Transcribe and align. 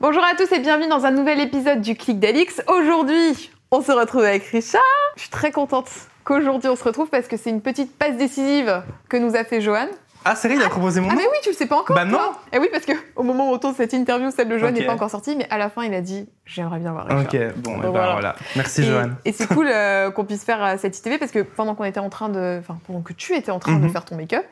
Bonjour 0.00 0.22
à 0.24 0.34
tous 0.36 0.52
et 0.52 0.58
bienvenue 0.60 0.88
dans 0.88 1.06
un 1.06 1.10
nouvel 1.10 1.40
épisode 1.40 1.80
du 1.80 1.94
Clic 1.96 2.18
d'Alix. 2.18 2.62
Aujourd'hui, 2.68 3.50
on 3.70 3.80
se 3.82 3.92
retrouve 3.92 4.24
avec 4.24 4.44
Richard. 4.44 4.82
Je 5.16 5.22
suis 5.22 5.30
très 5.30 5.50
contente 5.50 5.88
qu'aujourd'hui 6.24 6.68
on 6.68 6.76
se 6.76 6.84
retrouve 6.84 7.08
parce 7.08 7.26
que 7.28 7.36
c'est 7.36 7.50
une 7.50 7.62
petite 7.62 7.96
passe 7.96 8.16
décisive 8.16 8.82
que 9.08 9.16
nous 9.16 9.34
a 9.36 9.44
fait 9.44 9.60
Johan. 9.60 9.86
Ah, 10.28 10.34
c'est 10.34 10.48
vrai, 10.48 10.56
il 10.56 10.62
a 10.62 10.68
proposé 10.68 11.00
mon 11.00 11.08
Ah 11.08 11.12
nom 11.12 11.18
mais 11.20 11.26
oui, 11.30 11.36
tu 11.42 11.50
le 11.50 11.54
sais 11.54 11.66
pas 11.66 11.76
encore 11.78 11.94
Bah 11.94 12.04
non. 12.04 12.18
toi. 12.18 12.40
Eh 12.52 12.58
oui, 12.58 12.68
parce 12.72 12.84
que 12.84 12.92
au 13.14 13.22
moment 13.22 13.48
où 13.50 13.54
on 13.54 13.58
tourne 13.58 13.74
cette 13.76 13.92
interview, 13.92 14.30
celle 14.32 14.48
de 14.48 14.58
Johan 14.58 14.70
Ok. 14.70 14.74
n'est 14.78 14.84
pas 14.86 14.92
encore 14.94 15.10
sortie, 15.10 15.36
mais 15.36 15.46
à 15.50 15.56
la 15.58 15.70
fin, 15.70 15.84
il 15.84 15.94
a 15.94 16.00
dit 16.00 16.28
j'aimerais 16.44 16.80
bien 16.80 16.90
voir 16.92 17.06
Richard. 17.06 17.22
Ok, 17.22 17.54
bon, 17.58 17.74
eh 17.78 17.82
ben 17.82 17.90
voilà. 17.90 18.12
voilà. 18.12 18.36
Merci, 18.56 18.82
Et, 18.82 18.84
Johan. 18.86 19.10
et 19.24 19.32
c'est 19.32 19.46
cool 19.54 19.68
euh, 19.68 20.10
qu'on 20.10 20.24
puisse 20.24 20.42
faire 20.44 20.62
euh, 20.64 20.74
cette 20.78 20.98
ITV 20.98 21.18
parce 21.18 21.30
que 21.30 21.38
pendant 21.40 21.74
qu'on 21.76 21.84
était 21.84 22.00
en 22.00 22.10
train 22.10 22.28
de, 22.28 22.56
enfin 22.58 22.76
pendant 22.88 23.02
que 23.02 23.12
tu 23.12 23.34
étais 23.34 23.52
en 23.52 23.60
train 23.60 23.76
de 23.76 23.84
Mhm. 23.84 23.90
faire 23.90 24.04
ton 24.04 24.16
make-up, 24.16 24.44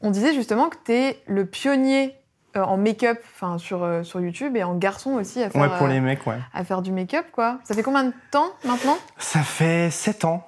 on 0.00 0.10
disait 0.10 0.32
justement 0.32 0.70
que 0.70 0.76
tu 0.84 0.92
es 0.92 1.20
le 1.26 1.44
pionnier 1.44 2.14
euh, 2.58 2.64
en 2.64 2.76
make-up, 2.76 3.18
enfin 3.34 3.56
sur 3.58 3.82
euh, 3.84 4.02
sur 4.02 4.20
YouTube 4.20 4.56
et 4.56 4.64
en 4.64 4.74
garçon 4.76 5.12
aussi 5.12 5.42
à 5.42 5.48
faire 5.50 5.60
Ouais, 5.62 5.68
pour 5.78 5.86
euh, 5.86 5.90
les 5.90 6.00
mecs, 6.00 6.26
ouais. 6.26 6.38
à 6.52 6.64
faire 6.64 6.82
du 6.82 6.92
make-up 6.92 7.26
quoi. 7.32 7.58
Ça 7.64 7.74
fait 7.74 7.82
combien 7.82 8.04
de 8.04 8.12
temps 8.30 8.50
maintenant? 8.64 8.98
Ça 9.16 9.40
fait 9.40 9.90
7 9.90 10.24
ans. 10.26 10.44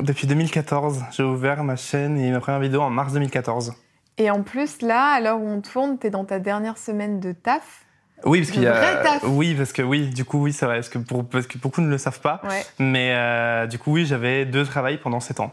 Depuis 0.00 0.26
2014, 0.26 1.04
j'ai 1.10 1.22
ouvert 1.22 1.62
ma 1.62 1.76
chaîne 1.76 2.18
et 2.18 2.30
ma 2.30 2.40
première 2.40 2.60
vidéo 2.60 2.80
en 2.80 2.90
mars 2.90 3.12
2014. 3.12 3.74
Et 4.18 4.30
en 4.30 4.42
plus 4.42 4.80
là, 4.82 5.12
à 5.14 5.20
l'heure 5.20 5.38
où 5.38 5.46
on 5.46 5.60
tourne, 5.60 5.98
t'es 5.98 6.10
dans 6.10 6.24
ta 6.24 6.38
dernière 6.38 6.78
semaine 6.78 7.20
de 7.20 7.32
taf? 7.32 7.84
Oui, 8.24 8.40
parce 8.40 8.50
qu'il 8.52 8.62
y 8.62 8.66
a. 8.66 9.02
taf. 9.02 9.24
Oui, 9.24 9.54
parce 9.54 9.72
que 9.72 9.82
oui, 9.82 10.06
du 10.08 10.24
coup, 10.24 10.40
oui, 10.42 10.52
c'est 10.52 10.64
vrai. 10.64 10.76
Parce 10.76 10.88
que, 10.88 10.98
pour... 10.98 11.28
parce 11.28 11.46
que 11.46 11.58
beaucoup 11.58 11.80
ne 11.80 11.88
le 11.88 11.98
savent 11.98 12.20
pas. 12.20 12.40
Ouais. 12.44 12.64
Mais 12.78 13.12
euh, 13.14 13.66
du 13.66 13.78
coup, 13.78 13.92
oui, 13.92 14.06
j'avais 14.06 14.44
deux 14.46 14.64
travails 14.64 14.98
pendant 14.98 15.20
7 15.20 15.40
ans. 15.40 15.52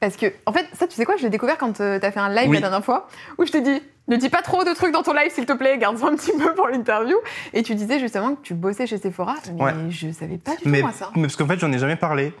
Parce 0.00 0.16
que 0.16 0.26
en 0.46 0.52
fait, 0.52 0.66
ça 0.74 0.86
tu 0.86 0.94
sais 0.94 1.04
quoi, 1.04 1.16
je 1.16 1.22
l'ai 1.22 1.30
découvert 1.30 1.56
quand 1.56 1.80
euh, 1.80 1.98
t'as 1.98 2.10
fait 2.10 2.20
un 2.20 2.28
live 2.28 2.50
Oui. 2.50 2.56
la 2.56 2.60
dernière 2.68 2.84
fois 2.84 3.08
où 3.38 3.46
je 3.46 3.52
t'ai 3.52 3.62
dit 3.62 3.80
ne 4.08 4.16
dis 4.16 4.28
pas 4.28 4.42
trop 4.42 4.64
de 4.64 4.72
trucs 4.74 4.92
dans 4.92 5.02
ton 5.02 5.12
live 5.14 5.30
s'il 5.32 5.46
te 5.46 5.52
plaît, 5.54 5.78
garde-en 5.78 6.08
un 6.08 6.16
petit 6.16 6.32
peu 6.36 6.54
pour 6.54 6.68
l'interview. 6.68 7.16
Et 7.52 7.62
tu 7.62 7.74
disais 7.74 7.98
justement 7.98 8.34
que 8.34 8.42
tu 8.42 8.54
bossais 8.54 8.86
chez 8.86 8.98
Sephora, 8.98 9.36
mais 9.54 9.62
Ouais. 9.62 9.72
je 9.90 10.10
savais 10.12 10.36
pas 10.38 10.52
du 10.56 10.62
tout 10.64 10.68
Mais, 10.68 10.82
moi 10.82 10.92
ça. 10.92 11.10
mais 11.16 11.22
parce 11.22 11.36
qu'en 11.36 11.46
fait, 11.46 11.58
j'en 11.58 11.72
ai 11.72 11.78
jamais 11.78 11.96
parlé. 11.96 12.32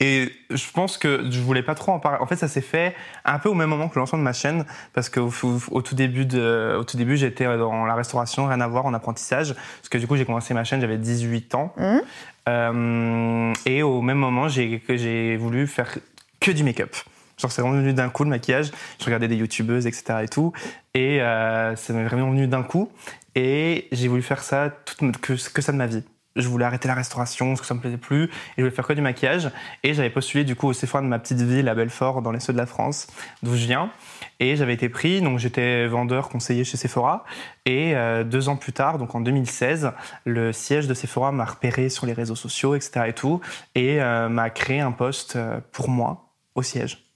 Et 0.00 0.28
je 0.50 0.70
pense 0.74 0.98
que 0.98 1.24
je 1.30 1.40
voulais 1.40 1.62
pas 1.62 1.74
trop 1.74 1.92
en 1.92 1.98
parler. 2.00 2.18
En 2.20 2.26
fait, 2.26 2.36
ça 2.36 2.48
s'est 2.48 2.60
fait 2.60 2.94
un 3.24 3.38
peu 3.38 3.48
au 3.48 3.54
même 3.54 3.68
moment 3.70 3.88
que 3.88 3.94
le 3.94 4.00
lancement 4.00 4.18
de 4.18 4.24
ma 4.24 4.32
chaîne. 4.32 4.64
Parce 4.92 5.08
qu'au 5.08 5.30
au, 5.70 5.82
tout 5.82 5.94
début, 5.94 6.26
de, 6.26 6.76
au 6.78 6.84
tout 6.84 6.96
début, 6.96 7.16
j'étais 7.16 7.44
dans 7.56 7.84
la 7.86 7.94
restauration, 7.94 8.46
rien 8.46 8.60
à 8.60 8.66
voir, 8.68 8.84
en 8.86 8.92
apprentissage. 8.92 9.54
Parce 9.54 9.88
que 9.90 9.98
du 9.98 10.06
coup, 10.06 10.16
j'ai 10.16 10.24
commencé 10.26 10.52
ma 10.54 10.64
chaîne, 10.64 10.80
j'avais 10.80 10.98
18 10.98 11.54
ans. 11.54 11.72
Mhm. 11.78 12.02
Euh, 12.48 13.52
et 13.66 13.82
au 13.82 14.02
même 14.02 14.18
moment, 14.18 14.48
j'ai 14.48 15.36
voulu 15.36 15.66
faire 15.66 15.96
que 16.40 16.50
du 16.50 16.64
make-up. 16.64 16.94
Genre, 17.42 17.50
c'est 17.50 17.60
vraiment 17.60 17.76
venu 17.76 17.92
d'un 17.92 18.08
coup, 18.08 18.22
le 18.22 18.30
maquillage. 18.30 18.70
Je 19.00 19.04
regardais 19.04 19.26
des 19.26 19.34
youtubeuses, 19.34 19.88
etc. 19.88 20.20
et 20.22 20.28
tout. 20.28 20.52
Et 20.94 21.20
euh, 21.20 21.74
ça 21.74 21.92
m'est 21.92 22.04
vraiment 22.04 22.30
venu 22.30 22.46
d'un 22.46 22.62
coup. 22.62 22.88
Et 23.34 23.88
j'ai 23.90 24.06
voulu 24.06 24.22
faire 24.22 24.44
ça, 24.44 24.70
toute, 24.70 25.18
que, 25.18 25.32
que 25.52 25.60
ça 25.60 25.72
de 25.72 25.76
ma 25.76 25.86
vie. 25.86 26.04
Je 26.36 26.48
voulais 26.48 26.64
arrêter 26.64 26.86
la 26.86 26.94
restauration 26.94 27.48
parce 27.48 27.60
que 27.60 27.66
ça 27.66 27.74
me 27.74 27.80
plaisait 27.80 27.96
plus. 27.96 28.24
Et 28.24 28.28
je 28.58 28.62
voulais 28.62 28.74
faire 28.74 28.86
que 28.86 28.92
du 28.92 29.00
maquillage. 29.00 29.50
Et 29.82 29.92
j'avais 29.92 30.08
postulé 30.08 30.44
du 30.44 30.54
coup 30.54 30.68
au 30.68 30.72
Sephora 30.72 31.02
de 31.02 31.08
ma 31.08 31.18
petite 31.18 31.40
ville 31.40 31.68
à 31.68 31.74
Belfort, 31.74 32.22
dans 32.22 32.30
les 32.30 32.38
Ceux 32.38 32.52
de 32.52 32.58
la 32.58 32.66
France, 32.66 33.08
d'où 33.42 33.56
je 33.56 33.66
viens. 33.66 33.90
Et 34.38 34.54
j'avais 34.54 34.74
été 34.74 34.88
pris, 34.88 35.20
donc 35.20 35.40
j'étais 35.40 35.88
vendeur 35.88 36.28
conseiller 36.28 36.62
chez 36.62 36.76
Sephora. 36.76 37.24
Et 37.66 37.96
euh, 37.96 38.22
deux 38.22 38.48
ans 38.48 38.56
plus 38.56 38.72
tard, 38.72 38.98
donc 38.98 39.16
en 39.16 39.20
2016, 39.20 39.90
le 40.24 40.52
siège 40.52 40.86
de 40.86 40.94
Sephora 40.94 41.32
m'a 41.32 41.44
repéré 41.44 41.88
sur 41.88 42.06
les 42.06 42.12
réseaux 42.12 42.36
sociaux, 42.36 42.76
etc. 42.76 43.06
et 43.08 43.12
tout, 43.12 43.40
et 43.74 44.00
euh, 44.00 44.28
m'a 44.28 44.48
créé 44.50 44.80
un 44.80 44.92
poste 44.92 45.36
pour 45.72 45.88
moi 45.88 46.28
au 46.54 46.62
siège. 46.62 47.11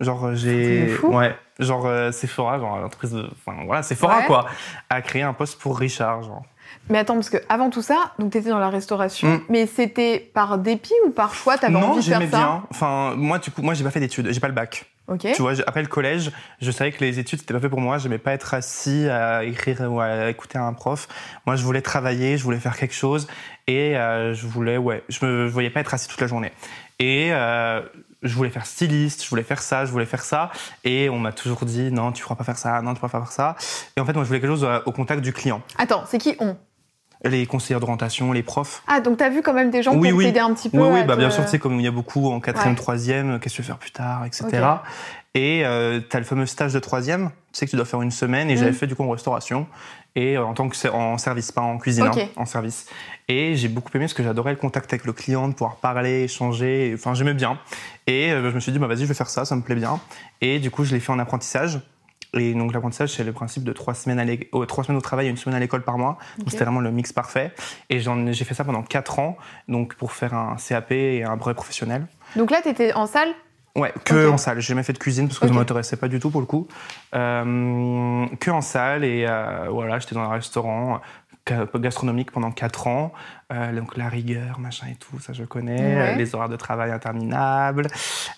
Genre 0.00 0.24
euh, 0.26 0.34
j'ai, 0.34 0.96
ouais, 1.04 1.36
genre 1.60 1.86
euh, 1.86 2.10
Sephora, 2.10 2.58
genre 2.58 2.78
l'entreprise, 2.80 3.12
de... 3.12 3.28
enfin 3.46 3.58
voilà, 3.64 3.82
Sephora 3.82 4.18
Ouais. 4.18 4.26
quoi, 4.26 4.46
a 4.90 5.00
créé 5.02 5.22
un 5.22 5.32
poste 5.32 5.60
pour 5.60 5.78
Richard, 5.78 6.22
genre. 6.22 6.42
Mais 6.90 6.98
attends, 6.98 7.14
parce 7.14 7.30
que 7.30 7.36
avant 7.48 7.70
tout 7.70 7.82
ça, 7.82 8.12
donc 8.18 8.32
t'étais 8.32 8.50
dans 8.50 8.58
la 8.58 8.70
restauration, 8.70 9.28
Mm. 9.28 9.40
mais 9.48 9.66
c'était 9.66 10.18
par 10.18 10.58
dépit 10.58 10.92
ou 11.06 11.10
par 11.10 11.32
choix 11.34 11.56
t'avais 11.56 11.72
non, 11.72 11.90
envie 11.90 12.00
de 12.00 12.04
faire 12.04 12.18
j'aimais 12.20 12.30
ça 12.30 12.36
bien. 12.38 12.62
Enfin, 12.70 13.14
moi, 13.16 13.38
du 13.38 13.50
coup, 13.52 13.62
moi, 13.62 13.74
j'ai 13.74 13.84
pas 13.84 13.90
fait 13.90 14.00
d'études, 14.00 14.32
j'ai 14.32 14.40
pas 14.40 14.48
le 14.48 14.54
bac. 14.54 14.84
Ok. 15.06 15.20
Tu 15.34 15.42
vois, 15.42 15.52
après 15.66 15.82
le 15.82 15.88
collège, 15.88 16.32
je 16.60 16.70
savais 16.70 16.90
que 16.90 17.04
les 17.04 17.18
études 17.18 17.38
c'était 17.38 17.52
pas 17.54 17.60
fait 17.60 17.68
pour 17.68 17.80
moi. 17.80 17.98
J'aimais 17.98 18.18
pas 18.18 18.32
être 18.32 18.54
assis 18.54 19.06
à 19.08 19.44
écrire 19.44 19.80
ou 19.92 20.00
à 20.00 20.30
écouter 20.30 20.58
un 20.58 20.72
prof. 20.72 21.06
Moi, 21.46 21.56
je 21.56 21.62
voulais 21.62 21.82
travailler, 21.82 22.36
je 22.38 22.42
voulais 22.42 22.58
faire 22.58 22.76
quelque 22.76 22.94
chose 22.94 23.28
et 23.66 23.96
euh, 23.96 24.32
je 24.34 24.46
voulais, 24.46 24.78
ouais, 24.78 25.04
je 25.10 25.24
me 25.24 25.46
je 25.46 25.52
voyais 25.52 25.70
pas 25.70 25.80
être 25.80 25.92
assis 25.94 26.08
toute 26.08 26.20
la 26.22 26.26
journée. 26.26 26.52
Et 26.98 27.28
euh, 27.32 27.82
je 28.24 28.34
voulais 28.34 28.50
faire 28.50 28.66
styliste, 28.66 29.22
je 29.24 29.28
voulais 29.30 29.42
faire 29.44 29.60
ça, 29.62 29.84
je 29.84 29.92
voulais 29.92 30.06
faire 30.06 30.22
ça. 30.22 30.50
Et 30.82 31.08
on 31.10 31.18
m'a 31.18 31.32
toujours 31.32 31.64
dit 31.64 31.92
non, 31.92 32.10
tu 32.12 32.22
pourras 32.22 32.34
pas 32.36 32.44
faire 32.44 32.58
ça, 32.58 32.80
non, 32.82 32.94
tu 32.94 33.00
pourras 33.00 33.12
pas 33.12 33.20
faire 33.26 33.32
ça. 33.32 33.56
Et 33.96 34.00
en 34.00 34.04
fait, 34.04 34.12
moi, 34.14 34.24
je 34.24 34.28
voulais 34.28 34.40
quelque 34.40 34.50
chose 34.50 34.64
euh, 34.64 34.80
au 34.86 34.92
contact 34.92 35.20
du 35.22 35.32
client. 35.32 35.62
Attends, 35.78 36.04
c'est 36.06 36.18
qui 36.18 36.34
on? 36.40 36.56
Les 37.26 37.46
conseillers 37.46 37.80
d'orientation, 37.80 38.32
les 38.32 38.42
profs. 38.42 38.82
Ah, 38.86 39.00
donc 39.00 39.16
t'as 39.16 39.30
vu 39.30 39.40
quand 39.40 39.54
même 39.54 39.70
des 39.70 39.82
gens 39.82 39.94
Oui, 39.94 40.10
pour 40.10 40.18
oui. 40.18 40.24
t'aider 40.26 40.40
un 40.40 40.52
petit 40.52 40.68
peu 40.68 40.78
Oui, 40.78 41.04
bah, 41.04 41.14
te- 41.14 41.18
bien 41.20 41.30
sûr, 41.30 41.42
tu 41.44 41.50
sais, 41.52 41.58
comme 41.58 41.80
il 41.80 41.84
y 41.84 41.86
a 41.86 41.90
beaucoup 41.90 42.30
en 42.30 42.38
quatrième, 42.40 42.72
Ouais. 42.72 42.76
troisième, 42.78 43.40
qu'est-ce 43.40 43.54
que 43.54 43.56
tu 43.56 43.62
veux 43.62 43.66
faire 43.66 43.78
plus 43.78 43.92
tard, 43.92 44.26
etc. 44.26 44.44
Et 45.34 45.64
euh, 45.64 46.00
tu 46.08 46.16
as 46.16 46.20
le 46.20 46.24
fameux 46.24 46.46
stage 46.46 46.72
de 46.72 46.78
troisième, 46.78 47.30
tu 47.52 47.58
sais 47.58 47.66
que 47.66 47.70
tu 47.70 47.76
dois 47.76 47.84
faire 47.84 48.00
une 48.02 48.12
semaine, 48.12 48.50
et 48.50 48.54
Mm. 48.54 48.58
j'avais 48.58 48.72
fait 48.72 48.86
du 48.86 48.94
coup 48.94 49.02
en 49.02 49.10
restauration, 49.10 49.66
et 50.14 50.36
euh, 50.36 50.44
en 50.46 50.54
tant 50.54 50.68
que 50.68 50.88
en 50.88 51.18
service, 51.18 51.50
pas 51.50 51.60
en 51.60 51.76
cuisine, 51.78 52.04
hein, 52.04 52.28
en 52.36 52.46
service. 52.46 52.86
Et 53.26 53.56
j'ai 53.56 53.66
beaucoup 53.68 53.90
aimé 53.94 54.04
parce 54.04 54.14
que 54.14 54.22
j'adorais 54.22 54.52
le 54.52 54.58
contact 54.58 54.92
avec 54.92 55.04
le 55.04 55.12
client, 55.12 55.48
de 55.48 55.54
pouvoir 55.54 55.76
parler, 55.76 56.22
échanger, 56.24 56.92
enfin 56.94 57.14
j'aimais 57.14 57.34
bien. 57.34 57.58
Et 58.06 58.30
euh, 58.30 58.48
je 58.50 58.54
me 58.54 58.60
suis 58.60 58.70
dit, 58.70 58.78
bah, 58.78 58.86
vas-y, 58.86 59.00
je 59.00 59.06
vais 59.06 59.14
faire 59.14 59.28
ça, 59.30 59.44
ça 59.44 59.56
me 59.56 59.62
plaît 59.62 59.74
bien. 59.74 59.98
Et 60.40 60.60
du 60.60 60.70
coup, 60.70 60.84
je 60.84 60.94
l'ai 60.94 61.00
fait 61.00 61.10
en 61.10 61.18
apprentissage. 61.18 61.80
Et 62.36 62.52
donc 62.52 62.72
l'apprentissage, 62.72 63.10
c'est 63.10 63.22
le 63.22 63.32
principe 63.32 63.62
de 63.62 63.72
trois 63.72 63.94
semaines, 63.94 64.18
à 64.18 64.24
l'é- 64.24 64.48
oh, 64.52 64.66
trois 64.66 64.82
semaines 64.84 64.98
au 64.98 65.00
travail 65.00 65.26
et 65.26 65.30
une 65.30 65.36
semaine 65.36 65.54
à 65.56 65.60
l'école 65.60 65.82
par 65.82 65.98
mois. 65.98 66.18
Donc 66.38 66.50
c'était 66.50 66.64
vraiment 66.64 66.80
le 66.80 66.90
mix 66.90 67.12
parfait. 67.12 67.52
Et 67.90 68.00
j'ai 68.00 68.44
fait 68.44 68.54
ça 68.54 68.64
pendant 68.64 68.82
quatre 68.82 69.20
ans, 69.20 69.36
donc 69.68 69.94
pour 69.94 70.10
faire 70.12 70.34
un 70.34 70.56
CAP 70.56 70.90
et 70.92 71.22
un 71.24 71.36
brevet 71.36 71.54
professionnel. 71.54 72.06
Donc 72.34 72.50
là, 72.50 72.60
t'étais 72.60 72.92
en 72.92 73.06
salle 73.06 73.28
Ouais, 73.76 73.92
que 74.04 74.28
en 74.28 74.36
salle. 74.38 74.60
J'ai 74.60 74.68
jamais 74.68 74.82
fait 74.84 74.92
de 74.92 74.98
cuisine 74.98 75.26
parce 75.26 75.38
que 75.40 75.46
Ok. 75.46 75.52
ça 75.52 75.58
m'intéressait 75.58 75.96
pas 75.96 76.08
du 76.08 76.20
tout 76.20 76.30
pour 76.30 76.40
le 76.40 76.46
coup. 76.46 76.68
Euh, 77.14 78.26
que 78.40 78.50
en 78.50 78.60
salle 78.60 79.04
et 79.04 79.26
euh, 79.28 79.66
voilà, 79.70 79.98
j'étais 79.98 80.14
dans 80.14 80.20
un 80.22 80.28
restaurant 80.28 81.00
ga- 81.46 81.66
gastronomique 81.74 82.30
pendant 82.30 82.50
4 82.52 82.86
ans. 82.86 83.12
Euh, 83.52 83.72
donc 83.72 83.96
la 83.96 84.08
rigueur, 84.08 84.58
machin 84.60 84.86
et 84.90 84.94
tout, 84.96 85.18
ça 85.20 85.32
je 85.32 85.42
connais. 85.44 85.96
Ouais. 85.96 86.14
Les 86.16 86.34
horaires 86.34 86.48
de 86.48 86.56
travail 86.56 86.90
interminables, 86.92 87.88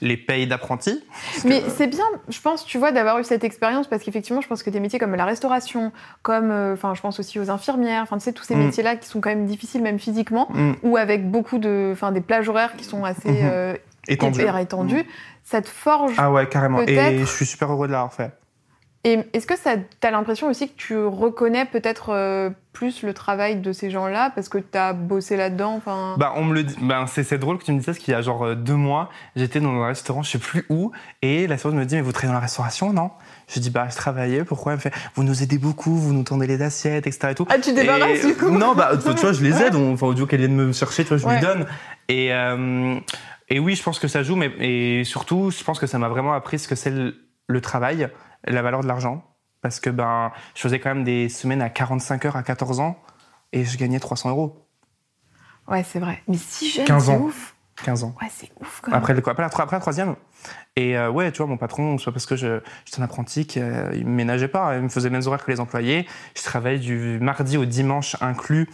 les 0.01 0.17
payes 0.17 0.47
d'apprentis. 0.47 1.05
Mais 1.45 1.63
c'est 1.69 1.87
bien, 1.87 2.05
je 2.29 2.41
pense, 2.41 2.65
tu 2.65 2.79
vois, 2.79 2.91
d'avoir 2.93 3.19
eu 3.19 3.25
cette 3.25 3.45
expérience 3.45 3.87
parce 3.89 4.03
qu'effectivement, 4.03 4.41
je 4.41 4.49
pense 4.49 4.63
que 4.63 4.71
des 4.71 4.81
métiers 4.81 4.99
comme 4.99 5.15
la 5.15 5.25
restauration, 5.27 5.93
comme, 6.23 6.51
euh, 6.51 6.73
enfin, 6.73 6.95
je 6.95 7.01
pense 7.03 7.21
aussi 7.21 7.39
aux 7.39 7.51
infirmières, 7.51 8.03
enfin, 8.03 8.17
tu 8.19 8.25
sais, 8.25 8.33
tous 8.33 8.45
ces 8.45 8.57
Mm. 8.57 8.65
métiers-là 8.65 8.97
qui 8.97 9.07
sont 9.09 9.21
quand 9.21 9.31
même 9.31 9.47
difficiles, 9.47 9.83
même 9.83 9.99
physiquement, 9.99 10.49
Mm, 10.51 10.73
ou 10.83 10.97
avec 10.97 11.31
beaucoup 11.31 11.59
de, 11.59 11.91
enfin, 11.93 12.11
des 12.11 12.21
plages 12.23 12.49
horaires 12.49 12.75
qui 12.77 12.85
sont 12.85 13.05
assez 13.05 13.31
Mhm. 13.31 13.39
euh, 13.43 13.75
étendu. 14.09 14.41
hyper 14.41 14.57
étendues, 14.59 15.05
ça 15.45 15.63
te 15.63 15.69
forge. 15.69 16.13
Ah 16.19 16.31
ouais, 16.33 16.49
carrément. 16.49 16.81
Et 16.83 17.19
je 17.19 17.25
suis 17.25 17.47
super 17.47 17.71
heureux 17.71 17.87
de 17.87 17.93
l'avoir 17.93 18.13
fait. 18.13 18.33
Et 19.05 19.21
est-ce 19.35 19.47
que 19.47 19.57
ça, 19.57 19.75
t'as 20.01 20.11
l'impression 20.11 20.49
aussi 20.49 20.69
que 20.69 20.77
tu 20.77 20.97
reconnais 20.99 21.65
peut-être 21.65 22.13
euh, 22.13 22.51
plus 22.73 23.05
le 23.05 23.15
travail 23.15 23.55
de 23.61 23.71
ces 23.73 23.89
gens-là 23.89 24.33
parce 24.35 24.49
que 24.49 24.59
t'as 24.59 24.95
bossé 24.95 25.37
là-dedans. 25.37 25.81
Bah, 26.17 26.33
on 26.35 26.43
me 26.43 26.53
le 26.55 26.65
dit. 26.65 26.75
Ben, 26.83 27.07
c'est, 27.07 27.23
c'est 27.23 27.39
drôle 27.39 27.59
que 27.59 27.65
tu 27.65 27.71
me 27.71 27.77
dises 27.77 27.87
ça, 27.87 27.93
parce 27.93 28.03
qu'il 28.05 28.11
y 28.11 28.17
a 28.17 28.21
genre 28.23 28.45
euh, 28.45 28.55
deux 28.57 28.75
mois, 28.75 29.09
j'étais 29.37 29.61
dans 29.61 29.71
un 29.81 29.87
restaurant, 29.87 30.25
je 30.25 30.31
sais 30.33 30.39
plus 30.39 30.67
où, 30.71 30.91
et 31.23 31.47
la 31.47 31.57
serveuse 31.57 31.79
me 31.79 31.85
dit 31.85 31.95
Mais 31.95 32.01
vous 32.01 32.11
travaillez 32.11 32.31
dans 32.31 32.41
la 32.41 32.41
restauration, 32.41 32.93
non? 32.93 33.13
Je 33.47 33.61
dis 33.61 33.71
Bah, 33.71 33.87
je 33.89 33.95
travaillais, 33.95 34.43
pourquoi? 34.43 34.73
Elle 34.73 34.79
me 34.79 34.83
fait 34.83 34.93
Vous 35.15 35.23
nous 35.23 35.41
aidez 35.41 35.59
beaucoup, 35.59 35.95
vous 35.95 36.13
nous 36.13 36.25
tendez 36.25 36.49
les 36.49 36.61
assiettes, 36.61 37.07
etc. 37.07 37.29
Et 37.31 37.35
tout. 37.37 37.47
Ah, 37.49 37.61
tu 37.61 37.73
débarrasses 37.75 38.25
Et- 38.25 38.27
du 38.27 38.35
coup? 38.35 38.51
Non, 38.51 38.75
bah, 38.75 38.91
tu 38.97 39.09
vois, 39.13 39.33
je 39.33 39.45
les 39.45 39.63
aide, 39.63 39.77
enfin, 39.77 40.09
au 40.09 40.13
lieu 40.15 40.27
qu'elle 40.27 40.41
vienne 40.41 40.57
me 40.57 40.73
chercher, 40.73 41.05
tu 41.05 41.11
vois, 41.11 41.19
je 41.19 41.27
Ouais. 41.27 41.35
lui 41.35 41.43
donne. 41.43 41.67
Et, 42.09 42.33
euh, 42.33 42.99
et 43.49 43.59
oui, 43.59 43.75
je 43.77 43.83
pense 43.83 43.99
que 43.99 44.09
ça 44.09 44.23
joue, 44.23 44.37
mais 44.37 44.53
et 44.59 45.05
surtout, 45.05 45.51
je 45.51 45.63
pense 45.63 45.79
que 45.79 45.87
ça 45.87 45.99
m'a 45.99 46.09
vraiment 46.09 46.33
appris 46.33 46.59
ce 46.59 46.67
que 46.69 46.75
c'est 46.75 46.91
le, 46.91 47.29
le 47.47 47.61
travail, 47.61 48.09
la 48.45 48.63
valeur 48.63 48.81
de 48.83 48.89
l'argent. 48.89 49.23
Parce 49.63 49.81
que 49.81 49.91
ben, 49.91 50.33
je 50.55 50.61
faisais 50.61 50.79
quand 50.79 50.95
même 50.95 51.05
des 51.05 51.29
semaines 51.29 51.63
à 51.63 51.71
45 51.71 52.25
heures 52.27 52.37
à 52.37 52.43
14 52.43 52.81
ans, 52.81 53.01
et 53.53 53.65
je 53.65 53.77
gagnais 53.79 53.99
300 54.01 54.31
euros. 54.31 54.69
Ouais, 55.69 55.83
c'est 55.83 55.99
vrai. 55.99 56.23
Mais 56.29 56.37
si 56.37 56.71
jeune, 56.71 56.85
15 56.85 57.05
c'est 57.07 57.11
ans. 57.13 57.21
ouf. 57.23 57.56
15 57.85 58.05
ans. 58.05 58.15
Ouais, 58.21 58.29
c'est 58.31 58.51
ouf 58.61 58.81
quand 58.83 58.91
même. 58.91 58.99
Après, 58.99 59.13
le, 59.13 59.19
après, 59.21 59.43
la, 59.43 59.47
après 59.47 59.77
la 59.77 59.81
troisième. 59.81 60.17
Et 60.77 60.97
euh, 60.97 61.11
ouais, 61.11 61.31
tu 61.33 61.39
vois, 61.39 61.47
mon 61.47 61.57
patron, 61.57 61.99
soit 61.99 62.13
parce 62.13 62.27
que 62.27 62.37
j'étais 62.37 62.61
un 62.99 63.03
apprenti 63.03 63.47
qu'il 63.47 63.63
me 63.63 64.05
ménageait 64.05 64.49
pas, 64.49 64.77
il 64.77 64.83
me 64.83 64.89
faisait 64.89 65.09
les 65.09 65.13
mêmes 65.13 65.27
horaires 65.27 65.45
que 65.45 65.51
les 65.51 65.61
employés. 65.61 66.07
Je 66.37 66.43
travaillais 66.43 66.79
du 66.79 67.19
mardi 67.21 67.57
au 67.59 67.65
dimanche 67.65 68.17
inclus, 68.21 68.69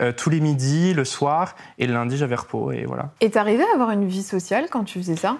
euh, 0.00 0.12
tous 0.12 0.30
les 0.30 0.40
midis, 0.40 0.94
le 0.94 1.04
soir, 1.04 1.54
et 1.78 1.86
le 1.86 1.94
lundi, 1.94 2.16
j'avais 2.16 2.34
repos, 2.36 2.72
et 2.72 2.84
voilà. 2.84 3.12
Et 3.20 3.30
t'arrivais 3.30 3.64
à 3.70 3.74
avoir 3.74 3.90
une 3.90 4.06
vie 4.06 4.22
sociale 4.22 4.66
quand 4.70 4.84
tu 4.84 4.98
faisais 4.98 5.16
ça? 5.16 5.36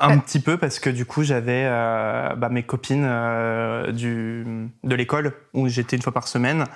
Un 0.00 0.10
Ouais. 0.10 0.18
petit 0.20 0.38
peu 0.38 0.56
parce 0.58 0.78
que 0.78 0.90
du 0.90 1.04
coup 1.06 1.24
j'avais 1.24 1.64
euh, 1.66 2.36
bah, 2.36 2.50
mes 2.50 2.62
copines 2.62 3.04
euh, 3.04 3.90
du, 3.90 4.70
de 4.84 4.94
l'école 4.94 5.32
où 5.54 5.66
j'étais 5.66 5.96
une 5.96 6.02
fois 6.02 6.12
par 6.12 6.28
semaine 6.28 6.66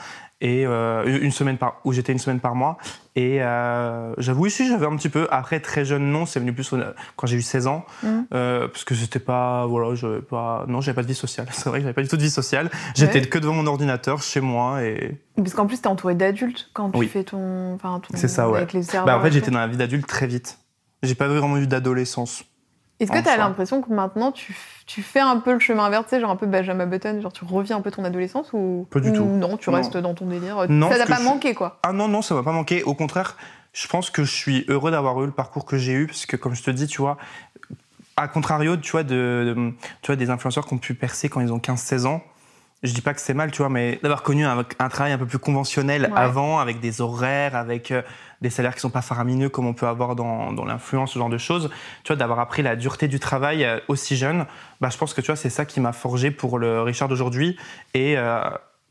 et 0.44 0.66
euh, 0.66 1.04
une 1.22 1.30
semaine 1.30 1.56
par 1.56 1.76
où 1.84 1.92
j'étais 1.92 2.10
une 2.12 2.18
semaine 2.18 2.40
par 2.40 2.54
mois 2.56 2.76
et 3.14 3.38
euh, 3.42 4.12
j'avoue 4.18 4.46
ici 4.46 4.66
j'avais 4.68 4.86
un 4.86 4.96
petit 4.96 5.08
peu 5.08 5.28
après 5.30 5.60
très 5.60 5.84
jeune 5.84 6.10
non 6.10 6.26
c'est 6.26 6.40
venu 6.40 6.52
plus 6.52 6.74
quand 7.16 7.26
j'ai 7.28 7.36
eu 7.36 7.42
16 7.42 7.66
ans 7.68 7.86
Mhm. 8.02 8.26
euh, 8.34 8.66
parce 8.68 8.84
que 8.84 8.94
c'était 8.96 9.20
pas 9.20 9.66
voilà 9.66 9.94
j'avais 9.94 10.20
pas 10.20 10.64
non 10.66 10.80
j'avais 10.80 10.96
pas 10.96 11.02
de 11.02 11.06
vie 11.06 11.14
sociale 11.14 11.46
c'est 11.52 11.68
vrai 11.68 11.78
que 11.78 11.84
j'avais 11.84 11.94
pas 11.94 12.02
du 12.02 12.08
tout 12.08 12.16
de 12.16 12.22
vie 12.22 12.30
sociale 12.30 12.70
j'étais 12.94 13.20
Ouais. 13.20 13.26
que 13.26 13.38
devant 13.38 13.54
mon 13.54 13.66
ordinateur 13.68 14.20
chez 14.20 14.40
moi 14.40 14.82
et 14.82 15.16
Parce 15.36 15.54
qu'en 15.54 15.66
plus, 15.66 15.80
t'es 15.80 15.86
entouré 15.86 16.14
d'adultes 16.16 16.70
quand 16.74 16.90
tu 16.90 16.98
Oui. 16.98 17.06
fais 17.08 17.22
ton. 17.24 17.74
Enfin, 17.74 18.00
ton- 18.00 18.16
C'est 18.16 18.28
ça, 18.28 18.50
ouais. 18.50 18.58
Avec 18.58 18.72
les 18.74 18.82
serveurs. 18.82 19.06
bah, 19.06 19.18
en 19.18 19.22
fait 19.22 19.30
j'étais 19.32 19.50
dans 19.52 19.60
la 19.60 19.68
vie 19.68 19.76
d'adulte 19.76 20.06
très 20.08 20.26
vite 20.26 20.58
j'ai 21.04 21.14
pas 21.14 21.28
vraiment 21.28 21.56
eu 21.58 21.66
d'adolescence 21.68 22.44
Est-ce 23.02 23.12
que 23.12 23.18
t'as 23.18 23.34
soi. 23.34 23.44
l'impression 23.44 23.82
que 23.82 23.92
maintenant 23.92 24.32
tu, 24.32 24.56
tu 24.86 25.02
fais 25.02 25.20
un 25.20 25.38
peu 25.38 25.52
le 25.52 25.58
chemin 25.58 25.84
inverse, 25.84 26.04
tu 26.04 26.10
sais, 26.10 26.20
genre 26.20 26.30
un 26.30 26.36
peu 26.36 26.46
Benjamin 26.46 26.86
Button, 26.86 27.20
genre 27.20 27.32
tu 27.32 27.44
reviens 27.44 27.76
un 27.76 27.80
peu 27.80 27.90
ton 27.90 28.04
adolescence 28.04 28.50
ou 28.52 28.86
Pas 28.90 29.00
du 29.00 29.10
ou 29.10 29.14
tout. 29.16 29.24
Non, 29.24 29.56
tu 29.56 29.70
Non. 29.70 29.76
restes 29.76 29.96
dans 29.96 30.14
ton 30.14 30.26
délire? 30.26 30.66
Non, 30.68 30.90
ça 30.90 30.98
t'a 30.98 31.06
pas 31.06 31.16
je- 31.20 31.24
manqué 31.24 31.54
quoi. 31.54 31.78
Ah 31.82 31.92
non, 31.92 32.08
non, 32.08 32.22
ça 32.22 32.34
m'a 32.34 32.42
pas 32.42 32.52
manqué. 32.52 32.82
Au 32.84 32.94
contraire, 32.94 33.36
je 33.72 33.86
pense 33.88 34.10
que 34.10 34.24
je 34.24 34.32
suis 34.34 34.64
heureux 34.68 34.90
d'avoir 34.90 35.22
eu 35.22 35.26
le 35.26 35.32
parcours 35.32 35.64
que 35.64 35.76
j'ai 35.78 35.92
eu, 35.92 36.06
parce 36.06 36.26
que 36.26 36.36
comme 36.36 36.54
je 36.54 36.62
te 36.62 36.70
dis, 36.70 36.86
tu 36.86 37.00
vois, 37.00 37.16
à 38.16 38.28
contrario, 38.28 38.76
tu 38.76 38.90
vois, 38.92 39.02
de, 39.02 39.54
de- 39.56 39.72
tu 40.02 40.06
vois, 40.08 40.16
des 40.16 40.30
influenceurs 40.30 40.66
qui 40.66 40.74
ont 40.74 40.78
pu 40.78 40.94
percer 40.94 41.28
quand 41.28 41.40
ils 41.40 41.52
ont 41.52 41.58
15-16 41.58 42.06
ans, 42.06 42.22
je 42.82 42.92
dis 42.92 43.00
pas 43.00 43.14
que 43.14 43.20
c'est 43.20 43.34
mal, 43.34 43.50
tu 43.52 43.58
vois, 43.58 43.68
mais 43.68 43.98
d'avoir 44.02 44.22
connu 44.22 44.44
un, 44.44 44.64
un 44.78 44.88
travail 44.88 45.12
un 45.12 45.18
peu 45.18 45.26
plus 45.26 45.38
conventionnel 45.38 46.02
Ouais. 46.12 46.18
avant, 46.18 46.58
avec 46.58 46.80
des 46.80 47.00
horaires, 47.00 47.54
avec 47.54 47.90
euh, 47.92 48.02
des 48.40 48.50
salaires 48.50 48.74
qui 48.74 48.80
sont 48.80 48.90
pas 48.90 49.02
faramineux 49.02 49.48
comme 49.48 49.66
on 49.66 49.72
peut 49.74 49.86
avoir 49.86 50.16
dans, 50.16 50.52
dans 50.52 50.64
l'influence, 50.64 51.12
ce 51.12 51.18
genre 51.18 51.28
de 51.28 51.38
choses, 51.38 51.70
tu 52.02 52.08
vois, 52.08 52.16
d'avoir 52.16 52.40
appris 52.40 52.62
la 52.62 52.74
dureté 52.74 53.06
du 53.08 53.20
travail 53.20 53.64
euh, 53.64 53.78
aussi 53.88 54.16
jeune, 54.16 54.46
bah, 54.80 54.88
je 54.90 54.98
pense 54.98 55.14
que 55.14 55.20
tu 55.20 55.26
vois, 55.28 55.36
c'est 55.36 55.50
ça 55.50 55.64
qui 55.64 55.78
m'a 55.80 55.92
forgé 55.92 56.30
pour 56.32 56.58
le 56.58 56.82
Richard 56.82 57.06
d'aujourd'hui 57.08 57.56
et 57.94 58.18
euh, 58.18 58.40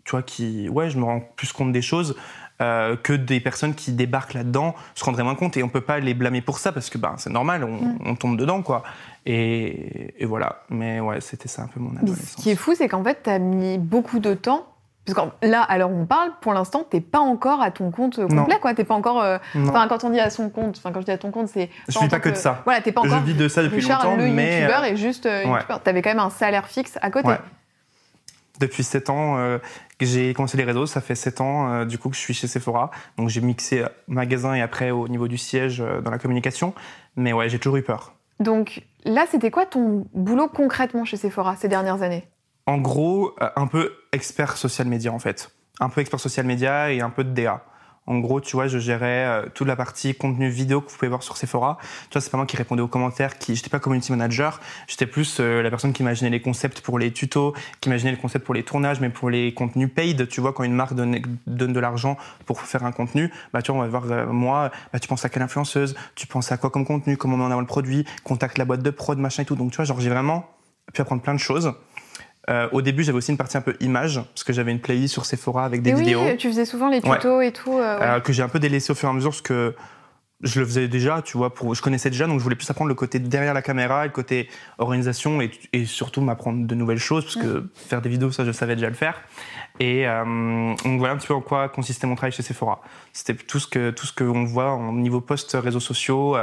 tu 0.05 0.11
vois, 0.11 0.23
qui, 0.23 0.69
ouais, 0.69 0.89
je 0.89 0.97
me 0.97 1.03
rends 1.03 1.19
plus 1.35 1.51
compte 1.51 1.71
des 1.73 1.81
choses. 1.81 2.15
euh, 2.61 2.95
que 2.95 3.13
des 3.13 3.39
personnes 3.39 3.73
qui 3.73 3.91
débarquent 3.91 4.35
là-dedans 4.35 4.75
se 4.93 5.03
rendraient 5.03 5.23
moins 5.23 5.33
compte 5.33 5.57
et 5.57 5.63
on 5.63 5.67
peut 5.69 5.81
pas 5.81 5.99
les 5.99 6.13
blâmer 6.13 6.41
pour 6.41 6.59
ça 6.59 6.71
parce 6.71 6.91
que 6.91 6.99
ben 6.99 7.15
c'est 7.17 7.31
normal 7.31 7.63
on, 7.63 7.71
Mm. 7.81 7.97
on 8.05 8.15
tombe 8.15 8.37
dedans 8.37 8.61
quoi 8.61 8.83
et, 9.25 10.21
et 10.21 10.25
voilà 10.25 10.63
mais 10.69 10.99
ouais 10.99 11.21
c'était 11.21 11.47
ça 11.47 11.63
un 11.63 11.67
peu 11.67 11.79
mon 11.79 11.95
adolescence 11.97 12.29
ce 12.31 12.37
qui 12.37 12.49
est 12.49 12.55
fou, 12.55 12.73
c'est 12.75 12.87
qu'en 12.87 13.03
fait, 13.03 13.19
t'as 13.23 13.39
mis 13.39 13.77
beaucoup 13.77 14.19
de 14.19 14.33
temps. 14.33 14.67
Parce 15.03 15.31
que 15.41 15.47
là, 15.47 15.87
où 15.87 15.91
on 15.91 16.05
parle, 16.05 16.31
pour 16.41 16.53
l'instant, 16.53 16.85
t'es 16.87 17.01
pas 17.01 17.19
encore 17.19 17.59
à 17.61 17.71
ton 17.71 17.89
compte 17.89 18.19
euh, 18.19 18.27
Non. 18.27 18.43
complet, 18.43 18.59
quoi. 18.61 18.75
T'es 18.75 18.83
pas 18.83 18.93
encore. 18.93 19.19
euh, 19.19 19.39
Non. 19.55 19.69
Enfin, 19.69 19.87
quand 19.87 20.03
on 20.03 20.11
dit 20.11 20.19
à 20.19 20.29
son 20.29 20.51
compte, 20.51 20.77
enfin, 20.77 20.91
quand 20.91 20.99
je 21.01 21.05
dis 21.05 21.11
à 21.11 21.17
ton 21.17 21.31
compte, 21.31 21.47
c'est. 21.47 21.71
je 21.89 21.97
vis 21.99 22.07
pas 22.07 22.19
que 22.19 22.29
de 22.29 22.35
ça 22.35 22.61
Voilà, 22.65 22.81
t'es 22.81 22.91
pas 22.91 23.01
encore. 23.01 23.17
je 23.19 23.23
vis 23.25 23.33
de 23.33 23.47
ça 23.47 23.63
depuis 23.63 23.77
Richard, 23.77 24.03
longtemps 24.03 24.17
le 24.17 24.27
mais 24.31 24.59
youtubeur 24.61 24.83
euh, 24.83 24.85
est 24.85 24.95
juste 24.97 25.25
euh, 25.25 25.45
ouais. 25.47 25.59
T'avais 25.83 26.03
quand 26.03 26.11
même 26.11 26.19
un 26.19 26.29
salaire 26.29 26.67
fixe 26.67 26.99
à 27.01 27.09
côté. 27.09 27.27
Ouais. 27.29 27.39
depuis 28.59 28.83
7 28.83 29.09
ans 29.09 29.37
euh, 29.39 29.57
que 29.97 30.05
j'ai 30.05 30.33
commencé 30.35 30.55
les 30.57 30.63
réseaux 30.65 30.85
ça 30.85 31.01
fait 31.01 31.15
7 31.15 31.41
ans 31.41 31.71
euh, 31.73 31.85
du 31.85 31.97
coup 31.97 32.09
que 32.09 32.15
je 32.15 32.21
suis 32.21 32.35
chez 32.35 32.45
Sephora 32.47 32.91
donc 33.17 33.29
j'ai 33.29 33.41
mixé 33.41 33.81
euh, 33.81 33.87
magasin 34.07 34.53
et 34.53 34.61
après 34.61 34.91
au 34.91 35.07
niveau 35.07 35.27
du 35.27 35.37
siège 35.39 35.81
euh, 35.81 35.99
dans 36.01 36.11
la 36.11 36.19
communication 36.19 36.75
mais 37.15 37.33
ouais 37.33 37.49
j'ai 37.49 37.57
toujours 37.57 37.77
eu 37.77 37.81
peur 37.81 38.13
Donc 38.39 38.83
là, 39.03 39.25
c'était 39.29 39.51
quoi 39.51 39.65
ton 39.65 40.05
boulot 40.13 40.47
concrètement 40.47 41.05
chez 41.05 41.17
Sephora 41.17 41.55
ces 41.55 41.67
dernières 41.67 42.01
années? 42.01 42.27
En 42.65 42.77
gros, 42.77 43.33
euh, 43.41 43.49
un 43.55 43.67
peu 43.67 43.91
expert 44.11 44.57
social 44.57 44.87
media 44.87 45.11
en 45.11 45.19
fait. 45.19 45.51
Un 45.79 45.89
peu 45.89 46.01
expert 46.01 46.19
social 46.19 46.45
media 46.45 46.91
et 46.91 47.01
un 47.01 47.09
peu 47.09 47.23
de 47.23 47.31
DA. 47.31 47.63
En 48.11 48.19
gros, 48.19 48.41
tu 48.41 48.57
vois, 48.57 48.67
je 48.67 48.77
gérais 48.77 49.25
euh, 49.25 49.45
toute 49.53 49.67
la 49.67 49.77
partie 49.77 50.13
contenu 50.13 50.49
vidéo 50.49 50.81
que 50.81 50.91
vous 50.91 50.97
pouvez 50.97 51.07
voir 51.07 51.23
sur 51.23 51.37
Sephora. 51.37 51.77
Tu 52.09 52.13
vois, 52.13 52.21
c'est 52.21 52.29
pas 52.29 52.35
moi 52.35 52.45
qui 52.45 52.57
répondais 52.57 52.81
aux 52.81 52.89
commentaires, 52.89 53.39
qui, 53.39 53.55
j'étais 53.55 53.69
pas 53.69 53.79
community 53.79 54.11
manager, 54.11 54.59
j'étais 54.89 55.05
plus 55.05 55.37
euh, 55.39 55.61
la 55.61 55.69
personne 55.69 55.93
qui 55.93 56.01
imaginait 56.01 56.29
les 56.29 56.41
concepts 56.41 56.81
pour 56.81 56.99
les 56.99 57.13
tutos, 57.13 57.53
qui 57.79 57.87
imaginait 57.87 58.11
le 58.11 58.17
concept 58.17 58.43
pour 58.43 58.53
les 58.53 58.63
tournages, 58.63 58.99
mais 58.99 59.09
pour 59.09 59.29
les 59.29 59.53
contenus 59.53 59.89
paid, 59.95 60.27
tu 60.27 60.41
vois, 60.41 60.51
quand 60.51 60.65
une 60.65 60.73
marque 60.73 60.93
donne, 60.93 61.21
de 61.47 61.79
l'argent 61.79 62.17
pour 62.45 62.59
faire 62.59 62.83
un 62.83 62.91
contenu, 62.91 63.31
bah 63.53 63.61
tu 63.61 63.71
vois, 63.71 63.79
on 63.79 63.83
va 63.83 63.87
voir 63.87 64.11
euh, 64.11 64.25
moi, 64.25 64.71
bah, 64.91 64.99
tu 64.99 65.07
penses 65.07 65.23
à 65.23 65.29
quelle 65.29 65.43
influenceuse, 65.43 65.95
tu 66.15 66.27
penses 66.27 66.51
à 66.51 66.57
quoi 66.57 66.69
comme 66.69 66.85
contenu, 66.85 67.15
comment 67.15 67.35
on 67.35 67.37
met 67.37 67.45
en 67.45 67.51
avant 67.51 67.61
le 67.61 67.65
produit, 67.65 68.03
contacte 68.25 68.57
la 68.57 68.65
boîte 68.65 68.83
de 68.83 68.89
prod, 68.89 69.17
machin 69.17 69.43
et 69.43 69.45
tout. 69.45 69.55
Donc 69.55 69.71
tu 69.71 69.77
vois, 69.77 69.85
genre 69.85 70.01
j'ai 70.01 70.09
vraiment 70.09 70.49
pu 70.93 70.99
apprendre 70.99 71.21
plein 71.21 71.33
de 71.33 71.39
choses. 71.39 71.73
Euh, 72.49 72.67
au 72.71 72.81
début, 72.81 73.03
j'avais 73.03 73.17
aussi 73.17 73.31
une 73.31 73.37
partie 73.37 73.57
un 73.57 73.61
peu 73.61 73.75
image, 73.81 74.15
parce 74.33 74.43
que 74.43 74.51
j'avais 74.51 74.71
une 74.71 74.79
playlist 74.79 75.13
sur 75.13 75.25
Sephora 75.25 75.63
avec 75.63 75.81
des 75.83 75.91
Et 75.91 75.93
vidéos 75.93 76.23
oui, 76.25 76.37
tu 76.37 76.47
faisais 76.49 76.65
souvent 76.65 76.89
les 76.89 77.01
tutos 77.01 77.41
et 77.41 77.51
tout. 77.51 77.77
euh, 77.77 77.99
ouais. 77.99 78.05
euh, 78.05 78.19
que 78.19 78.33
j'ai 78.33 78.41
un 78.41 78.49
peu 78.49 78.59
délaissé 78.59 78.91
au 78.91 78.95
fur 78.95 79.07
et 79.07 79.11
à 79.11 79.13
mesure, 79.13 79.29
parce 79.29 79.41
que 79.41 79.75
je 80.41 80.59
le 80.59 80.65
faisais 80.65 80.87
déjà, 80.87 81.21
tu 81.21 81.37
vois, 81.37 81.53
pour, 81.53 81.75
je 81.75 81.83
connaissais 81.83 82.09
déjà, 82.09 82.25
donc 82.25 82.39
je 82.39 82.43
voulais 82.43 82.55
plus 82.55 82.67
apprendre 82.67 82.89
le 82.89 82.95
côté 82.95 83.19
derrière 83.19 83.53
la 83.53 83.61
caméra, 83.61 84.05
le 84.05 84.11
côté 84.11 84.49
organisation, 84.79 85.39
et, 85.39 85.51
et 85.71 85.85
surtout 85.85 86.21
m'apprendre 86.21 86.65
de 86.65 86.73
nouvelles 86.73 86.97
choses, 86.97 87.25
parce 87.25 87.35
que 87.35 87.69
faire 87.75 88.01
des 88.01 88.09
vidéos, 88.09 88.31
ça, 88.31 88.43
je 88.43 88.51
savais 88.51 88.73
déjà 88.75 88.89
le 88.89 88.95
faire. 88.95 89.21
Et 89.79 90.07
euh, 90.07 90.73
donc 90.83 90.97
voilà 90.97 91.13
un 91.13 91.17
petit 91.17 91.27
peu 91.27 91.35
en 91.35 91.41
quoi 91.41 91.69
consistait 91.69 92.07
mon 92.07 92.15
travail 92.15 92.31
chez 92.31 92.43
Sephora. 92.43 92.81
C'était 93.13 93.35
tout 93.35 93.59
ce 93.59 93.67
que 93.67 93.91
tout 93.91 94.05
ce 94.05 94.13
qu'on 94.13 94.43
voit 94.43 94.71
en 94.71 94.93
niveau 94.93 95.21
post 95.21 95.55
réseaux 95.59 95.79
sociaux. 95.79 96.35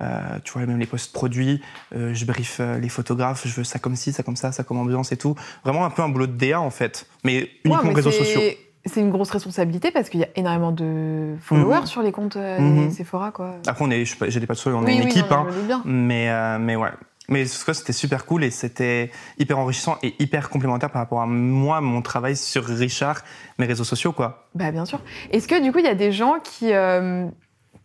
Euh, 0.00 0.38
tu 0.44 0.52
vois, 0.52 0.64
même 0.66 0.78
les 0.78 0.86
posts 0.86 1.12
produits, 1.12 1.60
euh, 1.94 2.14
je 2.14 2.24
brief 2.24 2.58
euh, 2.60 2.78
les 2.78 2.88
photographes, 2.88 3.46
je 3.46 3.54
veux 3.54 3.64
ça 3.64 3.78
comme 3.78 3.96
ci, 3.96 4.12
ça 4.12 4.22
comme 4.22 4.36
ça, 4.36 4.52
ça 4.52 4.64
comme 4.64 4.78
ambiance 4.78 5.12
et 5.12 5.16
tout. 5.16 5.34
Vraiment 5.64 5.84
un 5.84 5.90
peu 5.90 6.02
un 6.02 6.08
boulot 6.08 6.26
de 6.26 6.32
DA 6.32 6.60
en 6.60 6.70
fait, 6.70 7.06
mais 7.24 7.48
uniquement 7.64 7.82
Ouais, 7.82 7.88
mais 7.88 7.94
réseaux 7.94 8.10
sociaux. 8.12 8.40
C'est 8.86 9.00
une 9.00 9.10
grosse 9.10 9.30
responsabilité 9.30 9.90
parce 9.90 10.08
qu'il 10.08 10.20
y 10.20 10.24
a 10.24 10.28
énormément 10.36 10.72
de 10.72 11.34
followers 11.42 11.80
Mhm. 11.80 11.86
sur 11.86 12.00
les 12.02 12.12
comptes 12.12 12.36
euh, 12.36 12.58
Mhm. 12.60 12.88
des 12.88 12.94
Sephora, 12.94 13.32
quoi. 13.32 13.56
Après, 13.66 13.84
on 13.84 13.90
est, 13.90 14.04
je 14.04 14.12
sais 14.12 14.16
pas, 14.16 14.30
j'ai 14.30 14.40
des 14.40 14.46
pas 14.46 14.54
de 14.54 14.58
soucis, 14.58 14.74
on 14.74 14.82
oui, 14.84 14.92
est 14.92 14.94
une 14.94 15.00
oui, 15.02 15.06
équipe, 15.10 15.30
non, 15.30 15.46
hein, 15.48 15.82
mais, 15.84 16.30
euh, 16.30 16.58
mais 16.58 16.76
ouais. 16.76 16.90
Mais 17.28 17.44
ce 17.44 17.62
que 17.66 17.74
c'était 17.74 17.92
super 17.92 18.24
cool 18.24 18.42
et 18.44 18.50
c'était 18.50 19.10
hyper 19.38 19.58
enrichissant 19.58 19.98
et 20.02 20.14
hyper 20.18 20.48
complémentaire 20.48 20.88
par 20.90 21.02
rapport 21.02 21.20
à 21.20 21.26
moi, 21.26 21.82
mon 21.82 22.00
travail 22.00 22.36
sur 22.36 22.64
Richard, 22.64 23.20
mes 23.58 23.66
réseaux 23.66 23.84
sociaux, 23.84 24.12
quoi. 24.12 24.48
Bah 24.54 24.70
bien 24.70 24.86
sûr. 24.86 25.00
Est-ce 25.32 25.46
que 25.46 25.62
du 25.62 25.70
coup 25.70 25.80
il 25.80 25.84
y 25.84 25.88
a 25.88 25.94
des 25.94 26.10
gens 26.10 26.36
qui, 26.42 26.72
euh, 26.72 27.26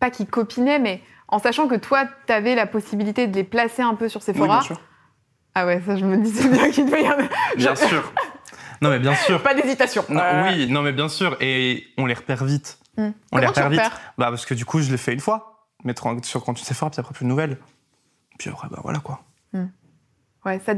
pas 0.00 0.08
qui 0.08 0.24
copinaient, 0.24 0.78
mais 0.78 1.02
en 1.28 1.38
sachant 1.38 1.68
que 1.68 1.74
toi 1.74 2.04
t'avais 2.26 2.54
la 2.54 2.66
possibilité 2.66 3.26
de 3.26 3.34
les 3.34 3.44
placer 3.44 3.82
un 3.82 3.94
peu 3.94 4.08
sur 4.08 4.22
Sephora. 4.22 4.62
sûr. 4.62 4.80
Ah 5.54 5.66
ouais, 5.66 5.80
ça 5.86 5.96
je 5.96 6.04
me 6.04 6.16
disais 6.18 6.48
bien 6.48 6.70
qu'il 6.70 6.86
devait 6.86 7.02
y 7.02 7.06
avoir 7.06 7.28
Bien 7.56 7.74
sûr. 7.76 8.12
Non, 8.82 8.90
mais 8.90 8.98
bien 8.98 9.14
sûr. 9.14 9.42
pas 9.42 9.54
d'hésitation. 9.54 10.04
Non, 10.08 10.20
Euh, 10.20 10.42
Oui, 10.50 10.66
non, 10.70 10.82
mais 10.82 10.92
bien 10.92 11.08
sûr. 11.08 11.36
Et 11.40 11.84
on 11.96 12.06
les 12.06 12.14
repère 12.14 12.44
vite. 12.44 12.78
hmm. 12.96 13.10
On 13.32 13.36
les 13.38 13.44
tu 13.44 13.48
repère 13.48 13.70
vite. 13.70 13.80
Bah, 14.18 14.26
parce 14.30 14.44
que 14.44 14.52
du 14.54 14.64
coup, 14.64 14.80
je 14.80 14.90
l'ai 14.90 14.98
fait 14.98 15.12
une 15.14 15.20
fois. 15.20 15.64
Mettre 15.84 16.06
en- 16.06 16.22
sur 16.22 16.44
compte 16.44 16.58
Sephora, 16.58 16.90
puis 16.90 17.00
après 17.00 17.14
plus 17.14 17.24
de 17.24 17.28
nouvelles. 17.28 17.58
Puis 18.38 18.50
après, 18.50 18.68
bah 18.68 18.80
voilà 18.82 18.98
quoi. 18.98 19.20
Ouais, 20.44 20.60
ça... 20.66 20.74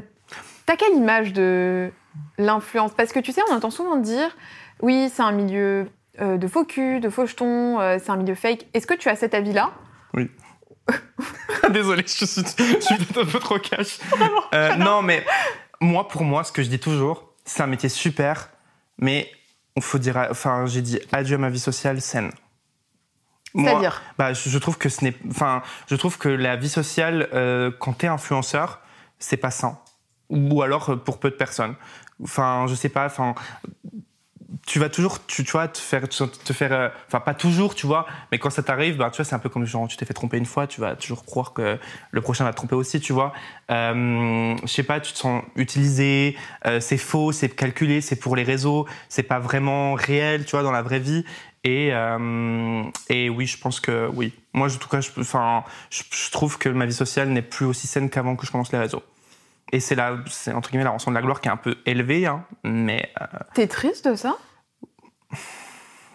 T'as 0.66 0.76
quelle 0.76 0.94
image 0.94 1.32
de 1.32 1.90
l'influence? 2.38 2.92
Parce 2.92 3.12
que 3.12 3.18
tu 3.20 3.32
sais, 3.32 3.40
on 3.50 3.54
entend 3.54 3.70
souvent 3.70 3.96
dire, 3.96 4.36
oui, 4.82 5.10
c'est 5.12 5.22
un 5.22 5.32
milieu 5.32 5.88
euh, 6.20 6.36
de 6.36 6.46
faux 6.48 6.64
cul, 6.64 7.00
de 7.00 7.08
faux 7.08 7.26
jetons, 7.26 7.80
euh, 7.80 7.98
c'est 8.02 8.10
un 8.10 8.16
milieu 8.16 8.34
fake. 8.34 8.66
Est-ce 8.74 8.86
que 8.86 8.94
tu 8.94 9.08
as 9.08 9.16
cet 9.16 9.34
avis-là? 9.34 9.70
Désolé, 11.70 12.04
je 12.06 12.24
suis, 12.24 12.26
je 12.26 12.80
suis 12.80 12.96
peut-être 12.96 13.22
un 13.22 13.30
peu 13.30 13.38
trop 13.38 13.58
cash. 13.58 13.98
Euh, 14.54 14.76
non, 14.76 15.02
mais 15.02 15.24
moi, 15.80 16.08
pour 16.08 16.22
moi, 16.22 16.44
ce 16.44 16.52
que 16.52 16.62
je 16.62 16.68
dis 16.68 16.78
toujours, 16.78 17.34
c'est 17.44 17.62
un 17.62 17.66
métier 17.66 17.88
super, 17.88 18.48
mais 18.98 19.30
on 19.74 19.80
faut 19.80 19.98
dire, 19.98 20.16
enfin, 20.30 20.64
j'ai 20.66 20.80
dit 20.80 20.98
adieu 21.12 21.34
à 21.34 21.38
ma 21.38 21.50
vie 21.50 21.58
sociale 21.58 22.00
saine. 22.00 22.30
Moi, 23.52 23.70
C'est-à-dire 23.70 24.02
bah, 24.16 24.32
je, 24.32 24.48
je 24.48 24.58
trouve 24.58 24.78
que 24.78 24.88
ce 24.88 25.04
n'est, 25.04 25.14
enfin, 25.28 25.62
je 25.88 25.96
trouve 25.96 26.16
que 26.16 26.28
la 26.28 26.56
vie 26.56 26.68
sociale, 26.68 27.28
euh, 27.32 27.70
quand 27.78 27.94
t'es 27.94 28.06
influenceur, 28.06 28.80
c'est 29.18 29.36
pas 29.36 29.50
sain. 29.50 29.78
Ou 30.30 30.62
alors 30.62 30.90
euh, 30.90 30.96
pour 30.96 31.18
peu 31.18 31.30
de 31.30 31.36
personnes. 31.36 31.74
Enfin, 32.22 32.66
je 32.68 32.74
sais 32.74 32.88
pas. 32.88 33.06
Enfin, 33.06 33.34
tu 34.66 34.78
vas 34.78 34.88
toujours, 34.88 35.24
tu, 35.26 35.44
tu 35.44 35.52
vois, 35.52 35.68
te 35.68 35.78
faire, 35.78 36.08
te 36.08 36.52
faire, 36.52 36.72
euh, 36.72 36.88
enfin 37.08 37.20
pas 37.20 37.34
toujours, 37.34 37.74
tu 37.74 37.86
vois, 37.86 38.06
mais 38.30 38.38
quand 38.38 38.50
ça 38.50 38.62
t'arrive, 38.62 38.96
bah 38.96 39.10
tu 39.10 39.16
vois, 39.16 39.24
c'est 39.24 39.34
un 39.34 39.40
peu 39.40 39.48
comme 39.48 39.64
genre 39.64 39.88
tu 39.88 39.96
t'es 39.96 40.06
fait 40.06 40.14
tromper 40.14 40.38
une 40.38 40.46
fois, 40.46 40.66
tu 40.66 40.80
vas 40.80 40.94
toujours 40.96 41.24
croire 41.24 41.52
que 41.52 41.78
le 42.10 42.20
prochain 42.20 42.44
va 42.44 42.52
te 42.52 42.56
tromper 42.56 42.74
aussi, 42.74 43.00
tu 43.00 43.12
vois. 43.12 43.32
Euh, 43.70 44.56
je 44.62 44.66
sais 44.68 44.82
pas, 44.82 45.00
tu 45.00 45.12
te 45.12 45.18
sens 45.18 45.42
utilisé, 45.56 46.36
euh, 46.66 46.80
c'est 46.80 46.98
faux, 46.98 47.32
c'est 47.32 47.48
calculé, 47.48 48.00
c'est 48.00 48.16
pour 48.16 48.36
les 48.36 48.44
réseaux, 48.44 48.86
c'est 49.08 49.24
pas 49.24 49.38
vraiment 49.38 49.94
réel, 49.94 50.44
tu 50.44 50.52
vois, 50.52 50.62
dans 50.62 50.72
la 50.72 50.82
vraie 50.82 51.00
vie. 51.00 51.24
Et, 51.66 51.88
euh, 51.92 52.84
et 53.08 53.28
oui, 53.28 53.46
je 53.46 53.58
pense 53.58 53.80
que 53.80 54.08
oui. 54.14 54.32
Moi, 54.52 54.72
en 54.72 54.78
tout 54.78 54.88
cas, 54.88 55.00
je, 55.00 56.30
trouve 56.30 56.58
que 56.58 56.68
ma 56.68 56.86
vie 56.86 56.92
sociale 56.92 57.28
n'est 57.30 57.42
plus 57.42 57.66
aussi 57.66 57.88
saine 57.88 58.08
qu'avant 58.08 58.36
que 58.36 58.46
je 58.46 58.52
commence 58.52 58.70
les 58.70 58.78
réseaux. 58.78 59.02
Et 59.72 59.80
c'est 59.80 59.94
là, 59.96 60.16
c'est 60.26 60.52
entre 60.52 60.70
guillemets 60.70 60.84
la 60.84 60.90
rançon 60.90 61.10
de 61.10 61.16
la 61.16 61.22
gloire 61.22 61.40
qui 61.40 61.48
est 61.48 61.52
un 61.52 61.56
peu 61.56 61.76
élevée, 61.86 62.26
hein, 62.26 62.44
mais 62.64 63.10
euh, 63.20 63.26
T'es 63.54 63.66
triste 63.66 64.08
de 64.08 64.14
ça? 64.14 64.36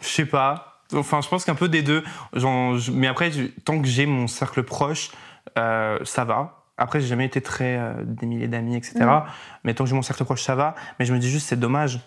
Je 0.01 0.07
sais 0.07 0.25
pas. 0.25 0.83
Enfin, 0.93 1.21
je 1.21 1.29
pense 1.29 1.45
qu'un 1.45 1.55
peu 1.55 1.69
des 1.69 1.81
deux. 1.83 2.03
Genre, 2.33 2.77
je- 2.77 2.91
mais 2.91 3.07
après, 3.07 3.31
je- 3.31 3.45
tant 3.63 3.81
que 3.81 3.87
j'ai 3.87 4.05
mon 4.05 4.27
cercle 4.27 4.63
proche, 4.63 5.11
euh, 5.57 5.99
ça 6.03 6.25
va. 6.25 6.65
Après, 6.77 6.99
j'ai 6.99 7.07
jamais 7.07 7.25
été 7.25 7.41
très 7.41 7.77
euh, 7.77 7.93
des 8.03 8.25
milliers 8.25 8.47
d'amis, 8.47 8.75
etc. 8.75 8.93
Mm. 9.01 9.23
Mais 9.63 9.73
tant 9.73 9.83
que 9.83 9.89
j'ai 9.89 9.95
mon 9.95 10.01
cercle 10.01 10.23
proche, 10.25 10.41
ça 10.43 10.55
va. 10.55 10.75
Mais 10.99 11.05
je 11.05 11.13
me 11.13 11.19
dis 11.19 11.29
juste, 11.29 11.47
c'est 11.47 11.59
dommage. 11.59 11.99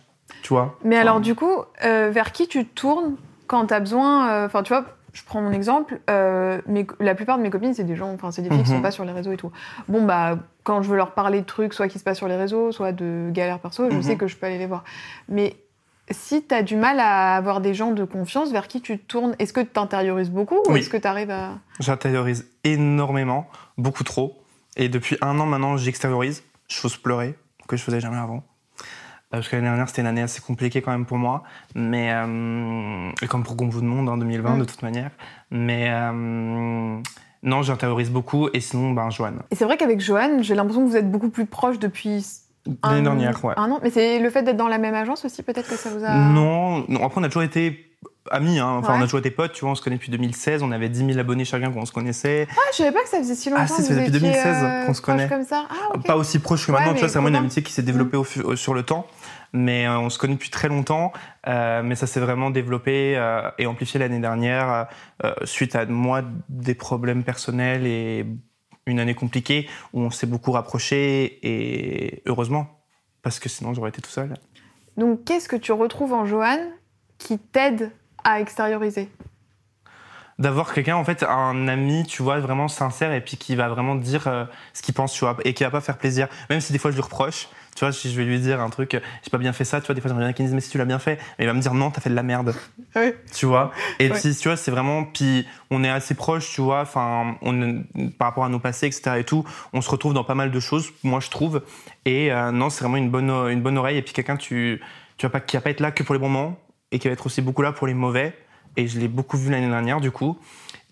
Tu 0.43 0.49
vois? 0.49 0.79
Mais 0.85 0.97
Enfin, 0.97 1.03
alors, 1.03 1.21
du 1.21 1.35
coup, 1.35 1.63
euh, 1.85 2.11
vers 2.11 2.33
qui 2.33 2.49
tu 2.49 2.67
tournes 2.67 3.17
quand 3.47 3.67
tu 3.67 3.75
as 3.75 3.81
besoin 3.81 4.45
Enfin, 4.47 4.63
tu 4.63 4.73
vois, 4.73 4.85
je 5.14 5.23
prends 5.25 5.40
mon 5.40 5.52
exemple. 5.52 6.00
euh, 6.11 6.61
mes- 6.66 6.87
la 7.00 7.14
plupart 7.14 7.38
de 7.38 7.42
mes 7.42 7.49
copines, 7.50 7.73
c'est 7.73 7.85
des 7.85 7.97
gens, 7.97 8.12
enfin, 8.12 8.30
c'est 8.30 8.42
des 8.42 8.50
filles 8.50 8.62
qui 8.64 8.71
Mhm. 8.71 8.76
sont 8.76 8.83
pas 8.83 8.90
sur 8.90 9.04
les 9.06 9.12
réseaux 9.12 9.33
et 9.33 9.37
tout. 9.38 9.50
Bon, 9.88 10.04
bah, 10.04 10.38
quand 10.64 10.83
je 10.83 10.90
veux 10.90 10.97
leur 10.97 11.12
parler 11.12 11.40
de 11.40 11.47
trucs, 11.47 11.73
soit 11.73 11.88
qui 11.88 11.99
se 11.99 12.04
passent 12.04 12.18
sur 12.18 12.28
les 12.28 12.37
réseaux, 12.37 12.71
soit 12.73 12.92
de 12.92 13.30
galères 13.33 13.59
perso, 13.61 13.88
je 13.90 13.97
Mhm. 13.97 14.02
sais 14.02 14.16
que 14.16 14.26
je 14.26 14.37
peux 14.37 14.44
aller 14.47 14.59
les 14.59 14.66
voir. 14.66 14.85
Mais 15.30 15.56
si 16.11 16.44
tu 16.47 16.54
as 16.54 16.62
du 16.62 16.76
mal 16.76 17.00
à 17.00 17.35
avoir 17.37 17.61
des 17.62 17.73
gens 17.73 17.92
de 17.92 18.04
confiance, 18.04 18.52
vers 18.52 18.68
qui 18.68 18.83
tu 18.83 18.99
te 18.99 19.06
tournes 19.06 19.35
Est-ce 19.38 19.52
que 19.54 19.61
tu 19.61 19.68
t'intériorises 19.68 20.30
beaucoup 20.30 20.56
ou 20.56 20.73
Oui. 20.73 20.80
est-ce 20.80 20.90
que 20.90 20.97
tu 20.99 21.06
arrives 21.09 21.30
à. 21.30 21.52
J'intériorise 21.80 22.47
énormément, 22.64 23.49
beaucoup 23.78 24.04
trop. 24.04 24.37
Et 24.76 24.88
depuis 24.88 25.16
un 25.23 25.38
an 25.40 25.47
maintenant, 25.47 25.76
j'extériorise. 25.76 26.42
Chose 26.68 26.97
pleurer, 26.97 27.37
que 27.68 27.76
je 27.76 27.83
faisais 27.83 28.00
jamais 28.00 28.16
avant. 28.18 28.42
Euh, 29.35 29.38
Parce 29.38 29.49
que 29.49 29.57
l'année 29.57 29.69
dernière, 29.69 29.88
c'était 29.88 30.03
une 30.03 30.07
année 30.09 30.23
assez 30.23 30.41
compliquée 30.41 30.81
quand 30.83 30.93
même 30.93 31.07
pour 31.07 31.19
moi. 31.19 31.43
Mais, 31.75 32.11
euh, 32.12 33.11
et 33.23 33.26
comme 33.26 33.43
pour 33.43 33.55
beaucoup 33.57 33.81
de 33.81 33.87
monde 33.87 34.09
en 34.09 34.17
2020, 34.17 34.57
Mm. 34.57 34.59
de 34.61 34.64
toute 34.64 34.83
manière. 34.83 35.11
Mais 35.50 35.88
euh, 35.91 36.97
non, 37.43 37.62
j'intériorise 37.62 38.11
beaucoup. 38.11 38.49
Et 38.55 38.61
sinon, 38.61 38.93
ben, 38.93 39.11
Joanne. 39.11 39.41
Et 39.50 39.55
c'est 39.57 39.64
vrai 39.64 39.76
qu'avec 39.76 40.00
Joanne, 40.00 40.43
j'ai 40.43 40.55
l'impression 40.55 40.85
que 40.85 40.91
vous 40.91 40.97
êtes 40.97 41.11
beaucoup 41.11 41.29
plus 41.31 41.47
proches 41.47 41.79
depuis. 41.79 42.25
L'année 42.83 43.00
an- 43.00 43.03
dernière, 43.03 43.45
ouais. 43.45 43.55
Un 43.59 43.71
an. 43.73 43.81
Mais 43.83 43.91
c'est 43.91 44.19
le 44.21 44.31
fait 44.31 44.43
d'être 44.43 44.57
dans 44.57 44.69
la 44.69 44.79
même 44.79 44.95
agence 44.95 45.25
aussi, 45.26 45.43
peut-être 45.43 45.69
que 45.69 45.76
ça 45.76 45.91
vous 45.91 46.03
a. 46.03 46.14
Non, 46.14 46.85
non, 46.88 47.05
après, 47.05 47.21
on 47.21 47.25
a 47.25 47.29
toujours 47.29 47.43
été 47.43 47.91
amis. 48.31 48.59
Hein. 48.59 48.76
Enfin, 48.79 48.95
Ouais. 48.95 48.99
on 49.00 49.03
a 49.03 49.05
toujours 49.05 49.19
été 49.21 49.31
potes. 49.31 49.53
Tu 49.53 49.61
vois, 49.61 49.73
on 49.73 49.75
se 49.75 49.83
connaît 49.83 49.97
depuis 49.97 50.11
2016. 50.11 50.62
On 50.62 50.73
avait 50.73 50.88
10 50.88 51.05
000 51.07 51.19
abonnés 51.19 51.45
chacun 51.45 51.71
quand 51.71 51.81
on 51.81 51.85
se 51.85 51.93
connaissait. 51.93 52.47
Ah, 52.50 52.55
je 52.73 52.79
savais 52.79 52.93
pas 52.93 53.03
que 53.03 53.11
ça 53.11 53.19
faisait 53.19 53.35
si 53.35 53.50
longtemps. 53.50 53.64
Ah, 53.64 53.69
si, 53.69 53.83
ça 53.83 53.88
depuis 53.95 54.09
étiez, 54.09 54.19
2016 54.21 54.57
euh, 54.62 54.87
qu'on 54.87 54.95
se 54.95 55.03
connaît. 55.03 55.29
comme 55.29 55.45
ça. 55.45 55.67
Ah, 55.69 55.95
ok. 55.95 56.07
Pas 56.07 56.17
aussi 56.17 56.38
proche 56.38 56.67
que 56.67 56.73
Ouais, 56.73 56.79
maintenant, 56.79 56.95
tu 56.95 57.00
vois, 57.00 57.09
c'est 57.11 57.19
vraiment 57.19 57.29
une 57.29 57.37
amitié 57.37 57.62
qui 57.62 57.71
s'est 57.75 57.83
développée 57.83 58.17
au 58.17 58.25
au- 58.45 58.57
sur 58.57 58.73
le 58.73 58.83
temps. 58.83 59.07
Mais 59.56 59.87
euh, 59.87 59.99
on 59.99 60.11
se 60.11 60.18
connaît 60.18 60.34
depuis 60.34 60.50
très 60.50 60.68
longtemps, 60.68 61.12
euh, 61.46 61.82
mais 61.82 61.94
ça 61.94 62.08
s'est 62.08 62.18
vraiment 62.18 62.50
développé 62.50 63.16
euh, 63.16 63.49
et 63.56 63.66
amplifié 63.66 64.00
l'année 64.00 64.18
dernière 64.18 64.88
suite 65.44 65.76
à 65.76 65.87
moi 65.87 66.23
des 66.49 66.75
problèmes 66.75 67.23
personnels 67.23 67.87
et 67.87 68.26
une 68.87 69.00
année 69.00 69.14
compliquée 69.14 69.68
où 69.92 70.02
on 70.02 70.11
s'est 70.11 70.26
beaucoup 70.26 70.50
rapprochés 70.52 71.38
et 71.42 72.23
heureusement 72.26 72.66
parce 73.23 73.38
que 73.38 73.49
sinon 73.49 73.73
j'aurais 73.73 73.90
été 73.90 74.02
tout 74.02 74.11
seul. 74.11 74.34
Donc, 74.96 75.25
qu'est-ce 75.25 75.49
que 75.49 75.56
tu 75.56 75.73
retrouves 75.73 76.12
en 76.12 76.26
Joanne 76.26 76.70
qui 77.18 77.38
t'aide 77.38 77.90
à 78.23 78.40
extérioriser? 78.40 79.08
D'avoir 80.38 80.75
quelqu'un 80.75 80.96
en 80.96 81.04
fait 81.04 81.23
un 81.23 81.68
ami 81.68 82.04
tu 82.04 82.23
vois 82.23 82.40
vraiment 82.40 82.66
sincère 82.66 83.12
et 83.12 83.20
puis 83.20 83.37
qui 83.37 83.54
va 83.54 83.68
vraiment 83.68 83.94
dire 83.94 84.26
euh, 84.26 84.44
ce 84.73 84.82
qu'il 84.82 84.92
pense 84.92 85.12
tu 85.12 85.20
vois 85.20 85.37
et 85.44 85.54
qui 85.54 85.62
va 85.62 85.70
pas 85.70 85.80
faire 85.80 85.96
plaisir 85.96 86.26
même 86.50 86.61
si 86.61 86.73
des 86.73 86.78
fois 86.80 86.90
je 86.90 86.96
lui 86.96 87.02
reproche 87.02 87.49
tu 87.75 87.85
vois 87.85 87.93
si 87.93 88.11
je 88.11 88.16
vais 88.16 88.25
lui 88.25 88.38
dire 88.40 88.61
un 88.61 88.71
truc 88.71 88.95
euh, 88.95 89.00
j'ai 89.23 89.31
pas 89.31 89.38
bien 89.38 89.52
fait 89.52 89.64
ça 89.64 89.81
tu 89.81 89.87
vois 89.87 89.95
des 89.95 90.00
fois 90.00 90.09
j'aimerais 90.09 90.25
bien 90.25 90.33
qu'il 90.33 90.45
me 90.45 90.49
dise 90.49 90.54
mais 90.54 90.61
si 90.61 90.71
tu 90.71 90.78
l'as 90.78 90.85
bien 90.85 90.99
fait 90.99 91.19
mais 91.38 91.45
il 91.45 91.47
va 91.47 91.54
me 91.54 91.61
dire 91.61 91.75
non 91.75 91.90
t'as 91.90 92.00
fait 92.00 92.11
de 92.11 92.14
la 92.14 92.23
merde. 92.23 92.54
Oui. 92.97 93.12
tu 93.33 93.47
vois? 93.47 93.73
Et 93.99 94.09
puis 94.09 94.35
tu 94.35 94.49
vois 94.49 94.57
c'est 94.57 94.71
vraiment 94.71 95.04
puis 95.04 95.47
on 95.71 95.83
est 95.83 95.88
assez 95.88 96.14
proches 96.14 96.52
tu 96.52 96.61
vois 96.61 96.83
enfin 96.83 97.37
par 98.19 98.28
rapport 98.28 98.45
à 98.45 98.49
nos 98.49 98.59
passés 98.59 98.87
etc 98.87 99.16
et 99.19 99.25
tout 99.25 99.45
on 99.73 99.81
se 99.81 99.90
retrouve 99.90 100.14
dans 100.14 100.25
pas 100.25 100.35
mal 100.35 100.50
de 100.50 100.61
choses 100.61 100.90
moi 101.02 101.21
je 101.21 101.31
trouve. 101.31 101.62
Et 102.04 102.33
euh, 102.33 102.50
non 102.52 102.71
c'est 102.71 102.85
vraiment 102.85 102.97
une 102.97 103.11
bonne 103.11 103.31
une 103.31 103.62
bonne 103.62 103.78
oreille. 103.78 103.99
Et 103.99 104.02
puis 104.02 104.12
quelqu'un 104.12 104.37
tu 104.37 104.81
tu 105.16 105.26
vas 105.26 105.31
pas 105.31 105.40
qui 105.40 105.57
va 105.57 105.62
pas 105.62 105.71
être 105.71 105.81
là 105.81 105.90
que 105.90 106.02
pour 106.02 106.14
les 106.14 106.19
bons 106.19 106.28
moments 106.28 106.59
et 106.93 106.99
qui 106.99 107.09
va 107.09 107.14
être 107.14 107.26
aussi 107.26 107.43
beaucoup 107.43 107.62
là 107.62 107.73
pour 107.73 107.87
les 107.87 107.95
mauvais. 107.95 108.37
Et 108.76 108.88
je 108.88 108.99
l'ai 108.99 109.09
beaucoup 109.09 109.37
vu 109.37 109.50
l'année 109.50 109.69
dernière 109.69 110.00
du 110.00 110.11
coup. 110.11 110.38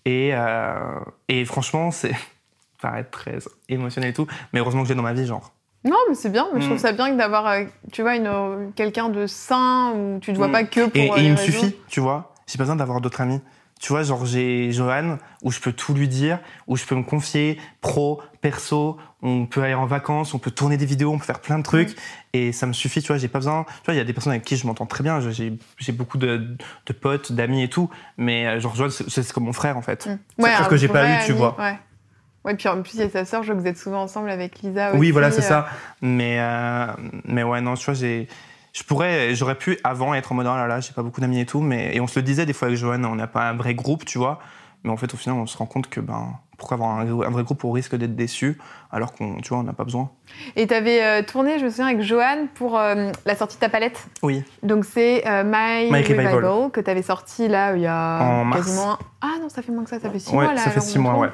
Et 0.05 0.31
euh, 0.33 0.99
et 1.27 1.45
franchement 1.45 1.91
c'est 1.91 2.13
ça 2.81 2.89
paraît 2.89 3.03
très 3.05 3.37
émotionnel 3.69 4.11
et 4.11 4.13
tout. 4.13 4.27
Mais 4.51 4.59
heureusement 4.59 4.81
que 4.83 4.89
j'ai 4.89 4.95
dans 4.95 5.03
ma 5.03 5.13
vie 5.13 5.25
genre 5.25 5.53
Non, 5.85 5.97
mais 6.09 6.15
c'est 6.15 6.29
bien. 6.29 6.47
Mais 6.53 6.59
je 6.61 6.65
Mm. 6.65 6.69
trouve 6.69 6.79
ça 6.81 6.91
bien 6.93 7.11
que 7.11 7.17
d'avoir, 7.17 7.45
euh, 7.47 7.63
tu 7.91 8.01
vois, 8.03 8.15
une, 8.15 8.27
euh, 8.27 8.67
quelqu'un 8.75 9.09
de 9.09 9.27
sain 9.27 9.91
où 9.95 10.19
tu 10.19 10.31
ne 10.31 10.37
vois 10.37 10.47
Mm. 10.47 10.51
pas 10.51 10.63
que 10.63 10.87
pour 10.87 10.95
Et, 11.01 11.11
euh, 11.11 11.15
et 11.15 11.19
les 11.19 11.25
il 11.25 11.31
me 11.31 11.37
réseaux. 11.37 11.51
suffit, 11.51 11.75
tu 11.87 11.99
vois. 11.99 12.33
J'ai 12.47 12.57
pas 12.57 12.63
besoin 12.63 12.75
d'avoir 12.77 13.01
d'autres 13.01 13.21
amis. 13.21 13.41
Tu 13.79 13.91
vois, 13.91 14.03
genre 14.03 14.25
j'ai 14.25 14.71
Johan, 14.71 15.17
où 15.41 15.51
je 15.51 15.59
peux 15.59 15.73
tout 15.73 15.93
lui 15.93 16.07
dire, 16.07 16.39
où 16.67 16.77
je 16.77 16.85
peux 16.85 16.95
me 16.95 17.03
confier, 17.03 17.59
pro, 17.81 18.21
perso, 18.39 18.95
on 19.21 19.45
peut 19.45 19.61
aller 19.61 19.73
en 19.73 19.85
vacances, 19.85 20.33
on 20.33 20.39
peut 20.39 20.51
tourner 20.51 20.77
des 20.77 20.85
vidéos, 20.85 21.11
on 21.11 21.17
peut 21.17 21.25
faire 21.25 21.41
plein 21.41 21.57
de 21.57 21.63
trucs, 21.63 21.97
et 22.31 22.53
ça 22.53 22.65
me 22.65 22.71
suffit, 22.71 23.01
tu 23.01 23.07
vois, 23.07 23.17
j'ai 23.17 23.27
pas 23.27 23.39
besoin... 23.39 23.65
Tu 23.65 23.85
vois, 23.85 23.93
il 23.93 23.97
y 23.97 23.99
a 23.99 24.05
des 24.05 24.13
personnes 24.13 24.31
avec 24.31 24.45
qui 24.45 24.55
je 24.55 24.65
m'entends 24.67 24.85
très 24.85 25.03
bien, 25.03 25.19
j'ai 25.31 25.57
j'ai 25.79 25.91
beaucoup 25.91 26.17
de, 26.17 26.55
de 26.85 26.93
potes, 26.93 27.33
d'amis 27.33 27.61
et 27.63 27.67
tout, 27.69 27.89
mais 28.15 28.45
euh, 28.47 28.59
genre 28.61 28.73
Johan, 28.73 28.89
c'est 28.89 29.09
c'est 29.09 29.33
comme 29.33 29.43
mon 29.45 29.53
frère, 29.53 29.75
en 29.75 29.81
fait. 29.81 30.05
Mm. 30.05 30.17
C'est 30.39 30.43
quelque 30.45 30.57
chose 30.59 30.67
que 30.69 30.77
j'ai 30.77 30.87
pas 30.87 31.09
eu, 31.09 31.25
tu 31.25 31.33
vois. 31.33 31.59
Ouais. 31.59 31.77
Ouais, 32.45 32.55
puis 32.55 32.67
en 32.67 32.81
plus, 32.81 32.95
il 32.95 32.99
y 32.99 33.03
a 33.03 33.09
sa 33.09 33.25
sœur, 33.25 33.43
je 33.43 33.47
vois 33.47 33.55
que 33.55 33.61
vous 33.61 33.67
êtes 33.67 33.77
souvent 33.77 34.01
ensemble 34.01 34.29
avec 34.29 34.59
Lisa 34.61 34.89
aussi. 34.89 34.99
Oui, 34.99 35.11
voilà, 35.11 35.31
c'est 35.31 35.43
euh, 35.43 35.47
ça. 35.47 35.67
Mais, 36.01 36.37
euh, 36.39 36.87
mais 37.25 37.43
ouais, 37.43 37.61
non, 37.61 37.75
tu 37.75 37.85
vois, 37.85 37.93
j'ai. 37.93 38.27
Je 38.73 38.83
pourrais, 38.83 39.35
j'aurais 39.35 39.55
pu 39.55 39.77
avant 39.83 40.15
être 40.15 40.31
en 40.31 40.35
mode 40.35 40.47
oh 40.47 40.55
là 40.55 40.65
là, 40.65 40.79
j'ai 40.79 40.93
pas 40.93 41.03
beaucoup 41.03 41.21
d'amis 41.21 41.39
et 41.39 41.45
tout, 41.45 41.61
mais 41.61 41.95
et 41.95 42.01
on 42.01 42.07
se 42.07 42.19
le 42.19 42.23
disait 42.23 42.47
des 42.47 42.53
fois 42.53 42.69
avec 42.69 42.77
Johan, 42.77 43.03
on 43.03 43.15
n'a 43.15 43.27
pas 43.27 43.49
un 43.49 43.53
vrai 43.53 43.75
groupe, 43.75 44.03
tu 44.03 44.17
vois. 44.17 44.39
Mais 44.83 44.89
en 44.89 44.97
fait, 44.97 45.13
au 45.13 45.17
final, 45.17 45.37
on 45.37 45.45
se 45.45 45.55
rend 45.55 45.67
compte 45.67 45.89
que 45.89 45.99
ben 46.01 46.39
pourquoi 46.57 46.75
avoir 46.75 46.97
un, 46.97 47.01
un 47.01 47.29
vrai 47.29 47.43
groupe 47.43 47.63
au 47.65 47.71
risque 47.71 47.95
d'être 47.95 48.15
déçu 48.15 48.57
alors 48.91 49.13
qu'on, 49.13 49.37
tu 49.41 49.49
vois, 49.49 49.59
on 49.59 49.63
n'a 49.63 49.73
pas 49.73 49.83
besoin. 49.83 50.09
Et 50.55 50.65
tu 50.65 50.73
avais 50.73 51.23
tourné, 51.23 51.59
je 51.59 51.65
me 51.65 51.69
souviens, 51.69 51.87
avec 51.87 52.01
Johan 52.01 52.47
pour 52.55 52.77
euh, 52.77 53.11
la 53.25 53.35
sortie 53.35 53.57
de 53.57 53.61
ta 53.61 53.69
palette. 53.69 54.07
Oui. 54.21 54.43
Donc 54.63 54.85
c'est 54.85 55.27
euh, 55.27 55.43
My, 55.43 55.91
My 55.91 56.01
Revival, 56.01 56.35
Revival. 56.35 56.71
que 56.71 56.81
tu 56.81 56.89
avais 56.89 57.01
sorti 57.01 57.47
là 57.47 57.75
il 57.75 57.81
y 57.81 57.87
a 57.87 58.19
En 58.21 58.45
mars. 58.45 58.61
quasiment 58.65 58.93
un... 58.93 58.97
Ah 59.21 59.39
non, 59.39 59.49
ça 59.49 59.61
fait 59.61 59.71
moins 59.71 59.83
que 59.83 59.89
ça, 59.89 59.99
ça 59.99 60.09
fait 60.09 60.19
six 60.19 60.31
ouais, 60.31 60.43
mois 60.43 60.53
là. 60.53 60.61
ça 60.61 60.71
fait 60.71 60.81
six 60.81 60.99
mois, 60.99 61.17
ouais. 61.17 61.29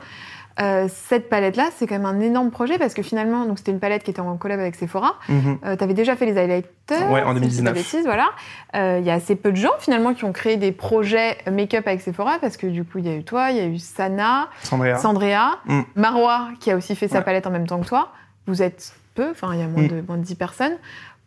Euh, 0.61 0.87
cette 0.89 1.29
palette-là, 1.29 1.69
c'est 1.75 1.87
quand 1.87 1.95
même 1.95 2.05
un 2.05 2.19
énorme 2.19 2.51
projet 2.51 2.77
parce 2.77 2.93
que 2.93 3.01
finalement, 3.01 3.45
donc 3.45 3.59
c'était 3.59 3.71
une 3.71 3.79
palette 3.79 4.03
qui 4.03 4.11
était 4.11 4.19
en 4.19 4.35
collab 4.37 4.59
avec 4.59 4.75
Sephora. 4.75 5.15
Mhm. 5.29 5.59
Euh, 5.65 5.75
tu 5.77 5.83
avais 5.83 5.93
déjà 5.93 6.15
fait 6.15 6.25
les 6.25 6.37
highlighters. 6.37 7.09
Ouais, 7.11 7.23
en 7.23 7.33
si 7.35 7.43
je 7.43 7.47
dis 7.47 7.63
pas 7.63 7.71
2019. 7.71 7.73
bêtises, 7.73 8.05
voilà. 8.05 8.29
Euh, 8.75 8.97
Il 8.99 9.05
y 9.05 9.09
a 9.09 9.13
assez 9.13 9.35
peu 9.35 9.51
de 9.51 9.57
gens 9.57 9.71
finalement 9.79 10.13
qui 10.13 10.25
ont 10.25 10.33
créé 10.33 10.57
des 10.57 10.71
projets 10.71 11.37
make-up 11.49 11.87
avec 11.87 12.01
Sephora 12.01 12.39
parce 12.41 12.57
que 12.57 12.67
du 12.67 12.83
coup, 12.83 12.97
il 12.97 13.05
y 13.07 13.09
a 13.09 13.15
eu 13.15 13.23
toi, 13.23 13.51
il 13.51 13.57
y 13.57 13.61
a 13.61 13.65
eu 13.65 13.77
Sana, 13.79 14.49
Sandrea. 14.63 14.97
Sandrea, 14.97 15.59
Mm. 15.65 15.81
Marois 15.95 16.49
qui 16.59 16.71
a 16.71 16.75
aussi 16.75 16.95
fait 16.95 17.07
sa 17.07 17.21
palette 17.21 17.47
en 17.47 17.51
même 17.51 17.67
temps 17.67 17.79
que 17.79 17.87
toi. 17.87 18.11
Vous 18.47 18.61
êtes 18.61 18.93
peu, 19.15 19.29
enfin 19.31 19.49
il 19.53 19.59
y 19.59 19.63
a 19.63 19.67
moins, 19.67 19.83
Mm. 19.83 19.87
de, 19.87 20.01
moins 20.07 20.17
de 20.17 20.23
10 20.23 20.35
personnes. 20.35 20.73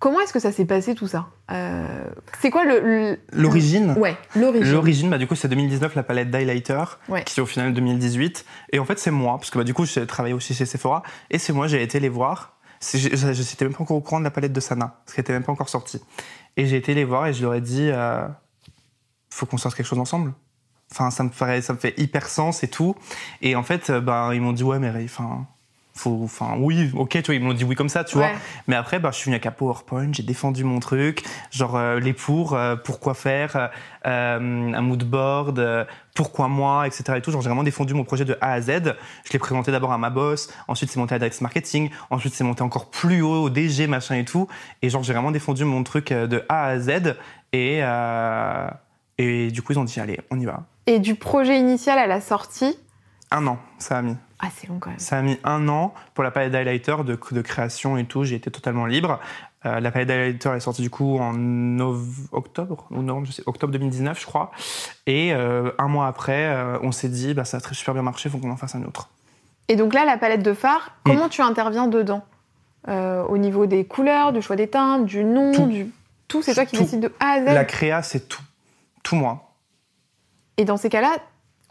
Comment 0.02 0.18
est-ce 0.18 0.32
que 0.32 0.40
ça 0.40 0.50
s'est 0.50 0.64
passé 0.64 0.96
tout 0.96 1.06
ça 1.06 1.28
Euh, 1.52 1.86
C'est 2.40 2.50
quoi 2.50 2.64
le, 2.64 3.20
L'origine. 3.32 3.92
Ouais, 3.96 4.16
l'origine. 4.34 4.72
L'origine, 4.72 5.10
bah, 5.10 5.16
du 5.18 5.28
coup, 5.28 5.36
c'est 5.36 5.46
2019, 5.46 5.94
la 5.94 6.02
palette 6.02 6.28
d'highlighter, 6.28 6.82
Ouais. 7.08 7.22
qui 7.22 7.38
est 7.38 7.42
au 7.42 7.46
final 7.46 7.72
2018. 7.72 8.44
Et 8.72 8.80
en 8.80 8.84
fait, 8.84 8.98
c'est 8.98 9.12
moi, 9.12 9.38
parce 9.38 9.50
que 9.50 9.58
bah, 9.58 9.64
du 9.64 9.74
coup, 9.74 9.86
j'ai 9.86 10.04
travaillé 10.08 10.34
aussi 10.34 10.54
chez 10.54 10.66
Sephora, 10.66 11.04
et 11.30 11.38
c'est 11.38 11.52
moi, 11.52 11.68
j'ai 11.68 11.80
été 11.84 12.00
les 12.00 12.08
voir. 12.08 12.56
Je 12.80 12.98
n'étais 12.98 13.64
même 13.64 13.74
pas 13.74 13.84
encore 13.84 13.96
au 13.96 14.00
courant 14.00 14.18
de 14.18 14.24
la 14.24 14.32
palette 14.32 14.52
de 14.52 14.58
Sana, 14.58 15.00
parce 15.04 15.14
qu'elle 15.14 15.22
n'était 15.22 15.34
même 15.34 15.44
pas 15.44 15.52
encore 15.52 15.68
sortie. 15.68 16.00
Et 16.56 16.66
j'ai 16.66 16.78
été 16.78 16.94
les 16.94 17.04
voir 17.04 17.28
et 17.28 17.32
je 17.32 17.40
leur 17.44 17.54
ai 17.54 17.60
dit, 17.60 17.88
euh, 17.88 18.26
faut 19.30 19.46
qu'on 19.46 19.56
sorte 19.56 19.76
quelque 19.76 19.86
chose 19.86 20.00
ensemble. 20.00 20.32
Enfin, 20.90 21.12
ça 21.12 21.22
me, 21.22 21.28
paraît, 21.30 21.62
ça 21.62 21.74
me 21.74 21.78
fait 21.78 21.94
hyper 21.96 22.28
sens 22.28 22.64
et 22.64 22.68
tout. 22.68 22.96
Et 23.40 23.54
en 23.54 23.62
fait, 23.62 23.88
euh, 23.90 24.00
ben, 24.00 24.34
ils 24.34 24.40
m'ont 24.40 24.52
dit, 24.52 24.64
ouais, 24.64 24.80
mais 24.80 24.90
enfin, 25.04 25.46
faut, 25.94 26.20
enfin, 26.24 26.56
oui, 26.58 26.90
ok, 26.94 27.10
tu 27.10 27.22
vois, 27.22 27.34
ils 27.34 27.42
m'ont 27.42 27.52
dit 27.52 27.64
oui 27.64 27.74
comme 27.74 27.88
ça, 27.88 28.02
tu 28.02 28.16
vois. 28.16 28.30
Mais 28.66 28.76
après, 28.76 28.98
bah, 28.98 29.10
je 29.12 29.16
suis 29.16 29.26
venu 29.26 29.34
avec 29.34 29.46
un 29.46 29.50
PowerPoint, 29.50 30.08
j'ai 30.12 30.22
défendu 30.22 30.64
mon 30.64 30.80
truc, 30.80 31.22
genre 31.50 31.76
euh, 31.76 32.00
les 32.00 32.14
pour, 32.14 32.54
euh, 32.54 32.76
pourquoi 32.76 33.14
faire, 33.14 33.70
euh, 34.06 34.72
un 34.72 34.80
mood 34.80 35.04
board, 35.04 35.86
pourquoi 36.14 36.48
moi, 36.48 36.86
etc. 36.86 37.14
Et 37.16 37.20
tout. 37.20 37.30
Genre, 37.30 37.42
j'ai 37.42 37.48
vraiment 37.48 37.62
défendu 37.62 37.92
mon 37.92 38.04
projet 38.04 38.24
de 38.24 38.38
A 38.40 38.52
à 38.52 38.60
Z. 38.60 38.96
Je 39.24 39.32
l'ai 39.32 39.38
présenté 39.38 39.70
d'abord 39.70 39.92
à 39.92 39.98
ma 39.98 40.08
boss, 40.08 40.50
ensuite 40.66 40.90
c'est 40.90 40.98
monté 40.98 41.12
à 41.12 41.16
la 41.16 41.20
directrice 41.20 41.42
marketing, 41.42 41.90
ensuite 42.10 42.34
c'est 42.34 42.44
monté 42.44 42.62
encore 42.62 42.90
plus 42.90 43.20
haut 43.20 43.42
au 43.42 43.50
DG, 43.50 43.86
machin 43.86 44.16
et 44.16 44.24
tout. 44.24 44.48
Et 44.80 44.88
genre, 44.88 45.02
j'ai 45.02 45.12
vraiment 45.12 45.30
défendu 45.30 45.64
mon 45.64 45.82
truc 45.84 46.12
de 46.12 46.42
A 46.48 46.66
à 46.68 46.78
Z. 46.78 47.16
Et, 47.52 47.82
et 49.18 49.50
du 49.50 49.60
coup, 49.60 49.72
ils 49.72 49.78
ont 49.78 49.84
dit, 49.84 50.00
allez, 50.00 50.20
on 50.30 50.40
y 50.40 50.46
va. 50.46 50.64
Et 50.86 50.98
du 50.98 51.14
projet 51.14 51.58
initial 51.58 51.98
à 51.98 52.06
la 52.06 52.20
sortie, 52.22 52.76
Un 53.32 53.46
an, 53.46 53.58
ça 53.78 53.98
a 53.98 54.02
mis. 54.02 54.16
ah 54.40 54.48
c'est 54.54 54.68
long 54.68 54.78
quand 54.78 54.90
même. 54.90 54.98
Ça 54.98 55.18
a 55.18 55.22
mis 55.22 55.38
un 55.44 55.66
an 55.68 55.94
pour 56.14 56.22
la 56.22 56.30
palette 56.30 56.52
d'highlighter 56.52 56.96
de, 57.04 57.18
de 57.30 57.40
création 57.42 57.96
et 57.96 58.04
tout. 58.04 58.24
J'ai 58.24 58.36
été 58.36 58.50
totalement 58.50 58.86
libre. 58.86 59.18
Euh, 59.64 59.80
la 59.80 59.90
palette 59.92 60.08
d'highlighter 60.08 60.50
est 60.56 60.60
sortie 60.60 60.82
du 60.82 60.90
coup 60.90 61.18
en 61.18 61.78
octobre 62.32 62.86
ou 62.90 63.00
novembre, 63.02 63.26
je 63.28 63.32
sais, 63.32 63.42
octobre 63.46 63.72
2019, 63.72 64.20
je 64.20 64.26
crois. 64.26 64.50
Et 65.06 65.32
euh, 65.32 65.70
un 65.78 65.88
mois 65.88 66.06
après, 66.08 66.46
euh, 66.46 66.78
on 66.82 66.92
s'est 66.92 67.08
dit, 67.08 67.32
bah, 67.34 67.44
ça 67.44 67.56
a 67.56 67.60
très 67.60 67.74
super 67.74 67.94
bien 67.94 68.02
marché, 68.02 68.28
faut 68.28 68.38
qu'on 68.38 68.50
en 68.50 68.56
fasse 68.56 68.74
un 68.74 68.82
autre. 68.82 69.08
Et 69.68 69.76
donc 69.76 69.94
là, 69.94 70.04
la 70.04 70.18
palette 70.18 70.42
de 70.42 70.52
phare, 70.54 70.90
Mm. 71.06 71.10
comment 71.10 71.28
tu 71.28 71.40
interviens 71.42 71.86
dedans? 71.86 72.24
Euh, 72.88 73.22
Au 73.24 73.38
niveau 73.38 73.66
des 73.66 73.84
couleurs, 73.84 74.32
du 74.32 74.42
choix 74.42 74.56
des 74.56 74.68
teintes, 74.68 75.04
du 75.06 75.24
nom, 75.24 75.52
Tout. 75.52 75.66
du 75.66 75.86
tout, 76.28 76.42
c'est 76.42 76.54
toi 76.54 76.66
qui 76.66 76.76
décides 76.76 77.00
de 77.00 77.12
A 77.20 77.34
à 77.34 77.40
Z? 77.40 77.44
La 77.46 77.64
créa, 77.64 78.02
c'est 78.02 78.28
tout. 78.28 78.42
Tout 79.04 79.14
moi. 79.16 79.52
Et 80.56 80.64
dans 80.64 80.76
ces 80.76 80.88
cas-là, 80.88 81.10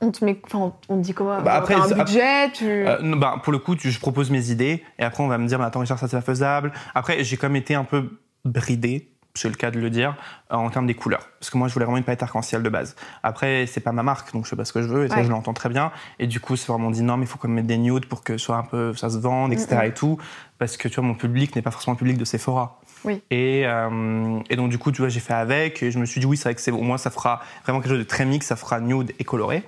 on 0.02 0.12
te 0.12 0.24
met, 0.26 0.40
enfin, 0.46 0.74
on 0.90 0.98
te 0.98 1.02
dit 1.04 1.14
comment 1.14 1.42
Bah, 1.42 1.54
après, 1.54 1.76
un 1.76 1.88
budget, 1.88 2.52
tu. 2.52 2.66
Euh, 2.66 3.16
bah, 3.16 3.36
pour 3.44 3.52
le 3.54 3.60
coup, 3.60 3.76
tu- 3.76 3.92
je 3.92 4.00
propose 4.00 4.30
mes 4.32 4.50
idées 4.52 4.84
et 5.00 5.04
après 5.04 5.24
on 5.24 5.28
va 5.28 5.38
me 5.38 5.48
dire, 5.48 5.60
bah, 5.60 5.66
attends 5.66 5.80
Richard, 5.80 6.00
ça 6.00 6.08
c'est 6.08 6.18
pas 6.18 6.22
faisable. 6.22 6.72
Après, 6.96 7.24
j'ai 7.24 7.38
quand 7.38 7.48
même 7.48 7.56
été 7.56 7.76
un 7.76 7.84
peu 7.84 8.10
bridé 8.46 9.08
c'est 9.34 9.48
le 9.48 9.56
cas 9.56 9.72
de 9.72 9.80
le 9.80 9.90
dire, 9.90 10.18
en 10.50 10.70
termes 10.70 10.88
des 10.88 10.94
couleurs. 10.94 11.26
Parce 11.40 11.50
que 11.50 11.58
moi, 11.58 11.70
je 11.70 11.74
voulais 11.74 11.86
vraiment 11.86 11.98
une 11.98 12.04
palette 12.04 12.22
arc-en-ciel 12.22 12.62
de 12.64 12.68
base. 12.68 12.98
Après, 13.24 13.66
c'est 13.66 13.80
pas 13.80 13.94
ma 13.94 14.04
marque, 14.04 14.34
donc 14.34 14.44
je 14.44 14.50
sais 14.50 14.58
pas 14.58 14.66
ce 14.66 14.74
que 14.74 14.82
je 14.82 14.90
veux, 14.90 15.06
et 15.06 15.08
ça, 15.08 15.16
Ouais. 15.16 15.24
je 15.24 15.30
l'entends 15.30 15.54
très 15.54 15.70
bien. 15.70 15.94
Et 16.20 16.28
du 16.28 16.42
coup, 16.42 16.58
c'est 16.58 16.68
vraiment 16.70 16.92
dit 16.92 17.02
non, 17.02 17.16
mais 17.16 17.24
il 17.24 17.30
faut 17.30 17.38
quand 17.38 17.48
même 17.48 17.56
mettre 17.56 17.68
des 17.70 17.78
nudes 17.78 18.08
pour 18.08 18.26
que 18.26 18.38
soit 18.38 18.58
un 18.58 18.64
peu, 18.64 18.94
ça 18.94 19.10
se 19.10 19.18
vende, 19.20 19.54
etc. 19.54 19.84
Et 19.86 19.94
tout. 19.94 20.18
Parce 20.58 20.76
que 20.76 20.90
tu 20.90 20.96
vois, 20.96 21.06
mon 21.06 21.14
public 21.16 21.56
n'est 21.56 21.62
pas 21.62 21.72
forcément 21.72 21.94
le 21.94 22.00
public 22.00 22.18
de 22.18 22.26
Sephora. 22.26 22.82
Euh, 23.06 24.40
et 24.50 24.56
donc, 24.56 24.70
du 24.70 24.78
coup, 24.78 24.92
tu 24.92 25.02
vois, 25.02 25.10
j'ai 25.10 25.20
fait 25.20 25.34
avec, 25.34 25.82
et 25.84 25.92
je 25.92 26.00
me 26.00 26.06
suis 26.06 26.20
dit, 26.20 26.26
oui, 26.26 26.38
c'est 26.38 26.44
vrai 26.44 26.56
que 26.56 26.62
c'est, 26.62 26.72
au 26.72 26.82
moins, 26.82 26.98
ça 26.98 27.10
fera 27.10 27.42
vraiment 27.64 27.80
quelque 27.80 27.92
chose 27.92 28.00
de 28.00 28.04
très 28.04 28.26
mix, 28.26 28.46
ça 28.46 28.56
fera 28.56 28.80
nude 28.80 29.14
et 29.20 29.24
coloré. 29.24 29.64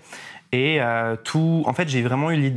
Et 0.51 0.81
euh, 0.81 1.15
tout, 1.15 1.63
en 1.65 1.73
fait, 1.73 1.89
j'ai 1.89 2.01
vraiment 2.01 2.31
eu 2.31 2.53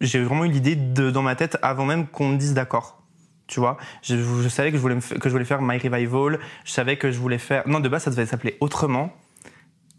l'idée, 0.00 0.76
dans 0.76 1.22
ma 1.22 1.34
tête 1.34 1.58
avant 1.62 1.84
même 1.84 2.06
qu'on 2.06 2.28
me 2.28 2.36
dise 2.36 2.54
d'accord. 2.54 3.02
Tu 3.46 3.60
vois, 3.60 3.78
je, 4.02 4.48
savais 4.48 4.70
que 4.70 4.76
je 4.76 4.82
voulais 4.82 4.96
que 4.96 5.28
je 5.28 5.30
voulais 5.30 5.46
faire 5.46 5.62
My 5.62 5.78
Revival. 5.78 6.38
Je 6.66 6.70
savais 6.70 6.98
que 6.98 7.10
je 7.10 7.18
voulais 7.18 7.38
faire. 7.38 7.66
Non, 7.66 7.80
de 7.80 7.88
base, 7.88 8.02
ça 8.02 8.10
devait 8.10 8.26
s'appeler 8.26 8.58
autrement. 8.60 9.10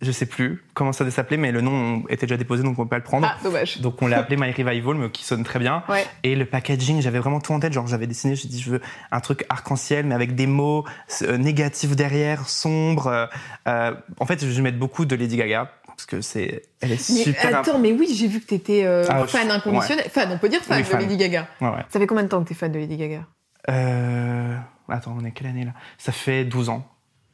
Je 0.01 0.11
sais 0.13 0.25
plus 0.25 0.63
comment 0.73 0.93
ça 0.93 1.03
devait 1.03 1.13
s'appeler, 1.13 1.35
mais 1.35 1.51
le 1.51 1.59
nom 1.59 2.03
était 2.07 2.25
déjà 2.25 2.37
déposé, 2.37 2.63
donc 2.63 2.79
on 2.79 2.83
peut 2.83 2.89
pas 2.89 2.97
le 2.97 3.03
prendre. 3.03 3.27
Ah, 3.29 3.37
dommage. 3.43 3.81
Donc 3.81 4.01
on 4.01 4.07
l'a 4.07 4.19
appelé 4.19 4.37
My 4.37 4.49
Revival, 4.51 4.95
mais 4.95 5.09
qui 5.09 5.25
sonne 5.25 5.43
très 5.43 5.59
bien. 5.59 5.83
Ouais. 5.89 6.05
Et 6.23 6.35
le 6.35 6.45
packaging, 6.45 7.01
j'avais 7.01 7.19
vraiment 7.19 7.41
tout 7.41 7.51
en 7.51 7.59
tête. 7.59 7.73
Genre, 7.73 7.85
j'avais 7.85 8.07
dessiné, 8.07 8.35
j'ai 8.35 8.47
dit, 8.47 8.61
je 8.61 8.71
veux 8.71 8.81
un 9.11 9.19
truc 9.19 9.45
arc-en-ciel, 9.49 10.05
mais 10.05 10.15
avec 10.15 10.35
des 10.35 10.47
mots 10.47 10.85
euh, 11.23 11.37
négatifs 11.37 11.97
derrière, 11.97 12.47
sombres. 12.47 13.07
euh, 13.07 13.25
euh, 13.67 13.93
en 14.19 14.25
fait, 14.25 14.39
je 14.39 14.47
vais 14.47 14.61
mettre 14.61 14.77
beaucoup 14.79 15.03
de 15.03 15.15
Lady 15.17 15.35
Gaga, 15.35 15.69
parce 15.85 16.05
que 16.05 16.21
c'est, 16.21 16.61
elle 16.79 16.93
est 16.93 17.09
Mais 17.09 17.23
super. 17.23 17.57
attends, 17.59 17.77
mais 17.79 17.91
oui, 17.91 18.07
j'ai 18.15 18.27
vu 18.27 18.39
que 18.39 18.45
t'étais 18.45 18.85
euh, 18.85 19.03
Ah, 19.09 19.27
fan 19.27 19.51
inconditionnel. 19.51 20.05
Fan, 20.09 20.29
on 20.31 20.37
peut 20.37 20.47
dire 20.47 20.61
fan 20.61 20.77
Oui, 20.77 20.83
de 20.83 20.87
fan. 20.87 21.01
Lady 21.01 21.17
Gaga. 21.17 21.45
Ouais, 21.59 21.67
ouais. 21.67 21.85
Ça 21.89 21.99
fait 21.99 22.07
combien 22.07 22.23
de 22.23 22.29
temps 22.29 22.41
que 22.41 22.47
t'es 22.47 22.55
fan 22.55 22.71
de 22.71 22.79
Lady 22.79 22.95
Gaga? 22.95 23.25
Euh... 23.69 24.55
Attends, 24.87 25.15
on 25.19 25.25
est 25.25 25.31
quelle 25.31 25.47
année 25.47 25.65
là? 25.65 25.71
Ça 25.97 26.11
fait 26.11 26.45
12 26.45 26.69
ans. 26.69 26.87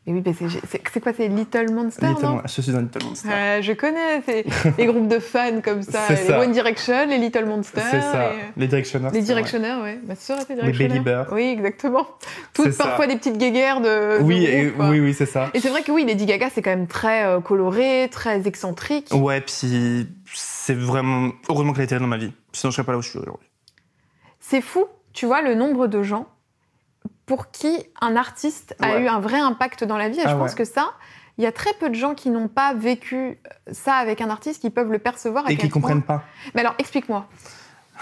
Et 0.08 0.14
oui, 0.14 0.22
mais 0.24 0.34
c'est 0.36 1.00
quoi, 1.00 1.14
c'est 1.18 1.28
Little 1.30 1.72
Monster, 1.74 2.06
Little 2.06 2.24
non? 2.24 2.42
Je 2.46 2.62
suis 2.62 2.76
un 2.76 2.82
Little 2.84 3.04
Monster. 3.06 3.28
Euh, 3.32 3.62
je 3.64 3.72
connais 3.74 4.22
les 4.78 4.86
groupes 4.86 5.08
de 5.08 5.18
fans 5.18 5.62
comme 5.64 5.82
ça, 5.82 6.02
les 6.10 6.16
ça. 6.18 6.40
One 6.42 6.52
Direction, 6.52 7.08
les 7.08 7.18
Little 7.18 7.46
Monster, 7.46 7.82
c'est 7.90 8.02
ça. 8.02 8.34
et- 8.34 8.38
Les 8.56 8.68
Directioners. 8.68 9.06
les 9.06 9.20
vrai. 9.20 9.22
Directionnaires, 9.22 9.82
ouais. 9.82 9.98
Ma 10.08 10.16
sœur 10.16 10.40
était 10.42 10.54
Les. 10.56 10.72
Belly. 10.72 11.00
Oui, 11.32 11.44
exactement. 11.58 12.06
Toutes 12.54 12.72
ça. 12.74 12.84
parfois 12.84 13.08
des 13.08 13.16
petites 13.16 13.40
guéguerres 13.40 13.82
de. 13.82 14.20
de 14.20 14.24
Oui, 14.24 14.46
et- 14.46 14.66
groupe, 14.66 14.76
quoi. 14.78 14.90
oui, 14.90 15.00
oui, 15.00 15.14
c'est 15.16 15.26
ça. 15.26 15.50
Et 15.56 15.60
c'est 15.60 15.70
vrai 15.70 15.82
que 15.82 15.92
oui, 15.92 16.06
Lady 16.06 16.28
Gaga, 16.28 16.50
c'est 16.54 16.62
quand 16.62 16.70
même 16.70 16.86
très 16.88 17.26
euh, 17.26 17.40
coloré, 17.40 18.08
très 18.12 18.48
excentrique. 18.48 19.10
Ouais, 19.12 19.42
puis 19.42 20.06
c'est 20.36 20.78
vraiment. 20.78 21.32
Heureusement 21.50 21.74
qu'elle 21.74 21.86
été 21.86 21.96
là 21.96 22.02
dans 22.02 22.06
ma 22.08 22.18
vie. 22.18 22.32
Sinon, 22.54 22.70
je 22.70 22.76
serais 22.76 22.86
pas 22.86 22.92
là 22.92 23.00
où 23.00 23.02
je 23.02 23.10
suis 23.10 23.18
aujourd'hui. 23.18 23.48
C'est 24.40 24.62
fou, 24.62 24.86
tu 25.14 25.26
vois, 25.26 25.42
le 25.42 25.56
nombre 25.56 25.88
de 25.88 26.04
gens 26.04 26.28
pour 27.26 27.52
qui 27.52 27.76
un 28.02 28.16
artiste 28.16 28.76
a 28.82 28.94
Ouais. 28.96 29.04
eu 29.04 29.08
un 29.08 29.20
vrai 29.20 29.40
impact 29.40 29.84
dans 29.84 29.98
la 29.98 30.10
vie. 30.10 30.20
Et 30.20 30.24
Ah 30.26 30.30
je 30.32 30.36
pense 30.36 30.52
ouais. 30.52 30.58
que 30.58 30.66
ça, 30.66 30.92
il 31.38 31.44
y 31.44 31.48
a 31.48 31.52
très 31.52 31.74
peu 31.74 31.90
de 31.90 31.96
gens 31.96 32.14
qui 32.14 32.30
n'ont 32.30 32.48
pas 32.48 32.74
vécu 32.74 33.38
ça 33.72 33.96
avec 33.96 34.22
un 34.22 34.30
artiste, 34.30 34.62
qui 34.62 34.70
peuvent 34.70 34.92
le 34.92 35.00
percevoir. 35.00 35.50
Et 35.50 35.58
qui 35.58 35.70
comprennent 35.70 36.02
point- 36.04 36.18
pas. 36.20 36.24
Mais 36.54 36.62
alors, 36.62 36.76
explique-moi. 36.78 37.28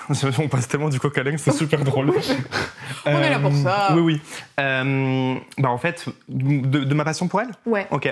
On 0.40 0.48
passe 0.48 0.68
tellement 0.68 0.90
du 0.90 1.00
coq 1.00 1.16
à 1.18 1.38
c'est 1.38 1.52
super 1.52 1.84
drôle. 1.84 2.12
On 3.06 3.12
est 3.12 3.30
là 3.30 3.40
pour 3.40 3.54
ça. 3.54 3.90
Oui, 3.94 4.02
oui. 4.02 4.22
Euh, 4.60 5.36
bah, 5.60 5.70
en 5.70 5.78
fait, 5.78 6.06
de, 6.30 6.80
de 6.84 6.94
ma 6.96 7.06
passion 7.06 7.28
pour 7.28 7.42
elle? 7.42 7.50
Ouais. 7.66 7.88
Ok. 7.92 8.08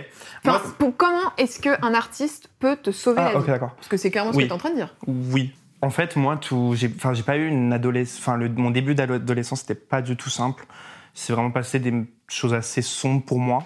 Enfin, 0.45 0.59
Moi, 0.59 0.73
pour- 0.77 0.95
comment 0.95 1.31
est-ce 1.37 1.59
qu'un 1.59 1.93
artiste 1.93 2.49
peut 2.59 2.75
te 2.75 2.91
sauver 2.91 3.21
ah, 3.21 3.31
la 3.33 3.37
ok, 3.39 3.45
vie? 3.45 3.51
d'accord. 3.51 3.71
Parce 3.75 3.87
que 3.87 3.97
c'est 3.97 4.11
clairement 4.11 4.31
ce 4.31 4.37
que 4.37 4.43
tu 4.43 4.47
es 4.49 4.51
en 4.53 4.57
train 4.59 4.69
de 4.69 4.75
dire. 4.75 4.93
Oui. 5.07 5.53
En 5.81 5.89
fait, 5.89 6.15
moi, 6.15 6.37
tout, 6.37 6.73
j'ai, 6.75 6.91
enfin, 6.95 7.13
j'ai 7.15 7.23
pas 7.23 7.37
eu 7.37 7.47
une 7.47 7.73
adolescence. 7.73 8.19
Enfin, 8.19 8.37
mon 8.37 8.69
début 8.69 8.93
d'adolescence, 8.93 9.61
c'était 9.61 9.73
pas 9.73 10.03
du 10.03 10.15
tout 10.15 10.29
simple. 10.29 10.65
C'est 11.13 11.33
vraiment 11.33 11.51
passé 11.51 11.79
des 11.79 11.93
choses 12.27 12.53
assez 12.53 12.81
sombres 12.81 13.23
pour 13.23 13.39
moi. 13.39 13.63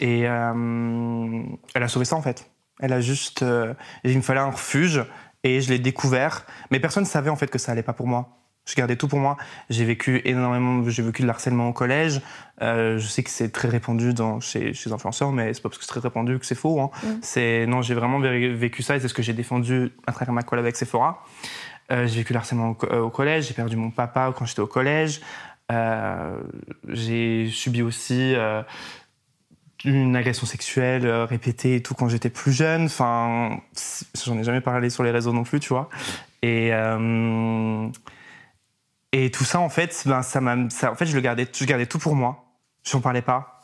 Et 0.00 0.22
euh, 0.26 1.42
elle 1.74 1.82
a 1.82 1.88
sauvé 1.88 2.04
ça, 2.04 2.16
en 2.16 2.22
fait. 2.22 2.50
Elle 2.80 2.92
a 2.92 3.00
juste. 3.00 3.42
euh, 3.42 3.74
il 4.04 4.16
me 4.16 4.22
fallait 4.22 4.40
un 4.40 4.50
refuge 4.50 5.04
et 5.44 5.60
je 5.60 5.70
l'ai 5.70 5.78
découvert. 5.78 6.44
Mais 6.70 6.80
personne 6.80 7.04
ne 7.04 7.08
savait, 7.08 7.30
en 7.30 7.36
fait, 7.36 7.48
que 7.48 7.58
ça 7.58 7.72
allait 7.72 7.82
pas 7.82 7.92
pour 7.92 8.06
moi. 8.06 8.36
Je 8.66 8.74
gardais 8.74 8.96
tout 8.96 9.08
pour 9.08 9.18
moi. 9.18 9.36
J'ai 9.70 9.84
vécu 9.84 10.20
énormément, 10.24 10.88
j'ai 10.88 11.02
vécu 11.02 11.22
de 11.22 11.26
l'harcèlement 11.26 11.68
au 11.68 11.72
collège. 11.72 12.20
Euh, 12.62 12.98
je 12.98 13.06
sais 13.06 13.22
que 13.22 13.30
c'est 13.30 13.50
très 13.50 13.68
répandu 13.68 14.12
dans, 14.14 14.38
chez, 14.38 14.74
chez 14.74 14.90
les 14.90 14.94
influenceurs, 14.94 15.32
mais 15.32 15.52
c'est 15.54 15.62
pas 15.62 15.70
parce 15.70 15.78
que 15.78 15.84
c'est 15.84 15.90
très 15.90 16.00
répandu 16.00 16.38
que 16.38 16.46
c'est 16.46 16.54
faux. 16.54 16.80
Hein. 16.80 16.90
Mm. 17.02 17.06
C'est, 17.22 17.66
non, 17.66 17.82
j'ai 17.82 17.94
vraiment 17.94 18.20
vé- 18.20 18.52
vécu 18.54 18.82
ça 18.82 18.96
et 18.96 19.00
c'est 19.00 19.08
ce 19.08 19.14
que 19.14 19.22
j'ai 19.22 19.32
défendu 19.32 19.92
à 20.06 20.12
travers 20.12 20.32
ma 20.34 20.42
collab 20.42 20.64
avec 20.64 20.76
Sephora. 20.76 21.24
Euh, 21.90 22.06
j'ai 22.06 22.18
vécu 22.18 22.32
le 22.32 22.38
harcèlement 22.38 22.76
euh, 22.84 23.00
au 23.00 23.10
collège, 23.10 23.48
j'ai 23.48 23.54
perdu 23.54 23.76
mon 23.76 23.90
papa 23.90 24.32
quand 24.36 24.44
j'étais 24.44 24.60
au 24.60 24.66
collège. 24.68 25.20
Euh, 25.70 26.40
j'ai 26.88 27.48
subi 27.48 27.82
aussi 27.82 28.34
euh, 28.34 28.62
une 29.84 30.16
agression 30.16 30.46
sexuelle 30.46 31.06
euh, 31.06 31.24
répétée 31.24 31.76
et 31.76 31.82
tout 31.82 31.94
quand 31.94 32.08
j'étais 32.08 32.30
plus 32.30 32.52
jeune. 32.52 32.86
Enfin, 32.86 33.60
j'en 34.24 34.38
ai 34.38 34.44
jamais 34.44 34.60
parlé 34.60 34.90
sur 34.90 35.02
les 35.02 35.10
réseaux 35.10 35.32
non 35.32 35.44
plus, 35.44 35.60
tu 35.60 35.68
vois. 35.68 35.88
Et 36.42 36.72
et 39.12 39.30
tout 39.32 39.42
ça, 39.42 39.58
en 39.58 39.68
fait, 39.68 40.04
ben, 40.06 40.22
ça 40.22 40.40
m'a, 40.40 40.54
en 40.54 40.94
fait, 40.94 41.06
je 41.06 41.16
le 41.16 41.20
gardais, 41.20 41.46
je 41.52 41.64
gardais 41.64 41.86
tout 41.86 41.98
pour 41.98 42.14
moi. 42.14 42.44
J'en 42.84 43.00
parlais 43.00 43.22
pas. 43.22 43.62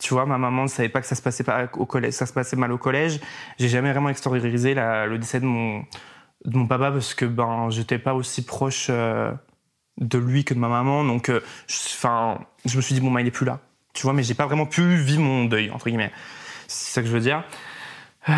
Tu 0.00 0.14
vois, 0.14 0.26
ma 0.26 0.36
maman 0.36 0.64
ne 0.64 0.68
savait 0.68 0.88
pas 0.88 1.00
que 1.00 1.06
ça 1.06 1.14
se 1.14 1.22
passait 1.22 1.44
pas 1.44 1.68
au 1.74 1.86
collège, 1.86 2.14
ça 2.14 2.26
se 2.26 2.32
passait 2.32 2.56
mal 2.56 2.72
au 2.72 2.78
collège. 2.78 3.20
J'ai 3.58 3.68
jamais 3.68 3.92
vraiment 3.92 4.08
extériorisé 4.08 4.74
le 4.74 5.16
décès 5.16 5.40
de 5.40 5.46
mon, 5.46 5.84
de 6.44 6.56
mon 6.58 6.66
papa 6.66 6.90
parce 6.90 7.14
que 7.14 7.24
ben, 7.24 7.70
j'étais 7.70 7.98
pas 7.98 8.14
aussi 8.14 8.44
proche 8.44 8.90
de 10.00 10.18
lui 10.18 10.44
que 10.44 10.54
de 10.54 10.58
ma 10.58 10.68
maman. 10.68 11.04
Donc, 11.04 11.28
euh, 11.28 11.40
je, 11.68 11.76
enfin, 11.94 12.38
je 12.64 12.76
me 12.76 12.82
suis 12.82 12.94
dit, 12.94 13.00
bon, 13.00 13.10
ben, 13.12 13.20
il 13.20 13.26
est 13.26 13.30
plus 13.30 13.46
là. 13.46 13.58
Tu 13.92 14.02
vois, 14.02 14.12
mais 14.12 14.22
j'ai 14.22 14.34
pas 14.34 14.46
vraiment 14.46 14.66
pu 14.66 14.96
vivre 14.96 15.22
mon 15.22 15.44
deuil, 15.46 15.70
entre 15.70 15.86
guillemets. 15.88 16.12
C'est 16.68 16.92
ça 16.94 17.02
que 17.02 17.08
je 17.08 17.12
veux 17.12 17.20
dire. 17.20 17.42
Euh, 18.28 18.32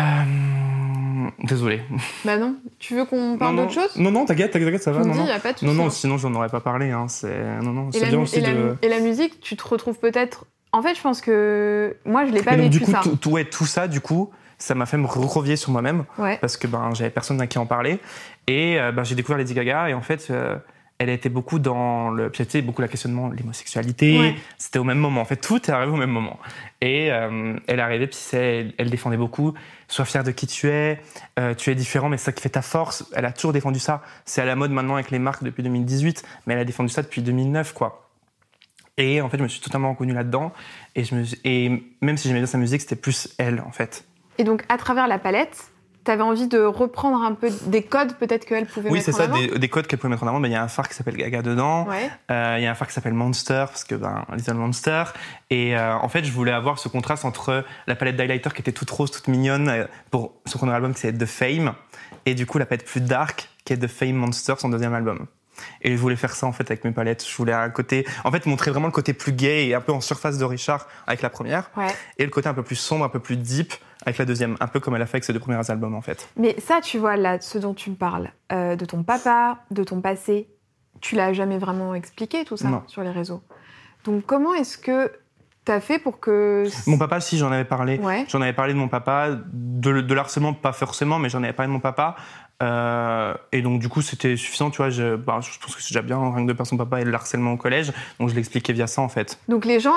Désolé. 1.43 1.81
Bah 2.25 2.37
non. 2.37 2.55
Tu 2.79 2.95
veux 2.95 3.05
qu'on 3.05 3.37
parle 3.37 3.55
d'autre 3.55 3.71
chose? 3.73 3.95
Non, 3.97 4.11
non, 4.11 4.25
t'inquiète, 4.25 4.51
t'inquiète, 4.51 4.81
ça 4.83 4.91
va. 4.91 5.03
Non, 5.03 5.13
non. 5.13 5.23
n'y 5.25 5.31
a 5.31 5.39
pas 5.39 5.53
de 5.53 5.59
souci. 5.59 5.65
Non, 5.65 5.73
non, 5.73 5.85
hein. 5.87 5.89
sinon 5.89 6.17
j'en 6.17 6.33
aurais 6.35 6.49
pas 6.49 6.59
parlé. 6.61 6.91
Hein. 6.91 7.07
C'est 7.07 7.43
non, 7.61 7.71
non, 7.71 7.89
Et 7.89 7.93
c'est 7.93 7.99
la, 8.01 8.07
bien 8.07 8.17
mu- 8.17 8.23
aussi 8.23 8.37
et 8.37 8.41
la 8.41 8.53
de. 8.53 8.57
mu- 8.57 8.71
et 8.81 8.89
la 8.89 8.99
musique, 8.99 9.39
tu 9.41 9.55
te 9.55 9.67
retrouves 9.67 9.99
peut-être. 9.99 10.45
En 10.71 10.81
fait, 10.81 10.95
je 10.95 11.01
pense 11.01 11.21
que 11.21 11.95
moi, 12.05 12.25
je 12.25 12.31
l'ai 12.31 12.41
pas 12.41 12.51
donc, 12.51 12.61
vécu 12.61 12.79
du 12.79 12.79
coup, 12.81 12.91
ça. 12.91 13.01
tout, 13.03 13.15
tout- 13.17 13.29
ouais, 13.31 13.45
tout 13.45 13.65
ça, 13.65 13.87
du 13.87 14.01
coup, 14.01 14.31
ça 14.57 14.73
m'a 14.73 14.85
fait 14.85 14.97
me 14.97 15.05
revier 15.05 15.55
sur 15.55 15.71
moi-même 15.71 16.05
Ouais. 16.17 16.37
parce 16.39 16.57
que 16.57 16.67
ben 16.67 16.91
j'avais 16.93 17.09
personne 17.09 17.39
à 17.41 17.47
qui 17.47 17.57
en 17.59 17.65
parler 17.65 17.99
et 18.47 18.79
euh, 18.79 18.91
ben, 18.91 19.03
j'ai 19.03 19.15
découvert 19.15 19.37
Lady 19.37 19.53
Gaga 19.53 19.89
et 19.89 19.93
en 19.93 20.01
fait. 20.01 20.27
euh, 20.31 20.55
elle 20.99 21.09
était 21.09 21.29
beaucoup 21.29 21.59
dans 21.59 22.09
le. 22.11 22.29
Puis, 22.29 22.45
tu 22.45 22.61
beaucoup 22.61 22.81
la 22.81 22.87
questionnement, 22.87 23.29
l'homosexualité. 23.29 24.19
Ouais. 24.19 24.35
C'était 24.57 24.79
au 24.79 24.83
même 24.83 24.99
moment. 24.99 25.21
En 25.21 25.25
fait, 25.25 25.35
tout 25.37 25.57
est 25.57 25.69
arrivé 25.69 25.91
au 25.91 25.95
même 25.97 26.11
moment. 26.11 26.39
Et 26.81 27.11
euh, 27.11 27.57
elle 27.67 27.79
est 27.79 27.81
arrivée, 27.81 28.07
puis 28.07 28.17
elle, 28.33 28.73
elle 28.77 28.89
défendait 28.89 29.17
beaucoup. 29.17 29.53
Sois 29.87 30.05
fier 30.05 30.23
de 30.23 30.31
qui 30.31 30.47
tu 30.47 30.69
es. 30.69 31.01
euh, 31.39 31.53
tu 31.55 31.71
es 31.71 31.75
différent, 31.75 32.09
mais 32.09 32.17
c'est 32.17 32.25
ça 32.25 32.31
qui 32.31 32.41
fait 32.41 32.49
ta 32.49 32.61
force. 32.61 33.05
Elle 33.15 33.25
a 33.25 33.31
toujours 33.31 33.53
défendu 33.53 33.79
ça. 33.79 34.01
C'est 34.25 34.41
à 34.41 34.45
la 34.45 34.55
mode 34.55 34.71
maintenant 34.71 34.95
avec 34.95 35.11
les 35.11 35.19
marques 35.19 35.43
depuis 35.43 35.63
2018, 35.63 36.23
mais 36.45 36.53
elle 36.53 36.59
a 36.61 36.65
défendu 36.65 36.89
ça 36.89 37.01
depuis 37.01 37.21
2009, 37.21 37.73
quoi. 37.73 38.09
Et 38.97 39.21
en 39.21 39.29
fait, 39.29 39.37
je 39.37 39.43
me 39.43 39.47
suis 39.47 39.59
totalement 39.61 39.89
reconnu 39.91 40.13
là-dedans. 40.13 40.51
Et, 40.95 41.03
je 41.03 41.15
me, 41.15 41.23
suis- 41.23 41.39
et 41.43 41.83
même 42.01 42.15
si 42.17 42.27
j'aimais 42.27 42.39
bien 42.41 42.47
sa 42.47 42.57
musique, 42.59 42.81
c'était 42.81 42.95
plus 42.95 43.33
elle, 43.39 43.59
en 43.65 43.71
fait. 43.71 44.05
Et 44.37 44.43
donc, 44.43 44.63
à 44.69 44.77
travers 44.77 45.07
la 45.07 45.17
palette, 45.19 45.71
tu 46.05 46.11
avais 46.11 46.21
envie 46.23 46.47
de 46.47 46.59
reprendre 46.59 47.21
un 47.23 47.33
peu 47.33 47.49
des 47.67 47.83
codes 47.83 48.13
peut-être 48.17 48.45
qu'elle 48.45 48.65
pouvait 48.65 48.89
Oui, 48.89 48.99
mettre 48.99 49.05
c'est 49.05 49.13
en 49.13 49.17
ça, 49.17 49.23
avant 49.23 49.37
des, 49.37 49.59
des 49.59 49.69
codes 49.69 49.87
qu'elle 49.87 49.99
pouvait 49.99 50.11
mettre 50.11 50.23
en 50.23 50.27
avant. 50.27 50.39
Ben, 50.39 50.47
Il 50.49 50.53
y 50.53 50.55
a 50.55 50.63
un 50.63 50.67
phare 50.67 50.87
qui 50.89 50.95
s'appelle 50.95 51.15
Gaga 51.17 51.41
dedans. 51.41 51.85
Ouais. 51.87 52.09
Euh, 52.31 52.55
Il 52.59 52.63
y 52.63 52.67
a 52.67 52.71
un 52.71 52.75
phare 52.75 52.87
qui 52.87 52.93
s'appelle 52.93 53.13
Monster, 53.13 53.65
parce 53.67 53.83
que 53.83 53.95
ben, 53.95 54.25
Little 54.35 54.55
Monster. 54.55 55.03
Et 55.49 55.77
euh, 55.77 55.95
en 55.95 56.09
fait, 56.09 56.23
je 56.23 56.31
voulais 56.31 56.51
avoir 56.51 56.79
ce 56.79 56.87
contraste 56.87 57.25
entre 57.25 57.63
la 57.87 57.95
palette 57.95 58.15
d'highlighter 58.15 58.49
qui 58.53 58.61
était 58.61 58.71
toute 58.71 58.89
rose, 58.89 59.11
toute 59.11 59.27
mignonne, 59.27 59.69
euh, 59.69 59.85
pour 60.11 60.33
son 60.45 60.57
premier 60.57 60.73
album 60.73 60.93
qui 60.93 61.01
s'appelle 61.01 61.17
The 61.19 61.25
Fame, 61.25 61.73
et 62.25 62.35
du 62.35 62.45
coup 62.45 62.57
la 62.57 62.65
palette 62.65 62.85
plus 62.85 63.01
dark 63.01 63.49
qui 63.65 63.73
est 63.73 63.77
The 63.77 63.87
Fame 63.87 64.13
Monster, 64.15 64.55
son 64.57 64.69
deuxième 64.69 64.93
album. 64.93 65.25
Et 65.83 65.91
je 65.91 65.97
voulais 66.01 66.15
faire 66.15 66.33
ça 66.33 66.47
en 66.47 66.51
fait 66.51 66.63
avec 66.71 66.83
mes 66.83 66.91
palettes. 66.91 67.23
Je 67.29 67.35
voulais 67.37 67.53
un 67.53 67.69
côté, 67.69 68.05
en 68.23 68.31
fait, 68.31 68.45
montrer 68.47 68.71
vraiment 68.71 68.87
le 68.87 68.91
côté 68.91 69.13
plus 69.13 69.31
gay 69.33 69.67
et 69.67 69.75
un 69.75 69.81
peu 69.81 69.91
en 69.91 70.01
surface 70.01 70.37
de 70.39 70.45
Richard 70.45 70.87
avec 71.05 71.21
la 71.21 71.29
première, 71.29 71.69
Ouais. 71.77 71.87
et 72.17 72.23
le 72.25 72.31
côté 72.31 72.49
un 72.49 72.53
peu 72.55 72.63
plus 72.63 72.75
sombre, 72.75 73.05
un 73.05 73.09
peu 73.09 73.19
plus 73.19 73.37
deep 73.37 73.71
avec 74.05 74.17
la 74.17 74.25
deuxième, 74.25 74.55
un 74.59 74.67
peu 74.67 74.79
comme 74.79 74.95
elle 74.95 75.01
a 75.01 75.05
fait 75.05 75.17
avec 75.17 75.23
ses 75.23 75.33
deux 75.33 75.39
premiers 75.39 75.69
albums 75.69 75.95
en 75.95 76.01
fait. 76.01 76.27
Mais 76.37 76.55
ça, 76.59 76.79
tu 76.81 76.97
vois, 76.97 77.15
là, 77.17 77.39
ce 77.39 77.57
dont 77.57 77.73
tu 77.73 77.89
me 77.89 77.95
parles, 77.95 78.31
euh, 78.51 78.75
de 78.75 78.85
ton 78.85 79.03
papa, 79.03 79.59
de 79.71 79.83
ton 79.83 80.01
passé, 80.01 80.47
tu 81.01 81.15
l'as 81.15 81.33
jamais 81.33 81.57
vraiment 81.57 81.93
expliqué 81.95 82.45
tout 82.45 82.57
ça 82.57 82.69
Non. 82.69 82.83
sur 82.87 83.03
les 83.03 83.11
réseaux. 83.11 83.41
Donc, 84.05 84.25
comment 84.25 84.53
est-ce 84.53 84.77
que 84.77 85.11
tu 85.65 85.71
as 85.71 85.79
fait 85.79 85.99
pour 85.99 86.19
que. 86.19 86.65
Mon 86.87 86.97
papa, 86.97 87.19
si 87.21 87.37
j'en 87.37 87.51
avais 87.51 87.63
parlé, 87.65 87.97
Ouais. 87.99 88.25
J'en 88.27 88.41
avais 88.41 88.53
parlé 88.53 88.73
de 88.73 88.77
mon 88.77 88.89
papa, 88.89 89.29
de, 89.51 90.01
de 90.01 90.13
l'harcèlement, 90.13 90.53
pas 90.53 90.73
forcément, 90.73 91.19
mais 91.19 91.29
j'en 91.29 91.41
avais 91.43 91.53
parlé 91.53 91.67
de 91.69 91.73
mon 91.73 91.79
papa. 91.79 92.15
Euh, 92.63 93.33
et 93.51 93.61
donc, 93.61 93.79
du 93.79 93.89
coup, 93.89 94.01
c'était 94.01 94.37
suffisant, 94.37 94.69
tu 94.69 94.77
vois. 94.77 94.89
Je, 94.89 95.15
bah, 95.15 95.39
je 95.41 95.59
pense 95.59 95.75
que 95.75 95.81
c'est 95.81 95.91
déjà 95.93 96.01
bien, 96.01 96.17
rien 96.33 96.45
que 96.45 96.47
de 96.49 96.53
par 96.53 96.65
son 96.65 96.77
papa 96.77 97.01
et 97.01 97.03
le 97.03 97.13
harcèlement 97.13 97.51
au 97.53 97.57
collège. 97.57 97.91
Donc, 98.19 98.29
je 98.29 98.35
l'expliquais 98.35 98.71
via 98.73 98.87
ça, 98.87 99.01
en 99.01 99.09
fait. 99.09 99.37
Donc, 99.49 99.65
les 99.65 99.79
gens, 99.81 99.95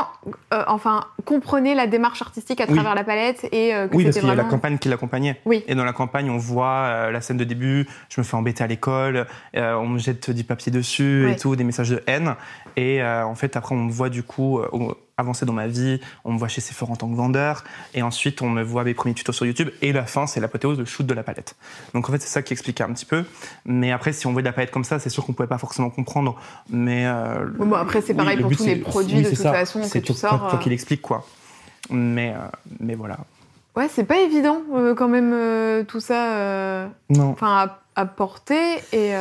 euh, 0.53 0.65
enfin, 0.67 1.05
comprenaient 1.25 1.75
la 1.75 1.87
démarche 1.87 2.23
artistique 2.23 2.61
à 2.61 2.65
Oui. 2.69 2.75
travers 2.75 2.95
la 2.95 3.05
palette 3.05 3.47
et 3.53 3.75
euh, 3.75 3.87
que 3.87 3.97
Oui, 3.97 4.05
parce 4.05 4.17
qu'il 4.19 4.27
y 4.27 4.31
a 4.31 4.35
la 4.35 4.43
vraiment. 4.43 4.51
campagne 4.57 4.79
qui 4.79 4.89
l'accompagnait. 4.89 5.41
Oui. 5.45 5.63
Et 5.69 5.75
dans 5.75 5.85
la 5.85 5.93
campagne, 5.93 6.29
on 6.31 6.39
voit 6.39 6.67
euh, 6.87 7.11
la 7.13 7.21
scène 7.21 7.37
de 7.37 7.45
début, 7.45 7.87
je 8.09 8.21
me 8.21 8.25
fais 8.25 8.37
embêter 8.37 8.65
à 8.65 8.67
l'école, 8.67 9.27
on 9.55 9.87
me 9.87 9.99
jette 9.99 10.31
du 10.31 10.43
papier 10.45 10.73
dessus 10.73 11.31
et 11.31 11.37
tout, 11.37 11.55
des 11.57 11.65
messages 11.65 11.91
de 11.91 12.03
haine. 12.07 12.35
Et 12.77 13.03
en 13.03 13.35
fait, 13.35 13.57
après, 13.57 13.75
on 13.75 13.79
me 13.85 13.93
voit 13.93 14.09
du 14.09 14.23
coup, 14.23 14.61
avancer 15.19 15.47
dans 15.47 15.53
ma 15.53 15.67
vie. 15.67 16.01
On 16.25 16.33
me 16.33 16.39
voit 16.39 16.49
chez 16.49 16.61
Sephora 16.61 16.93
en 16.93 16.97
tant 16.97 17.09
que 17.09 17.15
vendeur. 17.17 17.65
Et 17.95 18.03
ensuite, 18.03 18.43
on 18.43 18.51
me 18.51 18.63
voit 18.63 18.85
mes 18.85 18.95
premiers 18.95 19.15
tutos 19.15 19.33
sur 19.33 19.47
YouTube. 19.47 19.71
Et 19.83 19.93
la 19.93 20.05
fin, 20.05 20.27
c'est 20.27 20.41
l'apothéose, 20.41 20.79
le 20.79 20.85
shoot 20.85 21.07
de 21.07 21.15
la 21.15 21.23
palette. 21.23 21.57
Donc 21.95 22.09
en 22.09 22.13
fait, 22.13 22.21
c'est 22.21 22.29
ça 22.29 22.43
qui 22.43 22.53
explique 22.53 22.81
un 22.81 22.93
petit 22.93 23.07
peu. 23.07 23.25
Mais 23.65 23.93
après, 23.93 24.13
si 24.13 24.27
on 24.27 24.33
voit 24.33 24.43
de 24.43 24.47
la 24.47 24.53
palette 24.53 24.71
comme 24.71 24.85
ça, 24.85 24.99
c'est 24.99 25.09
sûr 25.11 25.25
qu'on 25.25 25.33
pouvait 25.33 25.49
pas 25.49 25.59
forcément 25.59 25.89
comprendre. 25.91 26.39
Mais 26.69 27.07
euh, 27.07 27.47
bon, 27.59 27.73
après, 27.75 28.03
c'est 28.03 28.15
pareil 28.15 28.37
oui, 28.37 28.43
pour 28.43 28.51
but, 28.51 28.57
tous 28.59 28.67
les 28.67 28.77
produits 28.77 29.17
oui, 29.19 29.23
de 29.23 29.29
toute 29.31 29.39
ça. 29.39 29.53
façon 29.53 29.81
que 29.81 29.87
C'est 29.87 30.01
tu 30.03 30.13
toi- 30.13 30.17
sors. 30.17 30.39
toi, 30.39 30.49
toi 30.51 30.59
euh, 30.59 30.63
qui 30.63 30.69
l'explique, 30.71 31.03
quoi. 31.03 31.27
Mais, 31.91 32.35
euh, 32.35 32.39
mais 32.81 32.95
voilà. 32.95 33.19
Ouais, 33.75 33.89
c'est 33.89 34.05
pas 34.05 34.19
évident 34.19 34.63
euh, 34.75 34.95
quand 34.95 35.09
même 35.09 35.85
tout 35.87 36.01
ça, 36.01 36.89
Non, 37.11 37.31
enfin 37.31 37.69
à, 37.95 38.03
à 38.03 38.07
porter 38.07 38.77
et. 38.93 39.13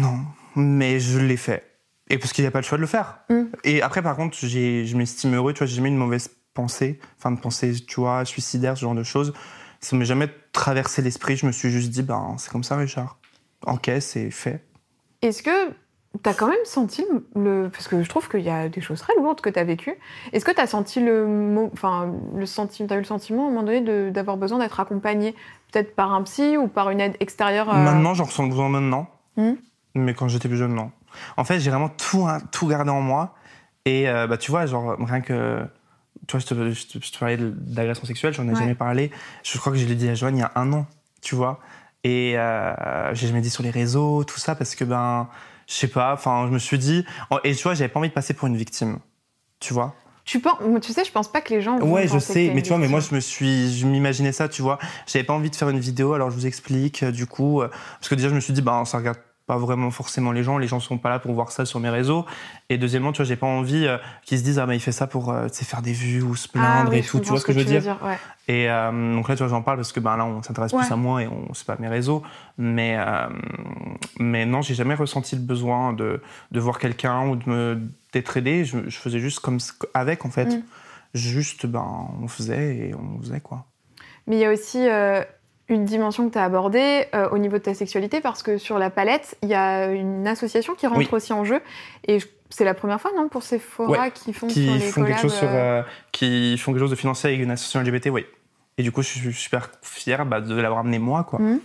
non. 0.00 0.18
Mais 0.56 0.98
je 0.98 1.18
l'ai 1.20 1.36
fait. 1.36 1.67
Et 2.10 2.18
parce 2.18 2.32
qu'il 2.32 2.42
n'y 2.42 2.48
a 2.48 2.50
pas 2.50 2.60
le 2.60 2.64
choix 2.64 2.78
de 2.78 2.82
le 2.82 2.86
faire. 2.88 3.20
Mm. 3.28 3.42
Et 3.64 3.82
après, 3.82 4.02
par 4.02 4.16
contre, 4.16 4.36
je 4.36 4.96
m'estime 4.96 5.34
heureux. 5.34 5.52
Tu 5.52 5.58
vois, 5.58 5.66
j'ai 5.66 5.76
jamais 5.76 5.88
eu 5.88 5.92
une 5.92 5.98
mauvaise 5.98 6.30
pensée. 6.54 6.98
Enfin, 7.18 7.30
de 7.30 7.38
pensée, 7.40 7.72
tu 7.86 8.00
vois, 8.00 8.24
suicidaire, 8.24 8.76
ce 8.76 8.82
genre 8.82 8.94
de 8.94 9.02
choses. 9.02 9.32
Ça 9.80 9.96
m'est 9.96 10.04
jamais 10.04 10.28
traversé 10.52 11.02
l'esprit. 11.02 11.36
Je 11.36 11.46
me 11.46 11.52
suis 11.52 11.70
juste 11.70 11.90
dit, 11.90 12.02
ben, 12.02 12.34
c'est 12.38 12.50
comme 12.50 12.64
ça, 12.64 12.76
Richard. 12.76 13.18
Encaisse 13.66 14.16
et 14.16 14.30
fait. 14.30 14.64
Est-ce 15.22 15.42
que 15.42 15.72
t'as 16.22 16.34
quand 16.34 16.48
même 16.48 16.56
senti 16.64 17.04
le. 17.36 17.68
Parce 17.72 17.88
que 17.88 18.02
je 18.02 18.08
trouve 18.08 18.28
qu'il 18.28 18.40
y 18.40 18.50
a 18.50 18.68
des 18.68 18.80
choses 18.80 19.00
très 19.00 19.14
lourdes 19.16 19.40
que 19.40 19.50
t'as 19.50 19.64
vécues. 19.64 19.94
Est-ce 20.32 20.44
que 20.44 20.50
t'as 20.50 20.66
senti 20.66 21.00
le. 21.00 21.68
Enfin, 21.72 22.12
le 22.34 22.46
sentiment, 22.46 22.88
t'as 22.88 22.96
eu 22.96 23.00
le 23.00 23.04
sentiment 23.04 23.44
à 23.44 23.46
un 23.46 23.50
moment 23.50 23.62
donné 23.62 23.80
de- 23.80 24.10
d'avoir 24.10 24.36
besoin 24.36 24.58
d'être 24.58 24.80
accompagné 24.80 25.34
peut-être 25.70 25.94
par 25.94 26.12
un 26.12 26.22
psy 26.22 26.56
ou 26.56 26.66
par 26.68 26.90
une 26.90 27.00
aide 27.00 27.16
extérieure 27.20 27.68
euh, 27.68 27.76
Maintenant, 27.82 28.14
j'en 28.14 28.24
ressens 28.24 28.46
besoin 28.46 28.68
maintenant. 28.68 29.08
Mm. 29.36 29.52
Mais 29.94 30.14
quand 30.14 30.28
j'étais 30.28 30.48
plus 30.48 30.56
jeune, 30.56 30.74
non. 30.74 30.90
En 31.36 31.44
fait, 31.44 31.60
j'ai 31.60 31.70
vraiment 31.70 31.88
tout, 31.88 32.26
hein, 32.26 32.38
tout 32.52 32.66
gardé 32.68 32.90
en 32.90 33.00
moi. 33.00 33.34
Et 33.84 34.08
euh, 34.08 34.26
bah, 34.26 34.36
tu 34.36 34.50
vois, 34.50 34.66
genre, 34.66 34.96
rien 34.98 35.20
que. 35.20 35.60
Tu 36.26 36.32
vois, 36.36 36.40
je 36.40 36.46
te, 36.46 36.54
je 36.72 36.86
te- 36.98 37.04
je 37.04 37.12
te 37.12 37.18
parlais 37.18 37.38
d'agression 37.38 38.04
sexuelle, 38.04 38.34
j'en 38.34 38.46
ai 38.46 38.50
Ouais. 38.50 38.56
jamais 38.56 38.74
parlé. 38.74 39.10
Je 39.42 39.56
crois 39.58 39.72
que 39.72 39.78
je 39.78 39.86
l'ai 39.86 39.94
dit 39.94 40.08
à 40.08 40.14
Joanne 40.14 40.36
il 40.36 40.40
y 40.40 40.42
a 40.42 40.52
un 40.56 40.72
an, 40.72 40.86
tu 41.22 41.34
vois. 41.34 41.60
Et 42.04 42.34
euh, 42.36 43.14
j'ai 43.14 43.26
jamais 43.28 43.40
dit 43.40 43.50
sur 43.50 43.62
les 43.62 43.70
réseaux, 43.70 44.24
tout 44.24 44.38
ça, 44.38 44.54
parce 44.54 44.74
que, 44.74 44.84
ben, 44.84 45.28
je 45.66 45.74
sais 45.74 45.88
pas, 45.88 46.12
enfin, 46.12 46.44
je 46.46 46.52
me 46.52 46.58
suis 46.58 46.78
dit. 46.78 47.04
Et 47.44 47.54
tu 47.54 47.62
vois, 47.62 47.74
j'avais 47.74 47.88
pas 47.88 47.98
envie 48.00 48.08
de 48.08 48.14
passer 48.14 48.34
pour 48.34 48.46
une 48.48 48.56
victime. 48.56 48.98
Tu 49.60 49.72
vois 49.74 49.94
Tu, 50.24 50.40
penses, 50.40 50.58
tu 50.82 50.92
sais, 50.92 51.04
je 51.04 51.10
pense 51.12 51.30
pas 51.32 51.40
que 51.40 51.52
les 51.54 51.60
gens. 51.62 51.78
Ouais, 51.80 52.06
je 52.08 52.18
sais, 52.18 52.52
mais 52.54 52.62
tu 52.62 52.68
vois, 52.68 52.78
mais 52.78 52.88
moi 52.88 53.00
je 53.00 53.14
me 53.14 53.20
suis, 53.20 53.76
je 53.76 53.86
m'imaginais 53.86 54.32
ça, 54.32 54.48
tu 54.48 54.60
vois. 54.62 54.78
J'avais 55.06 55.24
pas 55.24 55.32
envie 55.34 55.50
de 55.50 55.56
faire 55.56 55.68
une 55.70 55.80
vidéo, 55.80 56.12
alors 56.12 56.30
je 56.30 56.36
vous 56.36 56.46
explique. 56.46 57.02
euh, 57.02 57.10
Du 57.10 57.26
coup, 57.26 57.62
euh, 57.62 57.68
parce 57.98 58.08
que 58.08 58.14
déjà 58.14 58.28
je 58.28 58.34
me 58.34 58.40
suis 58.40 58.52
dit, 58.52 58.60
bah 58.62 58.82
ça 58.84 58.98
regarde 58.98 59.18
pas 59.48 59.56
vraiment 59.56 59.90
forcément 59.90 60.30
les 60.30 60.42
gens, 60.42 60.58
les 60.58 60.68
gens 60.68 60.78
sont 60.78 60.98
pas 60.98 61.08
là 61.08 61.18
pour 61.18 61.32
voir 61.32 61.50
ça 61.50 61.64
sur 61.64 61.80
mes 61.80 61.88
réseaux. 61.88 62.26
Et 62.68 62.76
deuxièmement, 62.76 63.12
tu 63.12 63.16
vois, 63.16 63.24
j'ai 63.24 63.34
pas 63.34 63.46
envie 63.46 63.86
euh, 63.86 63.96
qu'ils 64.22 64.38
se 64.38 64.44
disent, 64.44 64.58
ah 64.58 64.66
mais 64.66 64.76
il 64.76 64.80
fait 64.80 64.92
ça 64.92 65.06
pour, 65.06 65.30
euh, 65.32 65.48
faire 65.48 65.80
des 65.80 65.94
vues 65.94 66.22
ou 66.22 66.36
se 66.36 66.48
Ah 66.48 66.58
plaindre 66.58 66.90
oui, 66.90 66.98
et 66.98 67.02
tout. 67.02 67.18
Tu 67.18 67.30
vois 67.30 67.40
ce 67.40 67.46
que, 67.46 67.54
je 67.54 67.58
veux 67.58 67.64
dire, 67.64 67.96
ouais. 68.04 68.18
Et 68.46 68.70
euh, 68.70 69.14
donc 69.14 69.26
là, 69.26 69.36
tu 69.36 69.42
vois, 69.42 69.48
j'en 69.48 69.62
parle 69.62 69.78
parce 69.78 69.92
que 69.92 70.00
ben 70.00 70.18
là, 70.18 70.26
on 70.26 70.42
s'intéresse 70.42 70.72
plus 70.72 70.92
à 70.92 70.96
moi 70.96 71.22
et 71.22 71.28
on 71.28 71.54
c'est 71.54 71.66
pas 71.66 71.76
mes 71.78 71.88
réseaux. 71.88 72.22
Mais 72.58 72.96
euh, 72.98 73.28
mais 74.20 74.44
non, 74.44 74.60
j'ai 74.60 74.74
jamais 74.74 74.94
ressenti 74.94 75.34
le 75.34 75.42
besoin 75.42 75.94
de 75.94 76.20
de 76.50 76.60
voir 76.60 76.78
quelqu'un 76.78 77.26
ou 77.28 77.36
de 77.36 77.48
me 77.48 77.80
d'être 78.12 78.36
aidé. 78.36 78.66
Je, 78.66 78.78
je 78.86 78.98
faisais 78.98 79.18
juste 79.18 79.40
comme 79.40 79.58
avec 79.94 80.26
en 80.26 80.30
fait. 80.30 80.56
Mm. 80.56 80.62
Juste, 81.14 81.64
ben, 81.64 82.10
on 82.22 82.28
faisait 82.28 82.76
et 82.76 82.94
on 82.94 83.18
faisait 83.22 83.40
quoi. 83.40 83.64
Mais 84.26 84.36
il 84.36 84.40
y 84.40 84.44
a 84.44 84.52
aussi 84.52 84.86
une 85.68 85.84
dimension 85.84 86.26
que 86.28 86.32
tu 86.32 86.38
as 86.38 86.44
abordée 86.44 87.06
euh, 87.14 87.28
au 87.30 87.38
niveau 87.38 87.58
de 87.58 87.62
ta 87.62 87.74
sexualité, 87.74 88.20
parce 88.20 88.42
que 88.42 88.56
sur 88.58 88.78
la 88.78 88.90
palette, 88.90 89.36
il 89.42 89.48
y 89.48 89.54
a 89.54 89.86
une 89.86 90.26
association 90.26 90.74
qui 90.74 90.86
rentre 90.86 90.98
Oui. 91.00 91.08
aussi 91.12 91.32
en 91.32 91.44
jeu. 91.44 91.60
Et 92.06 92.18
c'est 92.48 92.64
la 92.64 92.74
première 92.74 93.00
fois, 93.00 93.10
non, 93.16 93.28
pour 93.28 93.42
Sephora 93.42 93.90
Ouais, 93.90 94.10
qui 94.10 94.32
font 94.32 94.48
sur 94.48 94.54
qui 94.54 94.66
les 94.66 94.80
font 94.80 95.04
quelque 95.04 95.20
chose 95.20 95.34
sur, 95.34 95.48
euh, 95.48 95.80
euh, 95.80 95.82
qui 96.12 96.56
font 96.56 96.72
quelque 96.72 96.80
chose 96.80 96.90
de 96.90 96.96
financier 96.96 97.28
avec 97.30 97.42
une 97.42 97.50
association 97.50 97.80
LGBT, 97.80 98.08
oui. 98.10 98.24
Et 98.78 98.82
du 98.82 98.92
coup, 98.92 99.02
je 99.02 99.08
suis 99.08 99.32
super 99.34 99.70
fier 99.82 100.24
bah, 100.24 100.40
de 100.40 100.54
l'avoir 100.54 100.80
amené 100.80 100.98
moi, 100.98 101.24
quoi. 101.24 101.38
Mhm. 101.38 101.60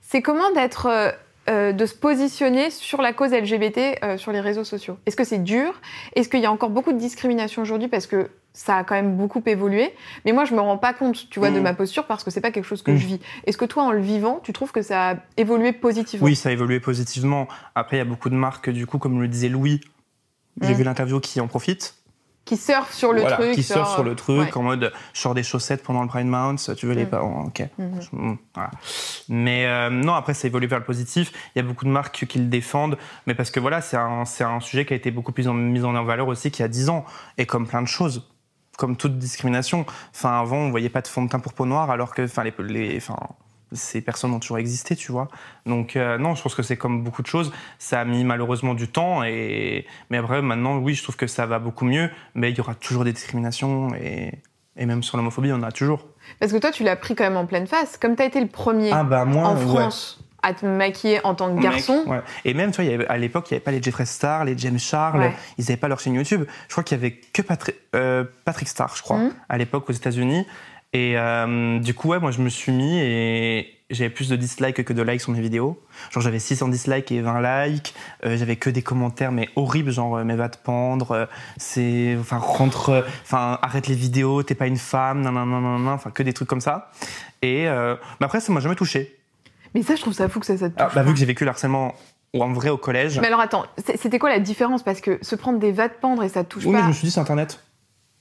C'est 0.00 0.22
comment 0.22 0.50
d'être, 0.52 1.14
euh, 1.48 1.72
de 1.72 1.86
se 1.86 1.94
positionner 1.94 2.70
sur 2.70 3.00
la 3.02 3.12
cause 3.12 3.32
LGBT 3.32 3.98
euh, 4.04 4.16
sur 4.18 4.32
les 4.32 4.40
réseaux 4.40 4.64
sociaux 4.64 4.98
Est-ce 5.06 5.16
que 5.16 5.24
c'est 5.24 5.38
dur? 5.42 5.80
Est-ce 6.14 6.28
qu'il 6.28 6.40
y 6.40 6.46
a 6.46 6.50
encore 6.52 6.70
beaucoup 6.70 6.92
de 6.92 6.98
discrimination 6.98 7.62
aujourd'hui 7.62 7.88
parce 7.88 8.06
que 8.06 8.30
ça 8.52 8.78
a 8.78 8.84
quand 8.84 8.94
même 8.94 9.16
beaucoup 9.16 9.42
évolué? 9.46 9.92
Mais 10.24 10.32
moi, 10.32 10.44
je 10.44 10.54
me 10.54 10.60
rends 10.60 10.78
pas 10.78 10.92
compte, 10.94 11.28
tu 11.30 11.38
vois, 11.38 11.50
de 11.50 11.56
Mhm. 11.58 11.62
ma 11.62 11.74
posture 11.74 12.06
parce 12.06 12.24
que 12.24 12.30
c'est 12.30 12.40
pas 12.40 12.50
quelque 12.50 12.64
chose 12.64 12.82
que 12.82 12.90
Mhm. 12.92 12.96
je 12.96 13.06
vis. 13.06 13.20
Est-ce 13.46 13.58
que 13.58 13.64
toi, 13.66 13.84
en 13.84 13.92
le 13.92 14.00
vivant, 14.00 14.40
tu 14.42 14.52
trouves 14.52 14.72
que 14.72 14.82
ça 14.82 15.10
a 15.10 15.14
évolué 15.36 15.72
positivement? 15.72 16.24
Oui, 16.26 16.34
ça 16.36 16.48
a 16.48 16.52
évolué 16.52 16.80
positivement. 16.80 17.48
Après, 17.74 17.96
il 17.96 17.98
y 17.98 18.02
a 18.02 18.06
beaucoup 18.06 18.30
de 18.30 18.34
marques, 18.34 18.70
du 18.70 18.86
coup, 18.86 18.98
comme 18.98 19.20
le 19.20 19.28
disait 19.28 19.48
Louis, 19.48 19.80
j'ai 20.62 20.70
Mhm. 20.72 20.74
vu 20.78 20.84
l'interview 20.84 21.20
qui 21.20 21.40
en 21.40 21.48
profite. 21.48 21.94
Qui 22.46 22.56
surfent 22.56 22.94
sur 22.94 23.12
le 23.12 23.20
Voilà, 23.20 23.36
truc 23.36 23.52
qui 23.52 23.62
surfent 23.62 23.92
sur 23.92 24.04
le 24.04 24.14
truc 24.14 24.38
ouais. 24.38 24.56
en 24.56 24.62
mode 24.62 24.92
je 25.12 25.20
sors 25.20 25.34
des 25.34 25.42
chaussettes 25.42 25.82
pendant 25.82 26.00
le 26.02 26.08
Pride 26.08 26.28
Month, 26.28 26.74
tu 26.76 26.86
veux 26.86 26.94
les 26.94 27.04
Mm. 27.04 27.08
pas 27.10 27.20
oh, 27.22 27.42
Ok. 27.48 27.62
Mhm. 27.76 28.00
Mm, 28.12 28.36
voilà. 28.54 28.70
Mais 29.28 29.66
euh, 29.66 29.90
non, 29.90 30.14
après, 30.14 30.32
ça 30.32 30.46
évolue 30.46 30.66
vers 30.68 30.78
le 30.78 30.84
positif. 30.84 31.32
Il 31.54 31.58
y 31.58 31.60
a 31.60 31.64
beaucoup 31.64 31.84
de 31.84 31.90
marques 31.90 32.24
qui 32.26 32.38
le 32.38 32.46
défendent, 32.46 32.96
mais 33.26 33.34
parce 33.34 33.50
que 33.50 33.58
voilà, 33.60 33.80
c'est 33.82 33.96
un, 33.96 34.22
un 34.40 34.60
sujet 34.60 34.86
qui 34.86 34.92
a 34.94 34.96
été 34.96 35.10
beaucoup 35.10 35.32
plus 35.32 35.48
en, 35.48 35.54
mis 35.54 35.82
en 35.82 36.04
valeur 36.04 36.28
aussi 36.28 36.50
qu'il 36.50 36.62
y 36.62 36.64
a 36.64 36.68
10 36.68 36.88
ans, 36.88 37.04
et 37.36 37.46
comme 37.46 37.66
plein 37.66 37.82
de 37.82 37.88
choses. 37.88 38.30
Comme 38.78 38.96
toute 38.96 39.18
discrimination. 39.18 39.86
Enfin, 40.14 40.38
avant, 40.38 40.58
on 40.58 40.70
voyait 40.70 40.90
pas 40.90 41.00
de 41.00 41.08
fond 41.08 41.24
de 41.24 41.28
teint 41.30 41.38
pour 41.40 41.52
peau 41.54 41.64
noire, 41.66 41.90
alors 41.90 42.14
que 42.14 42.22
enfin, 42.22 42.44
les, 42.44 42.52
les, 42.68 42.96
enfin, 42.98 43.16
ces 43.76 44.00
personnes 44.00 44.32
ont 44.34 44.40
toujours 44.40 44.58
existé, 44.58 44.96
tu 44.96 45.12
vois. 45.12 45.28
Donc, 45.66 45.96
euh, 45.96 46.18
non, 46.18 46.34
je 46.34 46.42
pense 46.42 46.54
que 46.54 46.62
c'est 46.62 46.76
comme 46.76 47.02
beaucoup 47.04 47.22
de 47.22 47.26
choses. 47.26 47.52
Ça 47.78 48.00
a 48.00 48.04
mis 48.04 48.24
malheureusement 48.24 48.74
du 48.74 48.88
temps, 48.88 49.22
et... 49.22 49.86
mais 50.10 50.18
après, 50.18 50.42
maintenant, 50.42 50.78
oui, 50.78 50.94
je 50.94 51.02
trouve 51.02 51.16
que 51.16 51.26
ça 51.26 51.46
va 51.46 51.58
beaucoup 51.58 51.84
mieux, 51.84 52.10
mais 52.34 52.50
il 52.50 52.56
y 52.56 52.60
aura 52.60 52.74
toujours 52.74 53.04
des 53.04 53.12
discriminations, 53.12 53.94
et, 53.94 54.32
et 54.76 54.86
même 54.86 55.02
sur 55.02 55.16
l'homophobie, 55.16 55.52
on 55.52 55.56
en 55.56 55.62
a 55.62 55.72
toujours. 55.72 56.06
Parce 56.40 56.52
que 56.52 56.58
toi, 56.58 56.70
tu 56.72 56.82
l'as 56.82 56.96
pris 56.96 57.14
quand 57.14 57.24
même 57.24 57.36
en 57.36 57.46
pleine 57.46 57.66
face. 57.66 57.96
Comme 57.98 58.16
tu 58.16 58.22
as 58.22 58.26
été 58.26 58.40
le 58.40 58.48
premier 58.48 58.90
Ah, 58.92 59.04
bah, 59.04 59.24
moi, 59.24 59.48
en 59.48 59.56
ouais. 59.56 59.62
France 59.62 60.20
à 60.42 60.54
te 60.54 60.64
maquiller 60.64 61.18
en 61.26 61.34
tant 61.34 61.56
que 61.56 61.60
garçon, 61.60 62.04
Ouais. 62.06 62.20
Et 62.44 62.54
même, 62.54 62.70
tu 62.70 62.76
vois, 62.80 62.84
y 62.88 62.94
avait- 62.94 63.06
à 63.08 63.16
l'époque, 63.18 63.50
il 63.50 63.54
n'y 63.54 63.56
avait 63.56 63.64
pas 63.64 63.72
les 63.72 63.82
Jeffrey 63.82 64.06
Star, 64.06 64.44
les 64.44 64.56
James 64.56 64.78
Charles, 64.78 65.18
Ouais. 65.18 65.32
ils 65.58 65.62
n'avaient 65.62 65.76
pas 65.76 65.88
leur 65.88 65.98
chaîne 65.98 66.14
YouTube. 66.14 66.44
Je 66.68 66.72
crois 66.72 66.84
qu'il 66.84 66.96
y 66.96 67.00
avait 67.00 67.12
que 67.32 67.42
Patri- 67.42 67.74
euh, 67.96 68.22
Patrick 68.44 68.68
Star, 68.68 68.94
je 68.94 69.02
crois, 69.02 69.18
Mhm. 69.18 69.32
à 69.48 69.58
l'époque 69.58 69.90
aux 69.90 69.92
États-Unis. 69.92 70.46
Et 70.96 71.12
euh, 71.18 71.78
du 71.78 71.92
coup, 71.92 72.08
ouais, 72.08 72.18
moi, 72.18 72.30
je 72.30 72.40
me 72.40 72.48
suis 72.48 72.72
mis 72.72 72.98
et 72.98 73.74
j'avais 73.90 74.08
plus 74.08 74.30
de 74.30 74.36
dislikes 74.36 74.82
que 74.82 74.94
de 74.94 75.02
likes 75.02 75.20
sur 75.20 75.30
mes 75.30 75.42
vidéos. 75.42 75.78
Genre, 76.10 76.22
j'avais 76.22 76.38
600 76.38 76.68
dislikes 76.68 77.12
et 77.12 77.20
20 77.20 77.66
likes. 77.66 77.94
Euh, 78.24 78.38
j'avais 78.38 78.56
que 78.56 78.70
des 78.70 78.80
commentaires, 78.80 79.30
mais 79.30 79.50
horribles, 79.56 79.90
genre, 79.90 80.16
euh, 80.16 80.24
mais 80.24 80.36
va 80.36 80.48
te 80.48 80.56
pendre, 80.56 81.10
euh, 81.10 81.26
c'est, 81.58 82.16
enfin, 82.18 82.38
rentre, 82.38 83.04
enfin, 83.24 83.58
arrête 83.60 83.88
les 83.88 83.94
vidéos, 83.94 84.42
t'es 84.42 84.54
pas 84.54 84.68
une 84.68 84.78
femme, 84.78 85.20
nan, 85.20 85.34
nan, 85.34 85.46
nan, 85.46 85.62
nan, 85.62 85.84
nan, 85.84 85.92
enfin, 85.92 86.10
que 86.10 86.22
des 86.22 86.32
trucs 86.32 86.48
comme 86.48 86.62
ça. 86.62 86.90
Et 87.42 87.64
mais 87.66 88.24
après, 88.24 88.40
ça 88.40 88.50
m'a 88.54 88.60
jamais 88.60 88.74
touché. 88.74 89.18
mais 89.74 89.82
ça, 89.82 89.96
je 89.96 90.00
trouve 90.00 90.14
ça 90.14 90.30
fou 90.30 90.40
que 90.40 90.46
ça, 90.46 90.56
ça 90.56 90.70
te 90.70 90.78
touche. 90.78 90.82
Ah, 90.82 90.86
bah, 90.86 90.94
pas. 90.94 91.02
vu 91.02 91.12
que 91.12 91.18
j'ai 91.18 91.26
vécu 91.26 91.44
le 91.44 91.50
harcèlement 91.50 91.94
en 92.32 92.52
vrai 92.54 92.70
au 92.70 92.78
collège. 92.78 93.20
Mais 93.20 93.26
alors 93.26 93.40
attends, 93.40 93.66
c'était 93.96 94.18
quoi 94.18 94.30
la 94.30 94.40
différence? 94.40 94.82
Parce 94.82 95.02
que 95.02 95.18
se 95.20 95.36
prendre 95.36 95.58
des 95.58 95.72
vas 95.72 95.88
de 95.88 95.94
pendre 96.00 96.22
et 96.22 96.30
ça 96.30 96.42
te 96.42 96.48
touche 96.48 96.64
Oui, 96.64 96.72
mais 96.72 96.78
pas. 96.78 96.84
je 96.84 96.88
me 96.88 96.92
suis 96.94 97.04
dit, 97.04 97.10
c'est 97.10 97.20
Internet. 97.20 97.60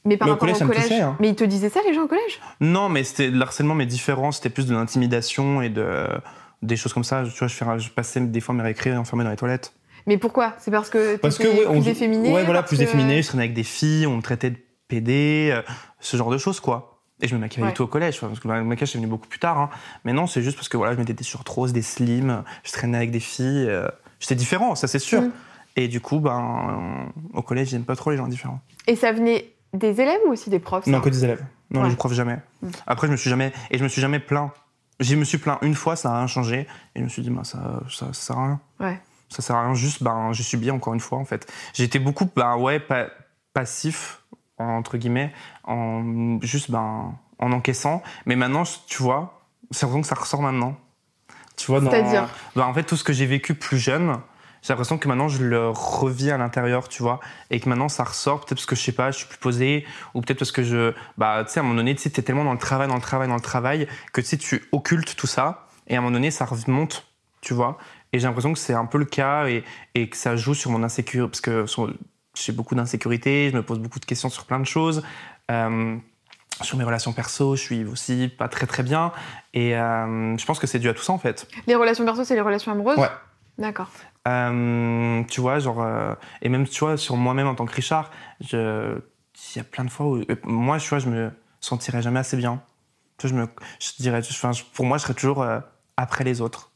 Mais 0.06 0.18
par 0.18 0.28
Mais 0.28 0.32
au 0.32 0.34
rapport 0.36 0.40
collège, 0.42 0.56
au 0.56 0.60
ça 0.60 0.66
me 0.66 0.70
collège. 0.70 0.84
touchait, 0.88 1.02
hein. 1.02 1.18
Mais 1.20 1.30
ils 1.30 1.36
te 1.36 1.44
disaient 1.44 1.70
ça, 1.70 1.80
les 1.88 1.94
gens 1.94 2.04
au 2.04 2.08
collège? 2.08 2.40
Non, 2.62 2.90
mais 2.90 3.04
c'était 3.04 3.32
de 3.32 3.38
l'harcèlement, 3.40 3.74
mais 3.76 3.86
différent. 3.88 4.32
C'était 4.32 4.50
plus 4.50 4.68
de 4.68 4.74
l'intimidation 4.76 5.62
et 5.62 5.70
de, 5.70 6.08
des 6.62 6.76
choses 6.76 6.94
comme 6.94 7.04
ça. 7.04 7.24
Tu 7.24 7.38
vois, 7.40 7.48
je, 7.48 7.54
fais- 7.56 7.66
je 7.80 7.90
passais 7.90 8.22
des 8.22 8.40
fois 8.40 8.54
mes 8.56 8.64
récrés 8.64 8.96
enfermés 8.96 9.24
dans 9.24 9.32
les 9.32 9.36
toilettes. 9.36 9.74
Mais 10.08 10.18
pourquoi? 10.18 10.54
C'est 10.60 10.70
parce 10.72 10.90
que 10.92 11.18
Parce 11.18 11.38
que, 11.40 11.48
ouais, 11.48 11.66
on, 11.68 11.82
plus 11.82 11.90
efféminé 11.90 12.32
ouais, 12.32 12.44
voilà, 12.44 12.62
plus 12.62 12.78
que- 12.78 12.84
efféminé. 12.84 13.22
Je 13.24 13.28
traînais 13.28 13.44
avec 13.46 13.56
des 13.56 13.64
filles, 13.64 14.06
on 14.06 14.18
me 14.18 14.22
traitait 14.22 14.52
de 14.52 14.58
PD, 14.88 15.50
euh, 15.52 15.62
ce 16.00 16.16
genre 16.18 16.30
de 16.30 16.38
choses, 16.38 16.60
quoi. 16.60 17.02
Et 17.22 17.28
je 17.28 17.34
me 17.34 17.40
maquillais 17.40 17.64
Ouais. 17.64 17.70
du 17.70 17.74
tout 17.74 17.84
au 17.84 17.88
collège, 17.88 18.20
parce 18.20 18.40
que 18.40 18.48
le 18.48 18.64
maquillage 18.64 18.92
c'est 18.92 18.98
venu 19.00 19.08
beaucoup 19.08 19.28
plus 19.28 19.40
tard. 19.40 19.58
hein. 19.58 19.70
Mais 20.04 20.14
non, 20.14 20.28
c'est 20.28 20.42
juste 20.44 20.58
parce 20.58 20.70
que 20.70 20.78
voilà, 20.78 20.94
je 20.94 21.00
mettais 21.00 21.14
des 21.14 21.24
surtroses, 21.24 21.74
des 21.74 21.82
slims, 21.82 22.44
je 22.64 22.72
traînais 22.74 22.98
avec 22.98 23.10
des 23.10 23.20
filles. 23.22 23.66
euh, 23.68 23.88
J'étais 24.20 24.36
différent, 24.36 24.76
ça 24.76 24.88
c'est 24.88 25.00
sûr. 25.00 25.22
Mm. 25.24 25.32
Et 25.78 25.88
du 25.88 26.02
coup, 26.02 26.20
ben, 26.20 27.06
euh, 27.34 27.38
au 27.38 27.42
collège, 27.42 27.70
j'aime 27.70 27.84
pas 27.84 27.96
trop 27.96 28.12
les 28.12 28.18
gens 28.18 28.28
différents. 28.28 28.60
Et 28.88 28.96
ça 28.96 29.12
venait 29.12 29.55
des 29.74 30.00
élèves 30.02 30.20
ou 30.28 30.32
aussi 30.32 30.50
des 30.50 30.60
profs 30.60 30.88
Non, 30.88 31.02
que 31.02 31.10
des 31.10 31.24
élèves. 31.24 31.44
Non, 31.72 31.82
Ouais. 31.84 31.90
les 31.90 31.96
profs 31.96 32.14
jamais. 32.14 32.38
Mm. 32.62 32.70
Après, 32.88 33.08
je 33.08 33.12
me 33.12 33.18
suis 33.18 33.30
jamais 33.30 33.52
et 33.72 33.78
je 33.78 33.84
me 33.84 33.90
suis 33.90 34.02
jamais 34.02 34.20
plaint. 34.20 34.52
Je 35.00 35.16
me 35.16 35.26
suis 35.26 35.38
plaint 35.38 35.58
une 35.62 35.76
fois, 35.76 35.96
ça 35.98 36.10
n'a 36.10 36.18
rien 36.20 36.28
changé, 36.28 36.68
et 36.96 37.00
je 37.00 37.04
me 37.04 37.10
suis 37.10 37.22
dit, 37.22 37.30
bah, 37.30 37.44
ça, 37.44 37.82
ça, 37.90 38.08
ça 38.08 38.14
sert 38.14 38.38
à 38.38 38.46
rien. 38.46 38.60
Ouais. 38.80 39.00
Ça 39.28 39.42
sert 39.42 39.56
à 39.58 39.64
rien. 39.66 39.74
Juste, 39.74 40.02
ben, 40.02 40.32
j'ai 40.32 40.44
subi 40.44 40.72
encore 40.72 40.94
une 40.94 41.02
fois, 41.02 41.18
en 41.18 41.26
fait. 41.26 41.52
J'ai 41.74 41.84
été 41.84 42.00
beaucoup, 42.00 42.30
ben, 42.34 42.56
ouais, 42.56 42.80
pa- 42.80 43.10
passif 43.54 44.22
entre 44.58 44.96
guillemets, 44.98 45.34
en 45.66 46.40
juste, 46.42 46.72
ben, 46.72 47.14
en 47.40 47.52
encaissant. 47.52 48.02
Mais 48.26 48.38
maintenant, 48.38 48.64
tu 48.88 49.04
vois, 49.04 49.42
c'est 49.72 49.86
l'impression 49.86 50.02
que 50.02 50.08
ça 50.08 50.16
ressort 50.16 50.42
maintenant. 50.42 50.78
Tu 51.58 51.68
vois, 51.68 51.82
dans, 51.82 51.92
ben, 51.92 52.64
en 52.64 52.74
fait, 52.74 52.84
tout 52.84 52.96
ce 52.96 53.04
que 53.04 53.12
j'ai 53.12 53.26
vécu 53.26 53.54
plus 53.54 53.78
jeune. 53.78 54.18
J'ai 54.66 54.74
l'impression 54.74 54.98
que 54.98 55.08
maintenant 55.08 55.28
je 55.28 55.44
le 55.44 55.70
revis 55.70 56.32
à 56.32 56.40
l'intérieur, 56.40 56.90
tu 56.90 57.04
vois, 57.04 57.20
et 57.52 57.60
que 57.60 57.70
maintenant 57.70 57.88
ça 57.88 58.04
ressort, 58.04 58.40
peut-être 58.40 58.56
parce 58.56 58.66
que 58.66 58.76
je 58.76 58.82
sais 58.82 58.94
pas, 58.94 59.12
je 59.12 59.18
suis 59.20 59.28
plus 59.28 59.38
posé, 59.38 59.86
ou 60.16 60.22
peut-être 60.22 60.40
parce 60.40 60.52
que 60.52 60.64
je, 60.64 60.92
bah, 61.20 61.44
tu 61.46 61.52
sais, 61.52 61.60
à 61.60 61.62
un 61.62 61.66
moment 61.68 61.76
donné, 61.76 61.94
tu 61.94 62.02
sais, 62.02 62.10
t'es 62.10 62.24
tellement 62.24 62.44
dans 62.44 62.52
le 62.52 62.58
travail, 62.58 62.88
dans 62.88 62.96
le 62.96 63.02
travail, 63.02 63.28
dans 63.28 63.36
le 63.36 63.42
travail, 63.42 63.88
que 64.12 64.22
tu 64.22 64.28
sais, 64.28 64.38
tu 64.38 64.68
occultes 64.72 65.16
tout 65.16 65.28
ça, 65.28 65.68
et 65.86 65.94
à 65.94 66.00
un 66.00 66.02
moment 66.02 66.14
donné, 66.14 66.32
ça 66.32 66.46
remonte, 66.46 67.06
tu 67.42 67.54
vois. 67.54 67.78
Et 68.12 68.18
j'ai 68.18 68.26
l'impression 68.26 68.54
que 68.54 68.58
c'est 68.58 68.74
un 68.74 68.86
peu 68.86 68.98
le 68.98 69.06
cas, 69.06 69.46
et, 69.46 69.64
et 69.94 70.10
que 70.10 70.18
ça 70.18 70.36
joue 70.36 70.56
sur 70.56 70.72
mon 70.72 70.82
insécurité, 70.82 71.30
parce 71.30 71.42
que 71.42 71.66
j'ai 72.34 72.52
beaucoup 72.52 72.74
d'insécurité, 72.74 73.52
je 73.52 73.56
me 73.56 73.62
pose 73.62 73.78
beaucoup 73.78 74.00
de 74.00 74.06
questions 74.06 74.30
sur 74.30 74.46
plein 74.46 74.60
de 74.60 74.66
choses. 74.66 75.04
Euh, 75.52 75.96
sur 76.62 76.78
mes 76.78 76.86
relations 76.86 77.14
perso, 77.14 77.56
je 77.56 77.62
suis 77.62 77.86
aussi 77.86 78.30
pas 78.36 78.48
très 78.48 78.66
très 78.66 78.82
bien. 78.82 79.12
Et 79.54 79.78
euh, 79.78 80.36
je 80.38 80.46
pense 80.46 80.58
que 80.58 80.66
c'est 80.66 80.80
dû 80.80 80.90
à 80.90 80.96
tout 80.96 81.04
ça 81.04 81.14
en 81.14 81.20
fait. 81.20 81.48
Les 81.68 81.76
relations 81.76 82.04
perso, 82.04 82.24
c'est 82.24 82.34
les 82.34 82.42
relations 82.42 82.72
amoureuses? 82.72 82.98
Ouais. 82.98 83.10
D'accord. 83.58 83.90
Euh, 84.28 85.24
tu 85.26 85.42
vois, 85.42 85.60
genre, 85.60 85.82
euh, 85.82 86.14
et 86.42 86.50
même, 86.50 86.68
tu 86.68 86.80
vois, 86.80 86.98
sur 86.98 87.16
moi-même 87.16 87.48
en 87.48 87.56
tant 87.56 87.66
que 87.66 87.74
Richard, 87.74 88.12
il 88.42 89.02
y 89.56 89.60
a 89.60 89.64
plein 89.64 89.86
de 89.86 89.90
fois 89.90 90.08
où, 90.08 90.18
euh, 90.18 90.36
moi, 90.44 90.80
tu 90.80 90.90
vois, 90.90 91.00
je 91.00 91.10
me 91.10 91.32
sentirais 91.60 92.02
jamais 92.02 92.20
assez 92.20 92.38
bien. 92.38 92.62
Tu 93.18 93.28
vois, 93.28 93.38
je 93.38 93.42
me, 93.42 93.48
je 93.80 94.02
dirais, 94.02 94.22
pour 94.74 94.86
moi, 94.86 94.98
je 94.98 95.04
serais 95.04 95.14
toujours 95.14 95.46
après 95.98 96.24
les 96.24 96.42
autres. 96.42 96.72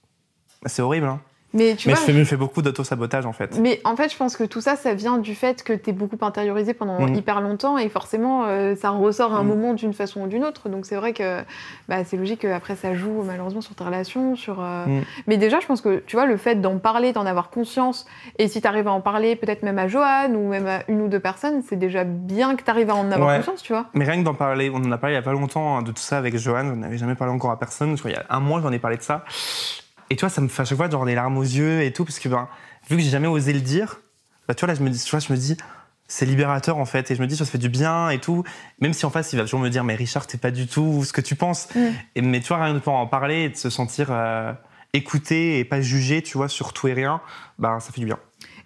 C'est 0.65 0.81
horrible, 0.81 1.07
hein. 1.07 1.21
Mais 1.53 1.75
tu 1.75 1.87
Mais 1.87 1.95
vois, 1.95 2.01
je 2.01 2.11
fais, 2.11 2.17
je 2.17 2.23
fais 2.25 2.35
beaucoup 2.37 2.61
d'auto-sabotage, 2.61 3.25
en 3.25 3.33
fait. 3.33 3.57
Mais 3.59 3.81
en 3.83 3.95
fait, 3.95 4.11
je 4.11 4.17
pense 4.17 4.37
que 4.37 4.43
tout 4.43 4.61
ça, 4.61 4.75
ça 4.75 4.93
vient 4.93 5.17
du 5.17 5.33
fait 5.33 5.63
que 5.63 5.73
tu 5.73 5.89
es 5.89 5.93
beaucoup 5.93 6.17
intériorisé 6.23 6.75
pendant 6.75 7.07
Mm. 7.07 7.15
hyper 7.15 7.41
longtemps 7.41 7.77
et 7.79 7.89
forcément, 7.89 8.43
euh, 8.45 8.75
ça 8.75 8.91
ressort 8.91 9.33
à 9.33 9.37
un 9.37 9.43
Mm. 9.43 9.47
moment 9.47 9.73
d'une 9.73 9.93
façon 9.93 10.21
ou 10.21 10.27
d'une 10.27 10.45
autre. 10.45 10.69
Donc 10.69 10.85
c'est 10.85 10.95
vrai 10.95 11.11
que 11.13 11.39
bah, 11.87 12.03
c'est 12.05 12.17
logique 12.17 12.41
qu'après, 12.41 12.75
ça 12.75 12.93
joue 12.93 13.23
malheureusement 13.25 13.61
sur 13.61 13.73
tes 13.73 13.83
relations. 13.83 14.35
Sur, 14.35 14.61
euh, 14.61 14.85
Mm. 14.85 15.01
Mais 15.25 15.37
déjà, 15.37 15.59
je 15.59 15.65
pense 15.65 15.81
que 15.81 16.03
tu 16.05 16.15
vois, 16.17 16.27
le 16.27 16.37
fait 16.37 16.55
d'en 16.61 16.77
parler, 16.77 17.13
d'en 17.13 17.25
avoir 17.25 17.49
conscience, 17.49 18.05
et 18.37 18.47
si 18.47 18.61
tu 18.61 18.67
arrives 18.67 18.87
à 18.87 18.91
en 18.91 19.01
parler 19.01 19.35
peut-être 19.35 19.63
même 19.63 19.79
à 19.79 19.87
Johan 19.87 20.29
ou 20.35 20.49
même 20.49 20.67
à 20.67 20.81
une 20.87 21.01
ou 21.01 21.07
deux 21.07 21.19
personnes, 21.19 21.63
c'est 21.67 21.77
déjà 21.79 22.03
bien 22.03 22.55
que 22.55 22.61
tu 22.63 22.69
arrives 22.69 22.91
à 22.91 22.95
en 22.95 23.11
avoir 23.11 23.29
Ouais. 23.29 23.37
conscience, 23.37 23.63
tu 23.63 23.73
vois. 23.73 23.87
Mais 23.95 24.05
rien 24.05 24.19
que 24.19 24.25
d'en 24.25 24.35
parler, 24.35 24.69
on 24.71 24.77
en 24.77 24.91
a 24.91 24.97
parlé 24.99 25.15
il 25.15 25.17
y 25.17 25.19
a 25.19 25.23
pas 25.23 25.33
longtemps 25.33 25.77
hein, 25.77 25.81
de 25.81 25.89
tout 25.91 25.97
ça 26.01 26.19
avec 26.19 26.37
Johan, 26.37 26.67
on 26.73 26.75
n'avait 26.75 26.97
jamais 26.99 27.15
parlé 27.15 27.33
encore 27.33 27.49
à 27.49 27.57
personne. 27.57 27.95
Je 27.95 27.99
crois 28.01 28.11
il 28.11 28.13
y 28.13 28.17
a 28.17 28.25
un 28.29 28.39
mois, 28.39 28.61
j'en 28.61 28.71
ai 28.71 28.77
parlé 28.79 28.97
de 28.97 29.01
ça. 29.01 29.23
Et 30.09 30.15
tu 30.15 30.21
vois, 30.21 30.29
ça 30.29 30.41
me 30.41 30.47
fait 30.47 30.61
à 30.61 30.65
chaque 30.65 30.77
fois 30.77 30.89
genre 30.89 31.05
des 31.05 31.15
larmes 31.15 31.37
aux 31.37 31.43
yeux 31.43 31.81
et 31.81 31.91
tout, 31.93 32.05
parce 32.05 32.19
que 32.19 32.29
ben, 32.29 32.47
vu 32.89 32.97
que 32.97 33.01
j'ai 33.01 33.09
jamais 33.09 33.27
osé 33.27 33.53
le 33.53 33.61
dire, 33.61 33.99
bah, 34.47 34.55
tu 34.55 34.61
vois, 34.65 34.73
là, 34.73 34.79
je 34.79 34.83
me 34.83 34.89
dis, 34.89 35.03
tu 35.03 35.11
vois, 35.11 35.19
je 35.19 35.31
me 35.31 35.37
dis, 35.37 35.55
c'est 36.07 36.25
libérateur 36.25 36.77
en 36.77 36.85
fait, 36.85 37.11
et 37.11 37.15
je 37.15 37.21
me 37.21 37.27
dis, 37.27 37.35
ça 37.37 37.45
fait 37.45 37.59
du 37.59 37.69
bien 37.69 38.09
et 38.09 38.19
tout. 38.19 38.43
Même 38.81 38.93
si 38.93 39.05
en 39.05 39.11
face, 39.11 39.31
il 39.33 39.35
va 39.37 39.43
toujours 39.43 39.59
me 39.59 39.69
dire, 39.69 39.83
mais 39.83 39.95
Richard, 39.95 40.25
c'est 40.27 40.41
pas 40.41 40.51
du 40.51 40.67
tout 40.67 41.03
ce 41.03 41.13
que 41.13 41.21
tu 41.21 41.35
penses. 41.35 41.67
Mm. 41.75 41.79
Et, 42.15 42.21
mais 42.21 42.39
tu 42.39 42.47
vois, 42.47 42.63
rien 42.63 42.73
de 42.73 42.79
pouvoir 42.79 42.97
en 42.97 43.07
parler 43.07 43.43
et 43.43 43.49
de 43.49 43.55
se 43.55 43.69
sentir 43.69 44.07
euh, 44.09 44.51
écouté 44.93 45.59
et 45.59 45.65
pas 45.65 45.81
jugé, 45.81 46.21
tu 46.23 46.37
vois, 46.37 46.49
sur 46.49 46.73
tout 46.73 46.87
et 46.87 46.93
rien, 46.93 47.21
bah, 47.59 47.77
ça 47.79 47.91
fait 47.91 47.99
du 47.99 48.07
bien. 48.07 48.17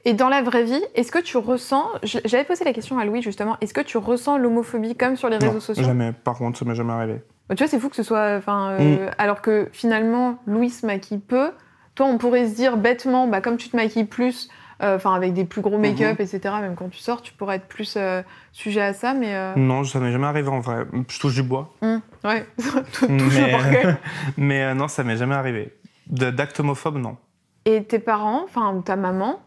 Et 0.05 0.13
dans 0.13 0.29
la 0.29 0.41
vraie 0.41 0.63
vie, 0.63 0.81
est-ce 0.95 1.11
que 1.11 1.19
tu 1.19 1.37
ressens, 1.37 1.87
j'avais 2.03 2.43
posé 2.43 2.65
la 2.65 2.73
question 2.73 2.99
à 2.99 3.05
Louis 3.05 3.21
justement, 3.21 3.55
est-ce 3.61 3.73
que 3.73 3.79
tu 3.81 3.97
ressens 3.97 4.37
l'homophobie 4.37 4.95
comme 4.95 5.15
sur 5.15 5.29
les 5.29 5.37
réseaux 5.37 5.53
Non, 5.53 5.59
sociaux? 5.61 5.83
jamais. 5.83 6.11
Par 6.11 6.37
contre, 6.37 6.59
ça 6.59 6.65
m'est 6.65 6.75
jamais 6.75 6.91
arrivé. 6.91 7.21
Bah, 7.49 7.55
Tu 7.55 7.63
vois, 7.63 7.69
c'est 7.69 7.79
fou 7.79 7.89
que 7.89 7.95
ce 7.95 8.03
soit. 8.03 8.35
enfin, 8.37 8.71
euh, 8.79 9.09
Alors 9.17 9.41
que 9.41 9.69
finalement, 9.71 10.37
Louis 10.47 10.69
se 10.69 10.85
maquille 10.85 11.19
peu. 11.19 11.51
Toi, 11.95 12.07
on 12.07 12.17
pourrait 12.17 12.47
se 12.47 12.55
dire 12.55 12.77
bêtement, 12.77 13.27
bah, 13.27 13.41
comme 13.41 13.57
tu 13.57 13.69
te 13.69 13.75
maquilles 13.75 14.05
plus, 14.05 14.49
euh, 14.81 14.97
avec 15.05 15.33
des 15.33 15.45
plus 15.45 15.61
gros 15.61 15.77
make-up, 15.77 16.19
etc., 16.19 16.39
même 16.61 16.75
quand 16.75 16.89
tu 16.89 16.97
sors, 16.99 17.21
tu 17.21 17.33
pourrais 17.33 17.57
être 17.57 17.67
plus 17.67 17.95
euh, 17.97 18.23
sujet 18.51 18.81
à 18.81 18.93
ça, 18.93 19.13
mais. 19.13 19.35
euh, 19.35 19.53
Non, 19.55 19.83
ça 19.83 19.99
m'est 19.99 20.11
jamais 20.11 20.25
arrivé 20.25 20.47
en 20.49 20.59
vrai. 20.59 20.85
Je 21.07 21.19
touche 21.19 21.35
du 21.35 21.43
bois. 21.43 21.71
hum, 21.81 22.01
ouais, 22.23 22.45
touche 22.57 23.09
le 23.09 23.41
mais, 23.41 23.97
mais 24.37 24.73
non, 24.75 24.87
ça 24.87 25.03
m'est 25.03 25.17
jamais 25.17 25.35
arrivé. 25.35 25.77
D'acte 26.07 26.59
homophobe, 26.59 26.97
non. 26.97 27.17
Et 27.65 27.83
tes 27.83 27.99
parents, 27.99 28.43
enfin, 28.43 28.81
ta 28.83 28.95
maman, 28.95 29.39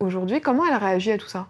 aujourd'hui, 0.00 0.40
comment 0.40 0.64
elle 0.66 0.76
réagit 0.76 1.12
à 1.12 1.18
tout 1.18 1.28
ça? 1.28 1.46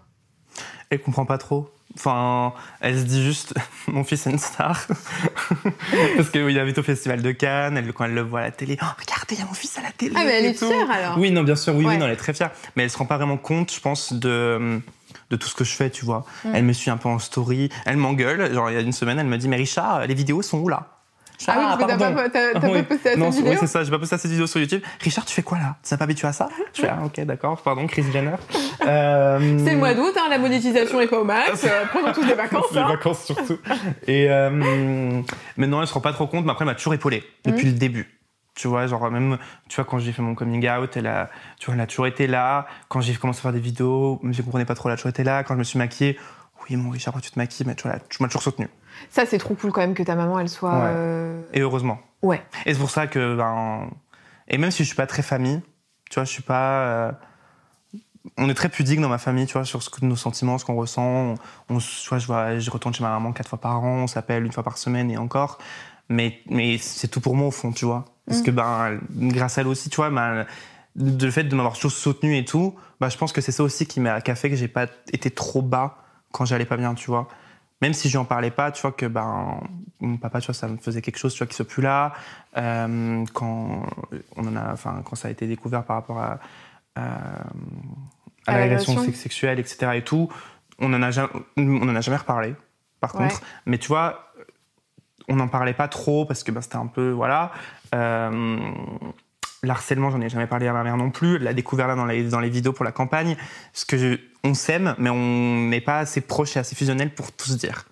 Elle 0.89 1.01
comprend 1.01 1.25
pas 1.25 1.37
trop. 1.37 1.69
Enfin, 1.97 2.53
elle 2.79 2.97
se 2.99 3.03
dit 3.03 3.23
juste, 3.23 3.53
mon 3.87 4.03
fils 4.03 4.27
est 4.27 4.29
une 4.31 4.37
star. 4.39 4.85
Parce 6.15 6.29
qu'il 6.29 6.57
invite 6.59 6.77
au 6.77 6.83
festival 6.83 7.21
de 7.21 7.31
Cannes, 7.31 7.77
elle, 7.77 7.91
quand 7.93 8.05
elle 8.05 8.13
le 8.13 8.21
voit 8.21 8.41
à 8.41 8.43
la 8.43 8.51
télé, 8.51 8.77
oh, 8.81 8.85
regardez, 8.99 9.33
il 9.35 9.39
y 9.39 9.41
a 9.41 9.45
mon 9.45 9.53
fils 9.53 9.77
à 9.77 9.81
la 9.81 9.91
télé. 9.91 10.13
Ah, 10.15 10.21
mais 10.25 10.31
elle 10.39 10.45
est 10.45 10.53
tout. 10.59 10.67
fière 10.69 10.89
alors 10.91 11.17
Oui, 11.17 11.31
non, 11.31 11.43
bien 11.43 11.55
sûr, 11.55 11.73
oui, 11.75 11.85
Ouais. 11.85 11.93
oui, 11.93 11.97
non, 11.97 12.05
elle 12.05 12.13
est 12.13 12.17
très 12.17 12.33
fière. 12.33 12.51
Mais 12.75 12.83
elle 12.83 12.89
se 12.91 12.97
rend 12.97 13.05
pas 13.05 13.17
vraiment 13.17 13.37
compte, 13.37 13.73
je 13.73 13.79
pense, 13.79 14.13
de, 14.13 14.79
de 15.29 15.35
tout 15.35 15.47
ce 15.47 15.55
que 15.55 15.63
je 15.63 15.73
fais, 15.73 15.89
tu 15.89 16.05
vois. 16.05 16.25
Mm. 16.45 16.49
Elle 16.53 16.63
me 16.65 16.73
suit 16.73 16.89
un 16.91 16.97
peu 16.97 17.09
en 17.09 17.19
story, 17.19 17.69
elle 17.85 17.97
m'engueule. 17.97 18.53
Genre, 18.53 18.69
il 18.69 18.73
y 18.73 18.77
a 18.77 18.81
une 18.81 18.91
semaine, 18.93 19.17
elle 19.19 19.27
me 19.27 19.37
dit, 19.37 19.47
mais 19.47 19.57
Richard, 19.57 20.05
les 20.05 20.13
vidéos 20.13 20.41
sont 20.41 20.59
où 20.59 20.69
là? 20.69 20.87
Fais, 21.39 21.51
Ah 21.53 21.59
oui, 21.59 21.65
parce 21.65 21.77
que 21.77 21.87
t'as 21.87 21.97
pas, 22.59 22.67
Oui. 22.67 22.73
pas 22.81 22.83
posté 22.83 23.09
à 23.11 23.15
Non, 23.15 23.31
cette 23.31 23.41
oui, 23.43 23.49
vidéo 23.49 23.59
c'est 23.61 23.67
ça, 23.67 23.83
j'ai 23.83 23.91
pas 23.91 23.99
posté 23.99 24.17
cette 24.17 24.31
vidéo 24.31 24.47
sur 24.47 24.59
YouTube. 24.59 24.81
Richard, 25.01 25.23
tu 25.25 25.33
fais 25.35 25.43
quoi 25.43 25.59
là? 25.59 25.75
Tu 25.87 25.93
n'es 25.93 25.97
pas 25.97 26.03
habitué 26.05 26.27
à 26.27 26.33
ça? 26.33 26.49
Je 26.73 26.81
fais, 26.81 26.89
ah, 26.89 26.99
ok, 27.05 27.19
d'accord, 27.25 27.61
pardon, 27.61 27.85
Chris 27.87 28.03
Jenner. 28.11 28.35
Euh, 28.87 29.57
C'est 29.65 29.71
le 29.71 29.77
mois 29.77 29.93
d'août, 29.95 30.13
hein, 30.17 30.27
la 30.29 30.37
monétisation 30.37 31.01
est 31.01 31.07
pas 31.07 31.19
au 31.19 31.23
max, 31.25 31.63
euh, 31.65 31.83
prenons 31.91 32.13
tous 32.13 32.23
des 32.25 32.35
vacances. 32.35 32.71
Les 32.71 32.77
hein. 32.77 32.87
vacances 32.87 33.25
surtout. 33.25 33.57
Et 34.05 34.29
euh, 34.29 34.49
mais 35.57 35.67
non, 35.67 35.81
elle 35.81 35.87
se 35.87 35.93
rend 35.93 35.99
pas 35.99 36.13
trop 36.13 36.27
compte, 36.27 36.45
mais 36.45 36.51
après, 36.51 36.63
elle 36.63 36.67
m'a 36.69 36.75
toujours 36.75 36.93
épaulé 36.93 37.23
depuis 37.43 37.65
Mhm. 37.65 37.73
le 37.73 37.77
début. 37.79 38.19
Tu 38.55 38.67
vois, 38.67 38.87
genre 38.87 39.11
même, 39.11 39.37
tu 39.67 39.75
vois, 39.75 39.83
quand 39.85 39.99
j'ai 39.99 40.11
fait 40.13 40.21
mon 40.21 40.35
coming 40.35 40.67
out, 40.69 40.95
elle 40.95 41.07
a, 41.07 41.29
tu 41.59 41.65
vois, 41.65 41.75
elle 41.75 41.81
a 41.81 41.87
toujours 41.87 42.07
été 42.07 42.27
là. 42.27 42.65
Quand 42.87 43.01
j'ai 43.01 43.13
commencé 43.15 43.39
à 43.39 43.41
faire 43.43 43.51
des 43.53 43.59
vidéos, 43.59 44.19
je 44.31 44.41
comprenais 44.41 44.65
pas 44.65 44.75
trop, 44.75 44.89
elle 44.89 44.93
a 44.93 44.95
toujours 44.95 45.09
été 45.09 45.23
là. 45.23 45.43
Quand 45.43 45.53
je 45.55 45.59
me 45.59 45.63
suis 45.63 45.77
maquillée, 45.79 46.17
oui, 46.69 46.75
mon 46.77 46.89
Richard, 46.91 47.19
tu 47.21 47.29
te 47.31 47.37
maquilles, 47.37 47.65
mais 47.67 47.75
tu 47.75 47.83
vois, 47.83 47.91
elle 47.93 47.97
a- 47.97 48.03
tu 48.09 48.21
m'as 48.21 48.29
toujours 48.29 48.43
soutenu. 48.43 48.67
Ça, 49.09 49.25
c'est 49.25 49.37
trop 49.37 49.55
cool 49.55 49.71
quand 49.71 49.81
même 49.81 49.93
que 49.93 50.03
ta 50.03 50.15
maman, 50.15 50.39
elle 50.39 50.49
soit. 50.49 50.71
Ouais. 50.71 50.91
euh, 50.93 51.41
Et 51.53 51.61
heureusement. 51.61 51.99
Ouais. 52.21 52.41
Et 52.65 52.73
c'est 52.73 52.79
pour 52.79 52.89
ça 52.89 53.07
que, 53.07 53.35
ben, 53.35 53.89
et 54.47 54.57
même 54.57 54.71
si 54.71 54.83
je 54.83 54.87
suis 54.87 54.95
pas 54.95 55.07
très 55.07 55.21
famille, 55.23 55.61
tu 56.09 56.15
vois, 56.15 56.23
je 56.23 56.31
suis 56.31 56.43
pas. 56.43 56.79
euh, 56.81 57.11
on 58.37 58.49
est 58.49 58.53
très 58.53 58.69
pudique 58.69 58.99
dans 58.99 59.09
ma 59.09 59.17
famille, 59.17 59.45
tu 59.45 59.53
vois, 59.53 59.65
sur 59.65 59.81
ce 59.81 59.89
que, 59.89 60.03
nos 60.05 60.15
sentiments, 60.15 60.57
ce 60.57 60.65
qu'on 60.65 60.75
ressent. 60.75 61.03
On, 61.03 61.35
on 61.69 61.79
se- 61.79 62.03
tu 62.03 62.09
vois, 62.09 62.17
je, 62.19 62.27
vois, 62.27 62.59
je 62.59 62.69
retourne 62.69 62.93
chez 62.93 63.03
ma 63.03 63.09
maman 63.09 63.31
quatre 63.31 63.49
fois 63.49 63.59
par 63.59 63.83
an, 63.83 64.03
on 64.03 64.07
s'appelle 64.07 64.45
une 64.45 64.51
fois 64.51 64.63
par 64.63 64.77
semaine 64.77 65.09
et 65.09 65.17
encore. 65.17 65.57
Mais, 66.09 66.39
mais 66.49 66.77
c'est 66.77 67.07
tout 67.07 67.21
pour 67.21 67.35
moi 67.35 67.47
au 67.47 67.51
fond, 67.51 67.71
tu 67.71 67.85
vois. 67.85 68.05
Parce 68.27 68.41
Mm. 68.41 68.43
que, 68.43 68.51
ben, 68.51 68.99
grâce 69.11 69.57
à 69.57 69.61
elle 69.61 69.67
aussi, 69.67 69.89
tu 69.89 69.95
vois, 69.97 70.09
ben, 70.09 70.45
le 70.95 71.31
fait 71.31 71.43
de 71.45 71.55
m'avoir 71.55 71.75
toujours 71.75 71.91
soutenu 71.91 72.37
et 72.37 72.45
tout, 72.45 72.75
ben, 72.99 73.09
je 73.09 73.17
pense 73.17 73.31
que 73.31 73.41
c'est 73.41 73.51
ça 73.51 73.63
aussi 73.63 73.85
qui 73.85 73.99
m'a 73.99 74.15
a 74.15 74.35
fait 74.35 74.49
que 74.49 74.55
j'ai 74.55 74.67
pas 74.67 74.87
été 75.13 75.29
trop 75.31 75.61
bas 75.61 75.97
quand 76.31 76.45
j'allais 76.45 76.65
pas 76.65 76.77
bien, 76.77 76.93
tu 76.95 77.07
vois. 77.09 77.27
Même 77.81 77.93
si 77.93 78.07
je 78.09 78.13
lui 78.13 78.17
en 78.17 78.25
parlais 78.25 78.49
pas, 78.51 78.71
tu 78.71 78.81
vois, 78.81 78.91
que 78.91 79.05
ben, 79.05 79.61
mon 79.99 80.17
papa, 80.17 80.39
tu 80.41 80.47
vois, 80.47 80.55
ça 80.55 80.67
me 80.67 80.77
faisait 80.77 81.01
quelque 81.01 81.19
chose, 81.19 81.33
tu 81.33 81.37
vois, 81.39 81.47
qu'il 81.47 81.55
soit 81.55 81.67
plus 81.67 81.83
là. 81.83 82.13
Euh, 82.57 83.23
quand, 83.33 83.83
on 84.35 84.47
en 84.47 84.55
a, 84.55 84.73
enfin, 84.73 85.01
quand 85.05 85.15
ça 85.15 85.27
a 85.27 85.31
été 85.31 85.45
découvert 85.47 85.83
par 85.83 85.97
rapport 85.97 86.19
à, 86.19 86.39
à, 86.95 87.01
à 87.03 87.43
À 88.47 88.57
l'agression 88.57 88.93
l'agression. 88.93 89.03
sex- 89.03 89.19
sexuelle, 89.19 89.59
etc. 89.59 89.91
et 89.95 90.03
tout, 90.03 90.27
on 90.79 90.91
en 90.93 91.03
a 91.03 91.11
jamais, 91.11 91.29
on 91.57 91.87
en 91.89 91.95
a 91.95 92.01
jamais 92.01 92.17
reparlé, 92.17 92.55
par 92.99 93.13
Ouais. 93.15 93.27
contre. 93.27 93.41
Mais 93.67 93.77
tu 93.77 93.87
vois, 93.89 94.31
on 95.27 95.35
n'en 95.35 95.47
parlait 95.47 95.73
pas 95.73 95.87
trop 95.87 96.25
parce 96.25 96.43
que 96.43 96.51
ben, 96.51 96.61
c'était 96.61 96.77
un 96.77 96.87
peu, 96.87 97.11
voilà. 97.11 97.51
Euh, 97.93 98.67
L'harcèlement, 99.67 100.09
j'en 100.09 100.21
ai 100.21 100.29
jamais 100.29 100.47
parlé 100.47 100.67
à 100.67 100.73
ma 100.73 100.83
mère 100.83 100.97
non 100.97 101.11
plus. 101.11 101.35
Elle 101.35 101.43
l'a 101.43 101.53
découvert 101.53 101.87
là 101.87 101.95
dans 101.95 102.05
les, 102.05 102.23
dans 102.23 102.39
les 102.39 102.49
vidéos 102.49 102.73
pour 102.73 102.85
la 102.85 102.91
campagne. 102.91 103.35
Parce 103.73 103.85
que 103.85 103.97
je- 103.97 104.17
on 104.43 104.53
s'aime, 104.53 104.95
mais 104.97 105.09
on 105.09 105.67
n'est 105.67 105.81
pas 105.81 105.99
assez 105.99 106.21
proche 106.21 106.55
et 106.55 106.59
assez 106.59 106.75
fusionnel 106.75 107.13
pour 107.13 107.31
tout 107.33 107.47
se 107.49 107.55
dire. 107.57 107.85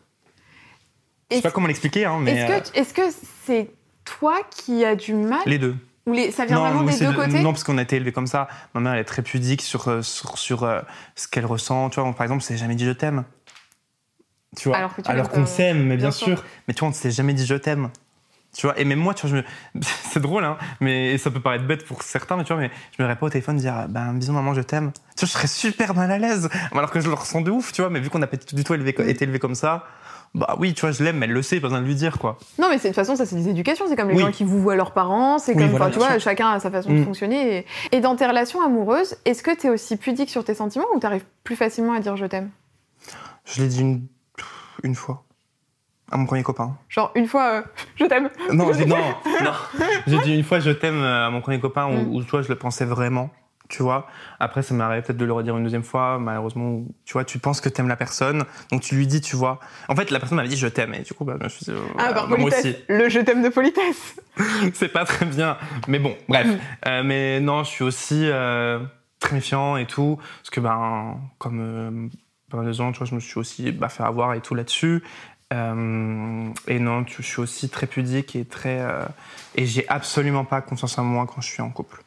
Je 1.29 1.35
sais 1.37 1.41
pas 1.41 1.51
comment 1.51 1.67
l'expliquer, 1.67 2.05
hein, 2.05 2.17
mais 2.21 2.31
est-ce 2.31 2.51
euh, 2.51 2.59
que 2.59 2.79
est-ce 2.79 2.93
que 2.93 3.17
c'est 3.45 3.69
toi 4.05 4.37
qui 4.51 4.85
as 4.85 4.95
du 4.95 5.13
mal 5.13 5.39
les 5.47 5.57
deux. 5.57 5.75
ou 6.05 6.13
les, 6.13 6.31
ça 6.31 6.45
vient 6.45 6.59
vraiment 6.59 6.81
oui, 6.81 6.91
des 6.91 6.91
c'est 6.93 7.05
deux 7.07 7.13
côtés 7.13 7.41
non, 7.41 7.51
parce 7.51 7.63
qu'on 7.63 7.77
a 7.77 7.81
été 7.81 7.95
élevé 7.95 8.11
comme 8.11 8.27
ça. 8.27 8.47
Ma 8.73 8.79
mère, 8.79 8.93
elle 8.93 8.99
est 8.99 9.03
très 9.05 9.23
pudique 9.23 9.61
sur, 9.63 9.87
euh, 9.87 10.01
sur, 10.01 10.37
sur, 10.37 10.63
euh, 10.63 10.81
ce 11.15 11.27
qu'elle 11.27 11.45
ressent. 11.47 11.89
Tu 11.89 11.99
vois, 11.99 12.13
par 12.13 12.23
exemple, 12.23 12.43
on 12.43 12.45
s'est 12.45 12.57
jamais 12.57 12.75
dit 12.75 12.85
je 12.85 12.91
t'aime. 12.91 13.25
Tu 14.55 14.69
vois, 14.69 14.77
Alors 15.05 15.29
qu'on 15.29 15.45
s'aime, 15.45 15.79
mais 15.87 15.97
Bien 15.97 16.09
bien, 16.09 16.11
sûr. 16.11 16.27
sûr. 16.37 16.45
Mais 16.67 16.73
tu 16.73 16.79
vois, 16.79 16.87
on 16.87 16.91
ne 16.91 16.95
s'est 16.95 17.11
jamais 17.11 17.33
dit 17.33 17.45
je 17.45 17.55
t'aime. 17.55 17.89
Tu 18.57 18.67
vois, 18.67 18.79
et 18.79 18.85
même 18.85 18.99
moi, 18.99 19.13
tu 19.13 19.27
vois, 19.27 19.41
je 19.75 19.79
me... 19.79 19.81
c'est 20.11 20.21
drôle, 20.21 20.45
hein, 20.45 20.57
mais 20.79 21.17
ça 21.17 21.29
peut 21.29 21.41
paraître 21.41 21.65
bête 21.65 21.85
pour 21.85 22.03
certains, 22.03 22.37
mais 22.37 22.43
tu 22.45 22.53
vois, 22.53 22.61
mais 22.61 22.71
je 22.97 23.03
me 23.03 23.13
pas 23.15 23.25
au 23.25 23.29
téléphone 23.29 23.57
dire, 23.57 23.85
ben, 23.89 24.13
bisous 24.13 24.31
maman, 24.33 24.53
je 24.53 24.61
t'aime. 24.61 24.91
Tu 25.17 25.25
vois, 25.25 25.27
je 25.27 25.31
serais 25.33 25.47
super 25.47 25.93
mal 25.93 26.09
à 26.09 26.17
l'aise, 26.17 26.49
alors 26.71 26.89
que 26.89 27.01
je 27.01 27.07
le 27.09 27.13
ressens 27.15 27.41
de 27.41 27.51
ouf, 27.51 27.73
tu 27.73 27.81
vois, 27.81 27.89
mais 27.89 27.99
vu 27.99 28.09
qu'on 28.09 28.19
n'a 28.19 28.27
pas 28.27 28.37
du 28.37 28.63
tout 28.63 28.73
élevé, 28.73 28.95
été 29.09 29.23
élevé 29.25 29.39
comme 29.39 29.55
ça, 29.55 29.83
bah 30.33 30.55
oui, 30.59 30.73
tu 30.73 30.81
vois, 30.81 30.91
je 30.91 31.01
l'aime, 31.03 31.17
mais 31.17 31.25
elle 31.27 31.31
le 31.33 31.41
sait, 31.41 31.57
pas 31.61 31.67
besoin 31.67 31.81
de 31.81 31.85
lui 31.85 31.95
dire, 31.95 32.17
quoi. 32.19 32.37
Non, 32.59 32.67
mais 32.69 32.77
de 32.77 32.81
toute 32.81 32.93
façon, 32.93 33.15
ça, 33.15 33.25
c'est 33.25 33.35
des 33.37 33.47
éducations. 33.47 33.85
C'est 33.87 33.95
comme 33.95 34.09
les 34.09 34.15
Oui. 34.15 34.21
gens 34.21 34.31
qui 34.31 34.43
vous 34.43 34.61
voient 34.61 34.75
leurs 34.75 34.91
parents. 34.91 35.39
C'est 35.39 35.53
Oui, 35.55 35.61
comme, 35.61 35.69
voilà, 35.71 35.89
tu 35.91 35.97
vois, 35.99 36.11
sûr. 36.11 36.19
chacun 36.19 36.49
a 36.51 36.59
sa 36.59 36.69
façon 36.71 36.89
de 36.91 36.99
Mm. 36.99 37.05
fonctionner. 37.05 37.57
Et, 37.59 37.65
et 37.97 38.01
dans 38.01 38.17
tes 38.17 38.25
relations 38.25 38.61
amoureuses, 38.61 39.15
est-ce 39.23 39.41
que 39.43 39.55
tu 39.57 39.67
es 39.67 39.69
aussi 39.69 39.95
pudique 39.95 40.29
sur 40.29 40.43
tes 40.43 40.53
sentiments 40.53 40.85
ou 40.93 40.99
tu 40.99 41.05
arrives 41.05 41.23
plus 41.45 41.55
facilement 41.55 41.93
à 41.93 42.01
dire 42.01 42.17
je 42.17 42.25
t'aime? 42.25 42.49
Je 43.45 43.61
l'ai 43.61 43.69
dit 43.69 43.79
une, 43.81 44.07
une 44.83 44.95
fois, 44.95 45.23
à 46.11 46.17
mon 46.17 46.25
premier 46.25 46.43
copain. 46.43 46.77
Genre, 46.89 47.11
une 47.15 47.27
fois, 47.27 47.51
euh, 47.55 47.61
je 47.95 48.05
t'aime. 48.05 48.29
Non, 48.51 48.71
j'ai 48.73 48.85
non, 48.87 48.97
non. 48.97 49.51
J'ai 50.07 50.19
dit 50.19 50.35
une 50.35 50.43
fois 50.43 50.59
je 50.59 50.71
t'aime 50.71 51.01
euh, 51.01 51.27
à 51.27 51.29
mon 51.29 51.41
premier 51.41 51.59
copain 51.59 51.85
où, 51.87 51.93
Mm. 51.97 52.15
où, 52.15 52.23
tu 52.23 52.29
vois 52.31 52.41
je 52.41 52.49
le 52.49 52.55
pensais 52.55 52.85
vraiment, 52.85 53.29
tu 53.69 53.81
vois. 53.81 54.05
Après 54.39 54.61
ça 54.61 54.73
m'est 54.75 54.83
arrivé 54.83 55.01
peut-être 55.01 55.17
de 55.17 55.25
le 55.25 55.33
redire 55.33 55.57
une 55.57 55.63
deuxième 55.63 55.83
fois, 55.83 56.19
malheureusement 56.19 56.81
tu 57.05 57.13
vois 57.13 57.25
tu 57.25 57.39
penses 57.39 57.59
que 57.61 57.69
t'aimes 57.69 57.87
la 57.87 57.95
personne, 57.95 58.43
donc 58.71 58.81
tu 58.81 58.95
lui 58.95 59.07
dis 59.07 59.21
tu 59.21 59.35
vois. 59.35 59.59
En 59.89 59.95
fait 59.95 60.11
la 60.11 60.19
personne 60.19 60.35
m'avait 60.35 60.47
dit 60.49 60.57
je 60.57 60.67
t'aime 60.67 60.93
et 60.93 60.99
du 60.99 61.13
coup 61.13 61.25
bah, 61.25 61.35
je 61.39 61.43
me 61.45 61.49
suis 61.49 61.65
dit 61.65 61.71
euh, 61.71 61.79
Ah, 61.97 62.13
par 62.13 62.27
bah, 62.27 62.37
moi 62.37 62.49
politesse. 62.49 62.59
aussi 62.65 62.75
Le 62.89 63.09
je 63.09 63.19
t'aime 63.21 63.41
de 63.41 63.49
politesse. 63.49 64.15
c'est 64.73 64.89
pas 64.89 65.05
très 65.05 65.25
bien, 65.25 65.57
mais 65.87 65.97
bon 65.97 66.15
bref. 66.29 66.45
Mm. 66.47 66.59
Euh, 66.87 67.03
mais 67.03 67.39
non 67.39 67.63
je 67.63 67.69
suis 67.69 67.83
aussi 67.83 68.21
euh, 68.29 68.79
très 69.19 69.33
méfiant 69.35 69.77
et 69.77 69.87
tout 69.87 70.19
parce 70.41 70.51
que 70.51 70.59
ben 70.59 71.17
comme 71.39 71.59
euh, 71.59 72.07
pas 72.51 72.57
mal 72.57 72.67
de 72.67 72.71
gens 72.73 72.91
tu 72.91 72.99
vois 72.99 73.07
je 73.07 73.15
me 73.15 73.19
suis 73.19 73.39
aussi 73.39 73.71
bah, 73.71 73.89
fait 73.89 74.03
avoir 74.03 74.35
et 74.35 74.41
tout 74.41 74.53
là-dessus. 74.53 75.01
Euh, 75.53 76.49
et 76.67 76.79
non, 76.79 77.05
je 77.07 77.21
suis 77.21 77.39
aussi 77.39 77.69
très 77.69 77.85
pudique 77.85 78.35
et 78.35 78.45
très 78.45 78.79
euh, 78.79 79.05
et 79.53 79.65
j'ai 79.67 79.87
absolument 79.89 80.43
pas 80.43 80.61
confiance 80.61 80.97
en 80.97 81.03
moi 81.03 81.27
quand 81.27 81.41
je 81.41 81.47
suis 81.47 81.61
en 81.61 81.69
couple. 81.69 82.03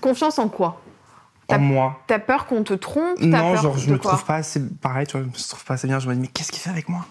Confiance 0.00 0.38
en 0.38 0.48
quoi? 0.48 0.82
En 1.48 1.58
moi. 1.58 2.02
T'as 2.08 2.18
peur 2.18 2.46
qu'on 2.46 2.64
te 2.64 2.74
trompe? 2.74 3.20
Non, 3.20 3.52
peur 3.52 3.62
genre, 3.62 3.78
je 3.78 3.90
me 3.90 3.98
trouve 3.98 4.24
pas 4.24 4.36
assez. 4.36 4.60
Pareil, 4.82 5.06
tu 5.06 5.12
vois, 5.12 5.22
je 5.22 5.26
me 5.26 5.48
trouve 5.48 5.64
pas 5.64 5.74
assez 5.74 5.86
bien. 5.86 6.00
Je 6.00 6.08
me 6.08 6.14
dis, 6.14 6.20
mais 6.20 6.26
qu'est-ce 6.26 6.50
qu'il 6.50 6.60
fait 6.60 6.70
avec 6.70 6.88
moi? 6.88 7.06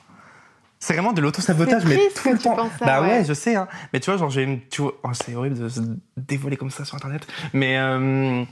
C'est 0.77 0.93
vraiment 0.93 1.13
de 1.13 1.21
l'auto-sabotage, 1.21 1.85
mais 1.85 1.97
tout 2.13 2.31
le 2.31 2.37
temps. 2.37 2.69
ça, 2.77 2.85
bah 2.85 3.01
ouais. 3.01 3.07
ouais. 3.07 3.25
je 3.25 3.33
sais, 3.33 3.55
hein. 3.55 3.67
Mais 3.93 4.01
tu 4.01 4.11
vois, 4.11 4.19
genre, 4.19 4.29
j'ai. 4.29 4.67
Tu 4.69 4.81
vois, 4.81 4.93
oh, 5.03 5.09
c'est 5.13 5.33
horrible 5.33 5.57
de 5.57 5.69
se 5.69 5.79
dévoiler 6.17 6.57
comme 6.57 6.69
ça 6.69 6.83
sur 6.85 6.95
Internet. 6.95 7.25
Mais. 7.53 7.77
euh, 7.77 8.43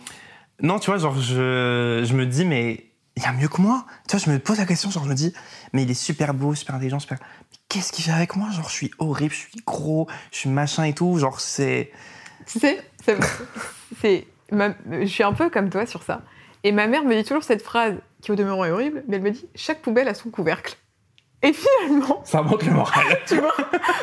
Non, 0.62 0.80
tu 0.80 0.89
vois, 0.89 0.97
genre, 0.97 1.19
je, 1.19 2.04
je 2.06 2.13
me 2.13 2.26
dis, 2.26 2.45
mais 2.45 2.86
il 3.15 3.23
y 3.23 3.26
a 3.26 3.32
mieux 3.34 3.47
que 3.47 3.62
moi. 3.62 3.86
Tu 4.08 4.15
vois, 4.17 4.26
je 4.26 4.32
me 4.32 4.39
pose 4.39 4.58
la 4.58 4.65
question, 4.65 4.89
genre, 4.89 5.04
je 5.04 5.10
me 5.10 5.15
dis, 5.15 5.34
mais 5.73 5.84
il 5.84 5.91
est 5.91 5.93
super 5.93 6.34
beau, 6.34 6.56
super 6.56 6.76
intelligent, 6.76 6.99
super. 6.99 7.19
Mais 7.21 7.58
qu'est-ce 7.69 7.91
qu'il 7.91 8.04
fait 8.06 8.12
avec 8.12 8.36
moi? 8.36 8.49
Genre, 8.52 8.67
je 8.69 8.73
suis 8.73 8.91
horrible, 8.99 9.34
je 9.34 9.39
suis 9.39 9.62
gros, 9.65 10.08
je 10.32 10.38
suis 10.39 10.49
machin 10.49 10.84
et 10.86 10.93
tout. 10.93 11.17
Genre, 11.19 11.39
c'est. 11.39 11.91
Tu 12.47 12.60
sais, 12.60 12.84
c'est- 13.04 13.17
c'est. 14.02 14.28
Je 14.52 15.06
suis 15.06 15.23
un 15.23 15.34
peu 15.34 15.49
comme 15.49 15.69
toi 15.69 15.86
sur 15.86 16.04
ça. 16.04 16.21
Et 16.63 16.71
ma 16.71 16.88
mère 16.88 17.04
me 17.04 17.15
dit 17.15 17.23
toujours 17.23 17.43
cette 17.43 17.62
phrase 17.62 17.95
qui, 18.21 18.32
au 18.32 18.36
demeurant, 18.36 18.63
est 18.65 18.71
horrible, 18.71 19.04
mais 19.08 19.17
elle 19.17 19.23
me 19.23 19.32
dit 19.32 19.45
chaque 19.56 19.82
poubelle 19.82 20.08
a 20.08 20.13
son 20.13 20.30
couvercle. 20.30 20.76
Et 21.43 21.51
finalement, 21.53 22.21
Ça 22.25 22.41
monte 22.41 22.63
le 22.63 22.71
moral. 22.71 23.19
tu 23.27 23.36
vois, 23.36 23.53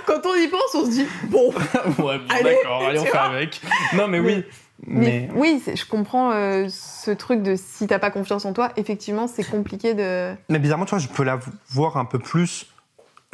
quand 0.07 0.21
on 0.27 0.35
y 0.35 0.47
pense, 0.49 0.75
on 0.75 0.85
se 0.85 0.91
dit 0.91 1.07
bon. 1.29 1.49
ouais, 1.51 1.89
bon, 1.97 2.09
Allez, 2.29 2.43
d'accord, 2.55 2.83
allez, 2.87 2.99
on 2.99 3.05
fait 3.05 3.17
avec. 3.19 3.61
Non, 3.95 4.07
mais, 4.09 4.21
Mais- 4.21 4.35
oui. 4.37 4.45
Mais, 4.87 5.29
oui, 5.35 5.63
je 5.75 5.85
comprends 5.85 6.31
euh, 6.33 6.67
ce 6.71 7.11
truc 7.11 7.43
de 7.43 7.55
si 7.55 7.87
t'as 7.87 7.99
pas 7.99 8.11
confiance 8.11 8.47
en 8.47 8.55
toi, 8.55 8.73
effectivement, 8.77 9.27
c'est 9.27 9.45
compliqué 9.45 9.93
de. 9.93 10.35
Mais 10.49 10.59
bizarrement, 10.59 10.87
tu 10.87 10.91
vois, 10.91 10.99
je 10.99 11.09
peux 11.09 11.23
la 11.23 11.39
voir 11.71 11.99
un 11.99 12.07
peu 12.07 12.19
plus 12.19 12.67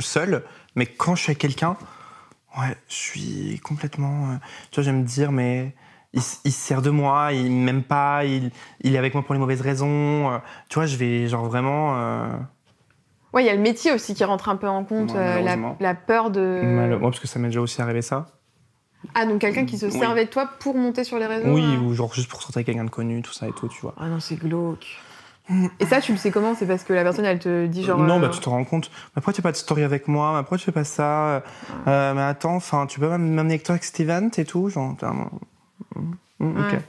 seule, 0.01 0.42
mais 0.75 0.87
quand 0.87 1.14
je 1.14 1.23
suis 1.23 1.31
avec 1.31 1.38
quelqu'un, 1.38 1.77
ouais, 2.59 2.77
je 2.88 2.95
suis 2.95 3.61
complètement. 3.62 4.31
euh, 4.31 4.35
tu 4.73 4.77
vois, 4.81 4.85
je 4.85 4.90
vais 4.90 4.97
me 4.97 5.05
dire, 5.05 5.31
mais 5.31 5.73
il 6.14 6.21
se 6.23 6.37
sert 6.51 6.83
de 6.83 6.90
moi, 6.90 7.33
il 7.33 7.51
m'aime 7.53 7.85
pas, 7.85 8.25
il, 8.25 8.51
il 8.81 8.97
est 8.97 8.99
avec 8.99 9.14
moi 9.14 9.23
pour 9.23 9.35
les 9.35 9.40
mauvaises 9.40 9.61
raisons. 9.61 10.33
euh, 10.33 10.38
tu 10.69 10.75
vois, 10.81 10.87
je 10.87 10.97
vais, 10.97 11.29
genre 11.29 11.45
vraiment. 11.45 11.97
Ouais, 13.33 13.43
il 13.43 13.47
y 13.47 13.51
a 13.51 13.55
le 13.55 13.61
métier 13.61 13.93
aussi 13.93 14.15
qui 14.15 14.25
rentre 14.25 14.49
un 14.49 14.57
peu 14.57 14.69
en 14.69 14.85
compte, 14.85 15.12
Ouais, 15.12 15.19
euh, 15.19 15.75
la, 15.81 15.95
peur 15.95 16.31
de. 16.31 16.62
ouais, 16.91 16.99
parce 17.01 17.21
que 17.21 17.27
ça 17.27 17.39
m'est 17.39 17.49
déjà 17.49 17.61
aussi 17.61 17.81
arrivé 17.83 18.03
ça. 18.03 18.27
Ah, 19.15 19.27
donc 19.27 19.41
quelqu'un 19.41 19.67
qui 19.67 19.79
se 19.79 19.87
Oui. 19.87 19.93
servait 19.93 20.25
de 20.25 20.31
toi 20.31 20.49
pour 20.59 20.75
monter 20.77 21.05
sur 21.05 21.19
les 21.19 21.27
réseaux 21.27 21.49
Oui, 21.53 21.77
ou 21.77 21.93
genre 21.95 22.12
juste 22.15 22.29
pour 22.29 22.41
sortir 22.41 22.59
avec 22.59 22.67
quelqu'un 22.67 22.85
de 22.85 22.91
connu, 22.91 23.23
tout 23.23 23.33
ça 23.33 23.47
et 23.49 23.53
tout, 23.53 23.69
tu 23.69 23.81
vois. 23.83 23.95
Ah 23.99 24.07
non, 24.09 24.21
c'est 24.21 24.37
glauque. 24.37 24.87
Et 25.79 25.87
ça, 25.87 26.01
tu 26.01 26.11
le 26.11 26.19
sais 26.19 26.33
comment? 26.33 26.57
C'est 26.57 26.67
parce 26.67 26.83
que 26.83 26.93
la 26.93 27.05
personne, 27.05 27.25
elle 27.25 27.39
te 27.39 27.67
dit 27.67 27.85
genre. 27.85 28.01
non, 28.01 28.17
euh, 28.17 28.21
bah 28.21 28.29
tu 28.31 28.41
te 28.41 28.49
rends 28.49 28.65
compte. 28.65 28.91
Mais 29.15 29.23
pourquoi 29.23 29.33
tu 29.33 29.37
fais 29.37 29.43
pas 29.43 29.53
de 29.53 29.57
story 29.57 29.85
avec 29.85 30.09
moi? 30.09 30.33
Mais 30.35 30.41
Pourquoi 30.43 30.59
tu 30.59 30.65
fais 30.65 30.73
pas 30.73 30.83
ça? 30.83 31.43
Euh, 31.87 32.15
Mais 32.15 32.23
attends, 32.23 32.57
enfin, 32.57 32.87
tu 32.87 32.99
peux 32.99 33.09
pas 33.09 33.19
m'amener 33.19 33.55
avec 33.55 33.62
toi 33.62 33.75
avec 33.75 33.85
Steven 33.85 34.31
et 34.37 34.45
tout 34.45 34.69
genre, 34.71 34.97
Mm, 35.95 36.15
mm, 36.41 36.61
ok. 36.61 36.73
Ouais. 36.73 36.83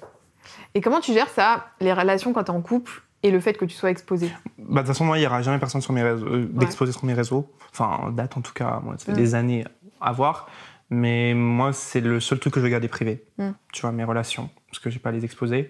Et 0.74 0.82
comment 0.82 1.00
tu 1.02 1.14
gères 1.14 1.30
ça, 1.30 1.68
les 1.82 1.94
relations 1.94 2.34
quand 2.34 2.46
t'es 2.46 2.50
en 2.52 2.62
couple? 2.62 3.04
Et 3.24 3.32
le 3.32 3.40
fait 3.40 3.54
que 3.54 3.66
tu 3.66 3.76
sois 3.76 3.90
exposé 3.92 4.32
Bah, 4.58 4.82
de 4.82 4.88
toute 4.88 4.88
façon, 4.88 5.06
moi, 5.06 5.18
il 5.18 5.22
n'y 5.22 5.28
aura 5.28 5.42
jamais 5.42 5.60
personne 5.60 5.82
sur 5.82 5.94
mes 5.94 6.04
réseaux, 6.04 6.28
euh, 6.28 6.46
d'exposé 6.52 6.92
sur 6.92 7.06
mes 7.06 7.14
réseaux. 7.14 7.52
Enfin, 7.72 7.86
en 8.04 8.12
date 8.12 8.38
en 8.38 8.42
tout 8.42 8.54
cas, 8.54 8.80
moi, 8.84 8.96
ça 8.98 9.06
fait 9.06 9.12
Mm. 9.14 9.16
des 9.16 9.36
années 9.36 9.64
à 10.02 10.12
voir. 10.12 10.48
Mais 10.90 11.34
moi, 11.34 11.74
c'est 11.74 12.00
le 12.00 12.20
seul 12.20 12.40
truc 12.40 12.54
que 12.54 12.60
je 12.60 12.66
vais 12.66 12.72
garder 12.72 12.88
privé. 12.88 13.26
Mm. 13.38 13.50
Tu 13.74 13.82
vois, 13.82 13.92
mes 13.92 14.04
relations. 14.04 14.50
Parce 14.70 14.80
que 14.80 14.90
j'ai 14.90 15.00
pas 15.00 15.10
à 15.10 15.12
les 15.12 15.26
exposer, 15.26 15.70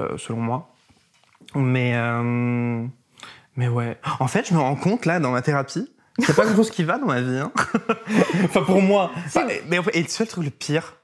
euh, 0.00 0.16
selon 0.18 0.40
moi. 0.40 0.74
Mais, 1.54 1.92
euh, 1.94 2.86
mais 3.56 3.68
ouais. 3.68 3.98
En 4.20 4.26
fait, 4.28 4.48
je 4.48 4.54
me 4.54 4.58
rends 4.60 4.76
compte, 4.76 5.06
là, 5.06 5.20
dans 5.20 5.30
ma 5.30 5.42
thérapie, 5.42 5.92
a 6.28 6.32
pas 6.32 6.44
grand 6.46 6.56
chose 6.56 6.70
qui 6.70 6.84
va 6.84 6.98
dans 6.98 7.06
ma 7.06 7.20
vie. 7.20 7.38
hein. 7.38 7.52
enfin, 8.44 8.62
pour 8.62 8.82
moi. 8.82 9.10
Enfin, 9.26 9.46
mais, 9.68 9.78
en 9.78 9.82
fait- 9.82 9.96
et 9.96 10.02
le 10.02 10.08
seul 10.08 10.26
truc 10.26 10.44
le 10.44 10.50
pire, 10.50 10.94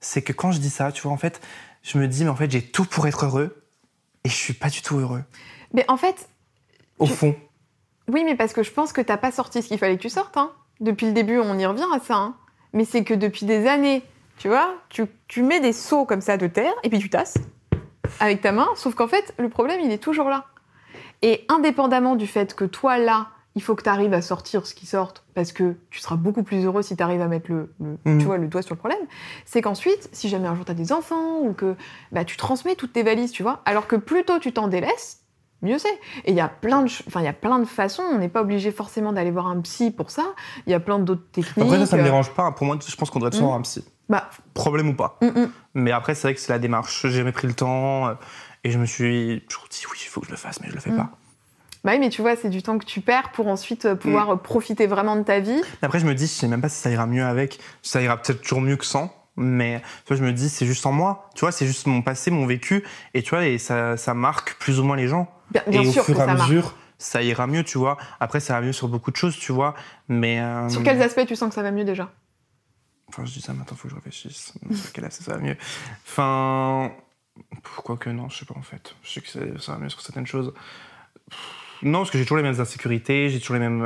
c'est 0.00 0.22
que 0.22 0.32
quand 0.32 0.52
je 0.52 0.58
dis 0.60 0.70
ça, 0.70 0.92
tu 0.92 1.02
vois, 1.02 1.12
en 1.12 1.16
fait, 1.16 1.40
je 1.82 1.98
me 1.98 2.06
dis, 2.08 2.24
mais 2.24 2.30
en 2.30 2.36
fait, 2.36 2.50
j'ai 2.50 2.62
tout 2.62 2.84
pour 2.84 3.06
être 3.06 3.24
heureux. 3.24 3.64
Et 4.24 4.28
je 4.28 4.34
suis 4.34 4.52
pas 4.54 4.68
du 4.68 4.82
tout 4.82 4.96
heureux. 4.98 5.22
Mais 5.72 5.84
en 5.88 5.96
fait, 5.96 6.28
Au 6.98 7.06
Tu- 7.06 7.12
fond. 7.12 7.36
oui, 8.08 8.24
mais 8.24 8.34
parce 8.34 8.52
que 8.52 8.62
je 8.62 8.70
pense 8.72 8.92
que 8.92 9.00
t'as 9.00 9.16
pas 9.16 9.30
sorti 9.30 9.62
ce 9.62 9.68
qu'il 9.68 9.78
fallait 9.78 9.96
que 9.96 10.02
tu 10.02 10.08
sortes. 10.10 10.36
Hein. 10.36 10.50
Depuis 10.80 11.06
le 11.06 11.12
début, 11.12 11.38
on 11.38 11.58
y 11.58 11.64
revient 11.66 11.86
à 11.94 12.00
ça. 12.00 12.16
hein. 12.16 12.36
Mais 12.72 12.84
c'est 12.84 13.04
que 13.04 13.14
depuis 13.14 13.46
des 13.46 13.66
années, 13.66 14.02
tu 14.38 14.48
vois, 14.48 14.74
tu, 14.88 15.04
tu 15.28 15.42
mets 15.42 15.60
des 15.60 15.72
seaux 15.72 16.04
comme 16.04 16.20
ça 16.20 16.36
de 16.36 16.46
terre 16.46 16.72
et 16.82 16.88
puis 16.90 16.98
tu 16.98 17.08
tasses 17.10 17.38
avec 18.20 18.40
ta 18.40 18.52
main. 18.52 18.68
Sauf 18.76 18.94
qu'en 18.94 19.08
fait, 19.08 19.34
le 19.38 19.48
problème, 19.48 19.80
il 19.80 19.90
est 19.92 19.98
toujours 20.02 20.28
là. 20.28 20.46
Et 21.22 21.44
indépendamment 21.48 22.14
du 22.16 22.26
fait 22.26 22.54
que 22.54 22.64
toi, 22.64 22.98
là, 22.98 23.28
il 23.58 23.60
faut 23.60 23.74
que 23.74 23.82
tu 23.82 23.88
arrives 23.88 24.14
à 24.14 24.22
sortir 24.22 24.66
ce 24.68 24.72
qui 24.74 24.86
sorte, 24.86 25.24
parce 25.34 25.50
que 25.50 25.74
tu 25.90 25.98
seras 25.98 26.14
beaucoup 26.14 26.44
plus 26.44 26.64
heureux 26.64 26.82
si 26.82 26.96
tu 26.96 27.02
arrives 27.02 27.20
à 27.20 27.26
mettre 27.26 27.50
le, 27.50 27.74
le- 27.80 27.98
Mhm. 28.04 28.18
tu 28.20 28.24
vois, 28.26 28.36
le 28.38 28.46
doigt 28.46 28.62
sur 28.62 28.74
le 28.76 28.78
problème, 28.78 29.00
c'est 29.46 29.62
qu'ensuite, 29.62 30.08
si 30.12 30.28
jamais 30.28 30.46
un 30.46 30.54
jour 30.54 30.64
tu 30.64 30.70
as 30.70 30.74
des 30.76 30.92
enfants, 30.92 31.40
ou 31.40 31.52
que 31.54 31.74
bah, 32.12 32.24
tu 32.24 32.36
transmets 32.36 32.76
toutes 32.76 32.92
tes 32.92 33.02
valises, 33.02 33.32
tu 33.32 33.42
vois, 33.42 33.60
alors 33.64 33.88
que 33.88 33.96
plus 33.96 34.24
tôt 34.24 34.38
tu 34.38 34.52
t'en 34.52 34.68
délaisses, 34.68 35.22
mieux 35.62 35.78
c'est. 35.78 35.92
Et 36.24 36.30
il 36.30 36.34
y 36.36 36.40
a 36.40 36.46
plein 36.48 36.82
de, 36.82 36.90
enfin, 37.08 37.20
il 37.20 37.24
y 37.24 37.28
a 37.28 37.32
plein 37.32 37.58
de 37.58 37.64
façons, 37.64 38.04
on 38.04 38.18
n'est 38.18 38.28
pas 38.28 38.42
obligé 38.42 38.70
forcément 38.70 39.12
d'aller 39.12 39.32
voir 39.32 39.48
un 39.48 39.60
psy 39.62 39.90
pour 39.90 40.12
ça, 40.12 40.24
il 40.66 40.70
y 40.70 40.74
a 40.74 40.78
plein 40.80 41.00
d'autres 41.00 41.28
techniques. 41.32 41.66
Après, 41.66 41.80
ça, 41.80 41.86
ça 41.86 41.96
me 41.96 42.04
dérange 42.04 42.32
pas. 42.34 42.52
Pour 42.52 42.64
moi, 42.64 42.78
je 42.86 42.94
pense 42.94 43.10
qu'on 43.10 43.18
devrait 43.18 43.32
tous 43.32 43.40
Mm. 43.40 43.42
avoir 43.44 43.58
un 43.58 43.62
psy. 43.62 43.84
Bah, 44.08 44.30
Problème 44.54 44.88
ou 44.90 44.94
pas. 44.94 45.18
mm, 45.20 45.26
mm. 45.26 45.50
Mais 45.74 45.90
après, 45.90 46.14
c'est 46.14 46.28
vrai 46.28 46.34
que 46.34 46.40
c'est 46.40 46.52
la 46.52 46.60
démarche. 46.60 47.02
J'ai 47.08 47.10
jamais 47.18 47.32
pris 47.32 47.48
le 47.48 47.54
temps. 47.54 48.06
euh, 48.08 48.14
Et 48.64 48.70
je 48.70 48.78
me 48.78 48.86
suis 48.86 49.44
toujours 49.48 49.68
dit, 49.70 49.82
oui, 49.92 49.98
il 50.02 50.08
faut 50.08 50.20
que 50.20 50.26
je 50.26 50.32
le 50.32 50.36
fasse, 50.36 50.60
mais 50.60 50.68
je 50.68 50.74
le 50.74 50.80
fais 50.80 50.90
Mm. 50.92 50.96
pas. 50.96 51.10
Bah 51.88 51.94
oui, 51.94 52.00
mais 52.00 52.10
tu 52.10 52.20
vois, 52.20 52.36
c'est 52.36 52.50
du 52.50 52.62
temps 52.62 52.76
que 52.78 52.84
tu 52.84 53.00
perds 53.00 53.32
pour 53.32 53.48
ensuite 53.48 53.86
euh, 53.86 53.94
Mm. 53.94 53.98
pouvoir 53.98 54.30
euh, 54.30 54.36
profiter 54.36 54.86
vraiment 54.86 55.16
de 55.16 55.22
ta 55.22 55.40
vie. 55.40 55.56
Mais 55.80 55.86
après, 55.86 55.98
je 56.00 56.04
me 56.04 56.12
dis, 56.14 56.26
je 56.26 56.32
sais 56.32 56.46
même 56.46 56.60
pas 56.60 56.68
si 56.68 56.76
ça 56.76 56.90
ira 56.90 57.06
mieux 57.06 57.24
avec. 57.24 57.58
Ça 57.80 58.02
ira 58.02 58.18
peut-être 58.18 58.42
toujours 58.42 58.60
mieux 58.60 58.76
que 58.76 58.84
sans. 58.84 59.10
Mais 59.36 59.80
tu 60.04 60.08
vois, 60.08 60.16
je 60.18 60.22
me 60.22 60.34
dis, 60.34 60.50
c'est 60.50 60.66
juste 60.66 60.84
en 60.84 60.92
moi. 60.92 61.30
Tu 61.34 61.40
vois, 61.40 61.50
c'est 61.50 61.66
juste 61.66 61.86
mon 61.86 62.02
passé, 62.02 62.30
mon 62.30 62.44
vécu. 62.44 62.84
Et 63.14 63.22
tu 63.22 63.30
vois, 63.30 63.46
et 63.46 63.56
ça, 63.56 63.96
ça 63.96 64.12
marque 64.12 64.58
plus 64.58 64.78
ou 64.80 64.84
moins 64.84 64.96
les 64.96 65.08
gens. 65.08 65.32
Bien, 65.50 65.62
bien 65.66 65.80
et 65.80 65.84
sûr 65.90 66.02
au 66.02 66.04
fur 66.04 66.20
et 66.20 66.22
à 66.24 66.34
mesure, 66.34 66.74
ça 66.98 67.22
ira 67.22 67.46
mieux, 67.46 67.64
tu 67.64 67.78
vois. 67.78 67.96
Après, 68.20 68.40
ça 68.40 68.52
ira 68.52 68.60
mieux 68.60 68.74
sur 68.74 68.88
beaucoup 68.88 69.10
de 69.10 69.16
choses, 69.16 69.38
tu 69.38 69.52
vois. 69.52 69.74
Mais. 70.08 70.40
euh, 70.40 70.68
Sur 70.68 70.82
quels 70.82 71.00
aspects 71.00 71.24
tu 71.24 71.36
sens 71.36 71.48
que 71.48 71.54
ça 71.54 71.62
va 71.62 71.70
mieux 71.70 71.84
déjà? 71.84 72.10
Enfin, 73.08 73.24
je 73.24 73.32
dis 73.32 73.40
ça, 73.40 73.54
maintenant, 73.54 73.74
faut 73.78 73.84
que 73.88 73.92
je 73.92 73.94
réfléchisse. 73.94 74.52
Sur 74.72 74.92
quel 74.92 75.06
aspect 75.06 75.24
ça 75.24 75.32
va 75.32 75.38
mieux? 75.38 75.56
Enfin. 76.06 76.92
Pourquoi 77.62 77.96
que 77.96 78.10
non 78.10 78.28
Je 78.28 78.36
sais 78.40 78.44
pas, 78.44 78.56
en 78.58 78.62
fait. 78.62 78.94
Je 79.02 79.08
sais 79.10 79.20
que 79.22 79.28
ça, 79.28 79.40
ça 79.58 79.72
va 79.72 79.78
mieux 79.78 79.88
sur 79.88 80.02
certaines 80.02 80.26
choses. 80.26 80.52
Non, 81.82 81.98
parce 82.00 82.10
que 82.10 82.18
j'ai 82.18 82.24
toujours 82.24 82.36
les 82.38 82.42
mêmes 82.42 82.60
insécurités, 82.60 83.28
j'ai 83.30 83.38
toujours 83.40 83.54
les 83.54 83.60
mêmes 83.60 83.82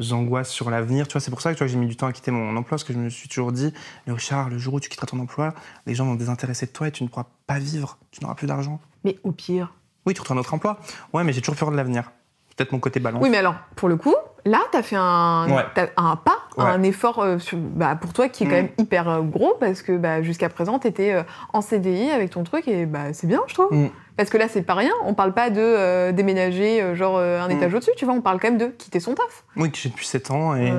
euh, 0.00 0.12
angoisses 0.12 0.50
sur 0.50 0.70
l'avenir. 0.70 1.06
Tu 1.08 1.12
vois, 1.12 1.20
c'est 1.20 1.30
pour 1.30 1.40
ça 1.40 1.52
que 1.54 1.58
tu 1.58 1.68
j'ai 1.68 1.76
mis 1.76 1.86
du 1.86 1.96
temps 1.96 2.06
à 2.06 2.12
quitter 2.12 2.30
mon 2.30 2.50
emploi, 2.56 2.70
parce 2.70 2.84
que 2.84 2.92
je 2.92 2.98
me 2.98 3.08
suis 3.08 3.28
toujours 3.28 3.52
dit, 3.52 3.72
mais 4.06 4.12
Richard, 4.12 4.48
le 4.50 4.58
jour 4.58 4.74
où 4.74 4.80
tu 4.80 4.88
quitteras 4.88 5.06
ton 5.06 5.18
emploi, 5.20 5.54
les 5.86 5.94
gens 5.94 6.04
vont 6.06 6.14
désintéresser 6.14 6.66
de 6.66 6.72
toi 6.72 6.88
et 6.88 6.92
tu 6.92 7.02
ne 7.04 7.08
pourras 7.08 7.26
pas 7.46 7.58
vivre. 7.58 7.98
Tu 8.10 8.20
n'auras 8.22 8.34
plus 8.34 8.46
d'argent. 8.46 8.80
Mais 9.04 9.16
au 9.24 9.32
pire. 9.32 9.72
Oui, 10.06 10.14
tu 10.14 10.20
retrouves 10.20 10.36
un 10.36 10.40
autre 10.40 10.54
emploi. 10.54 10.78
Ouais, 11.12 11.24
mais 11.24 11.32
j'ai 11.32 11.40
toujours 11.40 11.56
peur 11.56 11.70
de 11.70 11.76
l'avenir. 11.76 12.10
Peut-être 12.56 12.72
mon 12.72 12.78
côté 12.78 13.00
balance. 13.00 13.22
Oui, 13.22 13.28
mais 13.28 13.36
alors, 13.38 13.54
pour 13.74 13.88
le 13.88 13.96
coup, 13.96 14.14
là, 14.46 14.60
t'as 14.72 14.82
fait 14.82 14.96
un, 14.96 15.46
Ouais. 15.50 15.64
un 15.98 16.16
pas, 16.16 16.38
Ouais. 16.56 16.64
un 16.64 16.82
effort 16.84 17.18
euh, 17.18 17.38
sur- 17.38 17.58
bah, 17.58 17.96
pour 17.96 18.14
toi 18.14 18.30
qui 18.30 18.44
est 18.44 18.46
quand 18.46 18.52
Mm. 18.52 18.56
même 18.56 18.68
hyper 18.78 19.08
euh, 19.10 19.20
gros 19.20 19.54
parce 19.60 19.82
que 19.82 19.96
bah, 19.98 20.22
jusqu'à 20.22 20.48
présent, 20.48 20.78
t'étais 20.78 21.12
euh, 21.12 21.22
en 21.52 21.60
CDI 21.60 22.08
avec 22.10 22.30
ton 22.30 22.44
truc 22.44 22.66
et 22.66 22.86
bah, 22.86 23.12
c'est 23.12 23.26
bien, 23.26 23.42
je 23.46 23.52
trouve. 23.54 23.72
Mm. 23.74 23.90
Parce 24.16 24.30
que 24.30 24.38
là, 24.38 24.46
c'est 24.48 24.62
pas 24.62 24.74
rien. 24.74 24.92
On 25.04 25.14
parle 25.14 25.34
pas 25.34 25.50
de 25.50 25.60
euh, 25.60 26.12
déménager 26.12 26.80
euh, 26.82 26.94
genre 26.94 27.16
euh, 27.18 27.40
un 27.40 27.48
Mm. 27.48 27.52
étage 27.52 27.74
au-dessus, 27.74 27.90
tu 27.96 28.04
vois. 28.04 28.14
On 28.14 28.20
parle 28.22 28.40
quand 28.40 28.48
même 28.48 28.58
de 28.58 28.66
quitter 28.66 29.00
son 29.00 29.14
taf. 29.14 29.44
Oui, 29.56 29.70
que 29.70 29.76
j'ai 29.78 29.88
depuis 29.90 30.06
7 30.06 30.30
ans 30.30 30.54
et. 30.56 30.72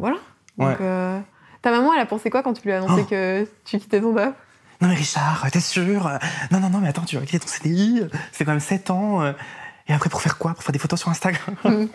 Voilà. 0.00 0.16
ouais. 0.58 0.66
Donc, 0.66 0.78
ta 1.62 1.70
maman, 1.70 1.92
elle 1.94 2.00
a 2.00 2.06
pensé 2.06 2.30
quoi 2.30 2.42
quand 2.42 2.52
tu 2.54 2.62
lui 2.62 2.72
as 2.72 2.78
annoncé 2.78 3.02
Oh. 3.02 3.10
que 3.10 3.46
tu 3.64 3.78
quittais 3.78 4.00
ton 4.00 4.14
taf? 4.14 4.32
Non 4.80 4.86
mais 4.86 4.94
Richard, 4.94 5.44
t'es 5.50 5.58
sûr? 5.58 6.08
Non, 6.52 6.60
non, 6.60 6.70
non, 6.70 6.78
mais 6.78 6.88
attends, 6.88 7.02
tu 7.02 7.16
vas 7.16 7.22
quitter 7.22 7.40
ton 7.40 7.48
CDI, 7.48 8.02
c'est 8.30 8.44
quand 8.44 8.52
même 8.52 8.60
7 8.60 8.90
ans. 8.90 9.24
Et 9.88 9.92
après, 9.92 10.08
pour 10.08 10.20
faire 10.22 10.38
quoi? 10.38 10.54
Pour 10.54 10.62
faire 10.62 10.72
des 10.72 10.78
photos 10.78 11.00
sur 11.00 11.08
Instagram? 11.08 11.56
Mm. 11.64 11.86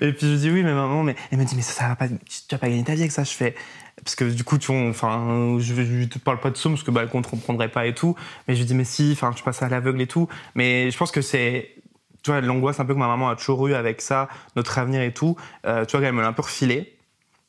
Et 0.00 0.12
puis 0.12 0.30
je 0.30 0.36
dis 0.36 0.50
oui, 0.50 0.62
mais 0.62 0.72
maman, 0.72 1.02
mais 1.02 1.16
elle 1.32 1.38
me 1.38 1.44
dit, 1.44 1.56
mais 1.56 1.62
ça, 1.62 1.72
ça 1.72 1.88
va 1.88 1.96
pas, 1.96 2.06
tu 2.08 2.14
vas 2.52 2.58
pas 2.58 2.68
gagner 2.68 2.84
ta 2.84 2.94
vie 2.94 3.00
avec 3.00 3.10
ça. 3.12 3.24
Je 3.24 3.32
fais, 3.32 3.56
parce 3.96 4.14
que 4.16 4.24
du 4.24 4.44
coup, 4.44 4.58
tu 4.58 4.72
enfin, 4.72 5.56
je, 5.58 5.74
je 5.74 6.04
te 6.06 6.18
parle 6.18 6.40
pas 6.40 6.50
de 6.50 6.56
somme 6.56 6.72
parce 6.72 6.82
que 6.82 6.90
bah, 6.90 7.02
elle 7.02 7.08
comprendrait 7.08 7.68
pas 7.68 7.86
et 7.86 7.94
tout. 7.94 8.16
Mais 8.48 8.54
je 8.54 8.60
lui 8.60 8.66
dis, 8.66 8.74
mais 8.74 8.84
si, 8.84 9.10
enfin, 9.12 9.32
je 9.36 9.42
passe 9.42 9.62
à 9.62 9.68
l'aveugle 9.68 10.00
et 10.00 10.06
tout. 10.06 10.28
Mais 10.54 10.90
je 10.90 10.96
pense 10.98 11.10
que 11.12 11.20
c'est, 11.22 11.70
tu 12.22 12.32
l'angoisse 12.40 12.80
un 12.80 12.84
peu 12.84 12.94
que 12.94 12.98
ma 12.98 13.06
maman 13.08 13.28
a 13.28 13.36
toujours 13.36 13.68
eu 13.68 13.74
avec 13.74 14.00
ça, 14.00 14.28
notre 14.56 14.78
avenir 14.78 15.02
et 15.02 15.12
tout. 15.12 15.36
euh, 15.66 15.84
tu 15.84 15.96
vois, 15.96 16.06
elle 16.06 16.14
me 16.14 16.22
l'a 16.22 16.28
un 16.28 16.32
peu 16.32 16.42
refilé 16.42 16.96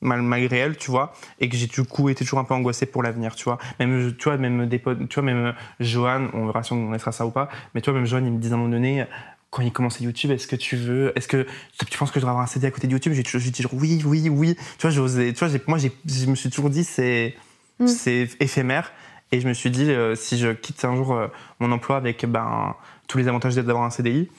mal- 0.02 0.22
malgré 0.22 0.58
elle, 0.58 0.78
tu 0.78 0.92
vois, 0.92 1.14
et 1.40 1.50
que 1.50 1.56
j'ai 1.56 1.68
du 1.68 1.84
coup 1.84 2.10
été 2.10 2.24
toujours 2.26 2.40
un 2.40 2.44
peu 2.44 2.54
angoissé 2.54 2.86
pour 2.86 3.04
l'avenir, 3.04 3.36
tu 3.36 3.46
vois. 3.46 3.58
Même, 3.80 4.14
tu 4.18 4.30
même 4.30 4.66
des 4.68 4.82
tu 5.10 5.22
même 5.22 5.38
euh, 5.48 5.52
Johan, 5.80 6.28
on 6.34 6.46
verra 6.48 6.64
si 6.64 6.74
on 6.74 6.92
laissera 6.92 7.12
ça 7.12 7.26
ou 7.26 7.32
pas, 7.32 7.50
mais 7.74 7.82
tu 7.82 7.90
vois, 7.90 8.00
même 8.00 8.08
Johan, 8.08 8.24
il 8.26 8.32
me 8.32 8.38
disait 8.40 8.54
à 8.54 8.58
un 8.58 8.60
moment 8.60 8.72
donné, 8.72 9.06
quand 9.54 9.62
il 9.62 9.72
commençait 9.72 10.04
YouTube, 10.04 10.32
est-ce 10.32 10.48
que 10.48 10.56
tu 10.56 10.76
veux, 10.76 11.14
est-ce 11.16 11.28
que 11.28 11.46
tu 11.90 11.98
penses 11.98 12.10
que 12.10 12.16
je 12.16 12.22
devrais 12.22 12.32
avoir 12.32 12.44
un 12.44 12.48
CD 12.48 12.66
à 12.66 12.72
côté 12.72 12.88
de 12.88 12.92
YouTube? 12.92 13.14
J'ai 13.14 13.24
toujours 13.24 13.74
oui, 13.76 14.02
oui, 14.04 14.28
oui. 14.28 14.56
Tu 14.56 14.82
vois, 14.82 14.90
j'osais, 14.90 15.32
tu 15.32 15.46
vois, 15.46 15.58
moi, 15.68 15.78
je 15.78 16.26
me 16.26 16.36
suis 16.36 16.50
toujours 16.50 16.72
dit, 16.72 16.84
c'est, 16.84 17.36
Mm. 17.80 17.88
c'est 17.88 18.30
éphémère. 18.40 18.92
Et 19.32 19.40
je 19.40 19.48
me 19.48 19.54
suis 19.54 19.72
dit, 19.72 19.90
euh, 19.90 20.16
si 20.16 20.38
je 20.38 20.50
quitte 20.50 20.84
un 20.86 20.96
jour 20.96 21.14
euh, 21.14 21.28
mon 21.60 21.72
emploi 21.72 21.98
avec 21.98 22.26
ben, 22.26 22.76
tous 23.08 23.18
les 23.18 23.28
avantages 23.28 23.56
d'avoir 23.56 23.84
un 23.84 23.90
CDI, 23.90 24.30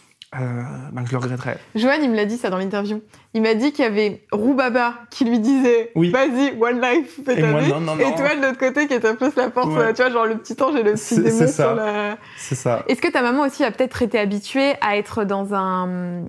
euh, 0.40 0.62
ben, 0.92 1.04
je 1.06 1.12
le 1.12 1.18
regretterais. 1.18 1.58
Johan, 1.74 1.92
il 2.02 2.10
me 2.10 2.16
l'a 2.16 2.24
dit 2.24 2.36
ça 2.36 2.50
dans 2.50 2.58
l'interview. 2.58 3.00
Il 3.34 3.42
m'a 3.42 3.54
dit 3.54 3.72
qu'il 3.72 3.84
y 3.84 3.88
avait 3.88 4.22
Roubaba 4.32 4.94
qui 5.10 5.24
lui 5.24 5.38
disait 5.40 5.90
Oui. 5.94 6.10
Vas-y, 6.10 6.56
one 6.60 6.80
life, 6.80 7.20
fais 7.24 7.38
Et 7.38 7.40
ta 7.42 7.48
moi, 7.48 7.60
vie. 7.60 7.70
non, 7.70 7.80
non, 7.80 7.98
Et 7.98 8.14
toi, 8.14 8.34
de 8.36 8.42
l'autre 8.46 8.58
côté, 8.58 8.86
qui 8.86 8.94
était 8.94 9.14
plus 9.14 9.34
la 9.36 9.50
force, 9.50 9.68
Ouais. 9.74 9.92
tu 9.94 10.02
vois, 10.02 10.10
genre 10.10 10.26
le 10.26 10.36
petit 10.38 10.60
ange 10.62 10.76
et 10.76 10.82
le 10.82 10.92
petit 10.94 11.16
démon 11.16 11.38
c'est 11.38 11.46
ça. 11.48 11.64
sur 11.64 11.74
la. 11.74 12.16
C'est 12.36 12.54
ça. 12.54 12.84
Est-ce 12.88 13.00
que 13.00 13.08
ta 13.08 13.22
maman 13.22 13.42
aussi 13.42 13.64
a 13.64 13.70
peut-être 13.70 14.02
été 14.02 14.18
habituée 14.18 14.74
à 14.80 14.96
être 14.96 15.24
dans 15.24 15.54
un. 15.54 16.22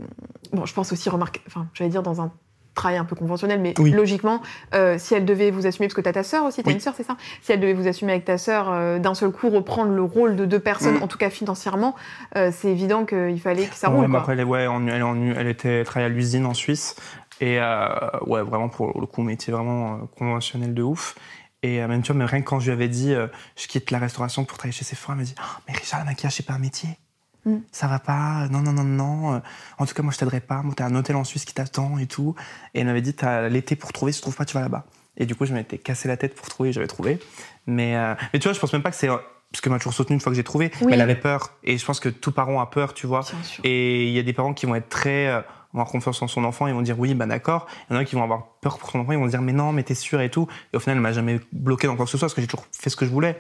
Bon, 0.54 0.66
je 0.66 0.74
pense 0.74 0.92
aussi, 0.92 1.10
remarque, 1.10 1.42
enfin, 1.48 1.68
j'allais 1.74 1.90
dire 1.90 2.04
dans 2.04 2.22
un 2.22 2.32
travail 2.76 2.98
un 2.98 3.06
peu 3.06 3.16
conventionnel, 3.16 3.60
mais 3.60 3.74
Oui. 3.80 3.92
logiquement, 3.92 4.42
euh, 4.76 4.98
si 5.00 5.16
elle 5.16 5.26
devait 5.26 5.50
vous 5.50 5.66
assumer, 5.66 5.88
parce 5.88 5.96
que 5.96 6.02
t'as 6.02 6.14
ta 6.14 6.24
sœur 6.24 6.44
aussi, 6.46 6.62
t'as 6.62 6.68
Oui. 6.70 6.76
une 6.76 6.80
sœur, 6.80 6.94
c'est 6.96 7.04
ça? 7.04 7.18
Si 7.42 7.52
elle 7.52 7.60
devait 7.60 7.74
vous 7.74 7.88
assumer 7.88 8.12
avec 8.12 8.26
ta 8.26 8.38
sœur, 8.38 8.70
euh, 8.72 9.00
d'un 9.00 9.14
seul 9.16 9.32
coup, 9.32 9.50
reprendre 9.50 9.92
le 9.94 10.04
rôle 10.04 10.36
de 10.36 10.46
deux 10.46 10.60
personnes, 10.60 10.98
Mm. 11.00 11.04
en 11.04 11.08
tout 11.08 11.18
cas 11.18 11.30
financièrement, 11.30 11.96
euh, 12.36 12.52
c'est 12.54 12.70
évident 12.70 13.06
qu'il 13.06 13.40
fallait 13.42 13.66
que 13.66 13.76
ça 13.76 13.90
Ouais, 13.90 13.96
roule, 13.96 14.06
mais 14.06 14.12
quoi. 14.12 14.20
après, 14.20 14.34
elle, 14.34 14.44
ouais, 14.46 14.68
en- 14.68 14.86
elle, 14.88 15.00
est 15.00 15.02
en- 15.02 15.16
elle 15.36 15.48
était 15.48 15.84
travaillée 15.84 16.12
à 16.14 16.16
l'usine 16.16 16.46
en 16.46 16.54
Suisse. 16.54 16.96
Et 17.42 17.58
ouais, 17.60 18.42
vraiment, 18.44 18.70
pour 18.70 19.00
le 19.00 19.08
coup, 19.08 19.22
métier 19.24 19.52
vraiment 19.52 20.00
conventionnel 20.18 20.74
de 20.74 20.84
ouf. 20.84 21.16
Et 21.64 21.80
même, 21.88 22.02
tu 22.02 22.12
vois, 22.12 22.20
même 22.20 22.28
rien 22.28 22.42
que 22.42 22.46
quand 22.46 22.60
je 22.60 22.66
lui 22.68 22.72
avais 22.74 22.88
dit, 22.88 23.14
je 23.56 23.68
quitte 23.68 23.90
la 23.92 23.98
restauration 24.00 24.46
pour 24.46 24.58
travailler 24.58 24.72
chez 24.78 24.86
Sephora, 24.86 25.14
elle 25.14 25.20
m'a 25.20 25.24
dit, 25.26 25.36
Oh, 25.40 25.62
mais 25.68 25.74
Richard, 25.74 26.00
le 26.02 26.06
maquillage, 26.06 26.34
c'est 26.34 26.46
pas 26.46 26.54
un 26.54 26.60
métier. 26.60 26.90
Mm. 27.46 27.58
Ça 27.72 27.88
va 27.88 28.00
pas, 28.00 28.48
non, 28.50 28.60
non, 28.62 28.72
non, 28.74 28.84
non. 28.84 29.36
euh, 29.36 29.40
En 29.78 29.86
tout 29.86 29.94
cas, 29.94 30.02
moi, 30.04 30.12
je 30.12 30.18
t'aiderai 30.18 30.40
pas. 30.40 30.62
Moi, 30.64 30.74
t'as 30.76 30.86
un 30.86 30.96
hôtel 30.96 31.16
en 31.16 31.24
Suisse 31.24 31.46
qui 31.46 31.54
t'attend 31.54 31.98
et 32.00 32.08
tout. 32.08 32.36
Et 32.74 32.80
elle 32.82 32.88
m'avait 32.88 33.02
dit, 33.02 33.14
t'as 33.14 33.48
l'été 33.50 33.76
pour 33.76 33.94
trouver, 33.94 34.12
si 34.12 34.20
tu 34.20 34.24
trouves 34.24 34.36
pas, 34.36 34.46
tu 34.46 34.54
vas 34.56 34.62
là-bas. 34.62 34.86
Et 35.18 35.26
du 35.26 35.36
coup, 35.36 35.46
je 35.46 35.54
m'étais 35.54 35.78
cassé 35.78 36.08
la 36.08 36.18
tête 36.18 36.36
pour 36.36 36.48
trouver, 36.50 36.72
j'avais 36.74 36.88
trouvé. 36.88 37.20
Mais, 37.68 37.96
euh, 37.96 38.16
mais 38.34 38.40
tu 38.40 38.48
vois, 38.48 38.54
je 38.54 38.60
pense 38.60 38.74
même 38.74 38.82
pas 38.84 38.92
que 38.92 38.98
c'est. 38.98 39.10
euh, 39.10 39.18
Parce 39.52 39.62
qu'elle 39.62 39.72
m'a 39.72 39.78
toujours 39.80 39.94
soutenu 39.94 40.16
une 40.16 40.20
fois 40.22 40.32
que 40.32 40.36
j'ai 40.36 40.44
trouvé. 40.44 40.72
Oui. 40.82 40.88
Mais 40.88 40.94
elle 40.94 41.02
avait 41.02 41.16
peur. 41.16 41.52
Et 41.64 41.78
je 41.78 41.86
pense 41.86 42.00
que 42.00 42.10
tout 42.10 42.32
parent 42.32 42.60
a 42.60 42.66
peur, 42.66 42.94
tu 42.94 43.08
vois. 43.08 43.22
Et 43.64 44.08
il 44.08 44.14
y 44.14 44.20
a 44.20 44.24
des 44.24 44.34
parents 44.34 44.54
qui 44.54 44.66
vont 44.66 44.76
être 44.76 44.90
très. 44.90 45.28
euh, 45.28 45.42
vont 45.74 45.82
avoir 45.82 45.92
confiance 45.92 46.22
en 46.22 46.30
son 46.30 46.46
enfant, 46.46 46.68
ils 46.68 46.74
vont 46.74 46.82
dire 46.82 46.98
oui, 46.98 47.14
bah 47.16 47.26
d'accord. 47.26 47.68
Il 47.90 47.94
y 47.94 47.98
en 47.98 48.00
a 48.00 48.06
qui 48.06 48.16
vont 48.16 48.24
avoir 48.24 48.46
peur 48.62 48.78
pour 48.78 48.90
son 48.92 49.00
enfant, 49.00 49.12
ils 49.12 49.18
vont 49.20 49.26
dire 49.28 49.42
mais 49.42 49.52
non, 49.52 49.74
mais 49.74 49.84
t'es 49.84 49.94
sûr 49.94 50.22
et 50.22 50.30
tout. 50.32 50.48
Et 50.72 50.78
au 50.78 50.80
final, 50.80 50.96
elle 50.96 51.02
m'a 51.02 51.12
jamais 51.12 51.42
bloqué 51.52 51.86
dans 51.88 51.98
quoi 51.98 52.06
que 52.06 52.12
ce 52.12 52.18
soit 52.18 52.28
parce 52.28 52.34
que 52.34 52.40
j'ai 52.40 52.48
toujours 52.48 52.66
fait 52.72 52.90
ce 52.90 52.96
que 52.96 53.06
je 53.06 53.12
voulais. 53.12 53.38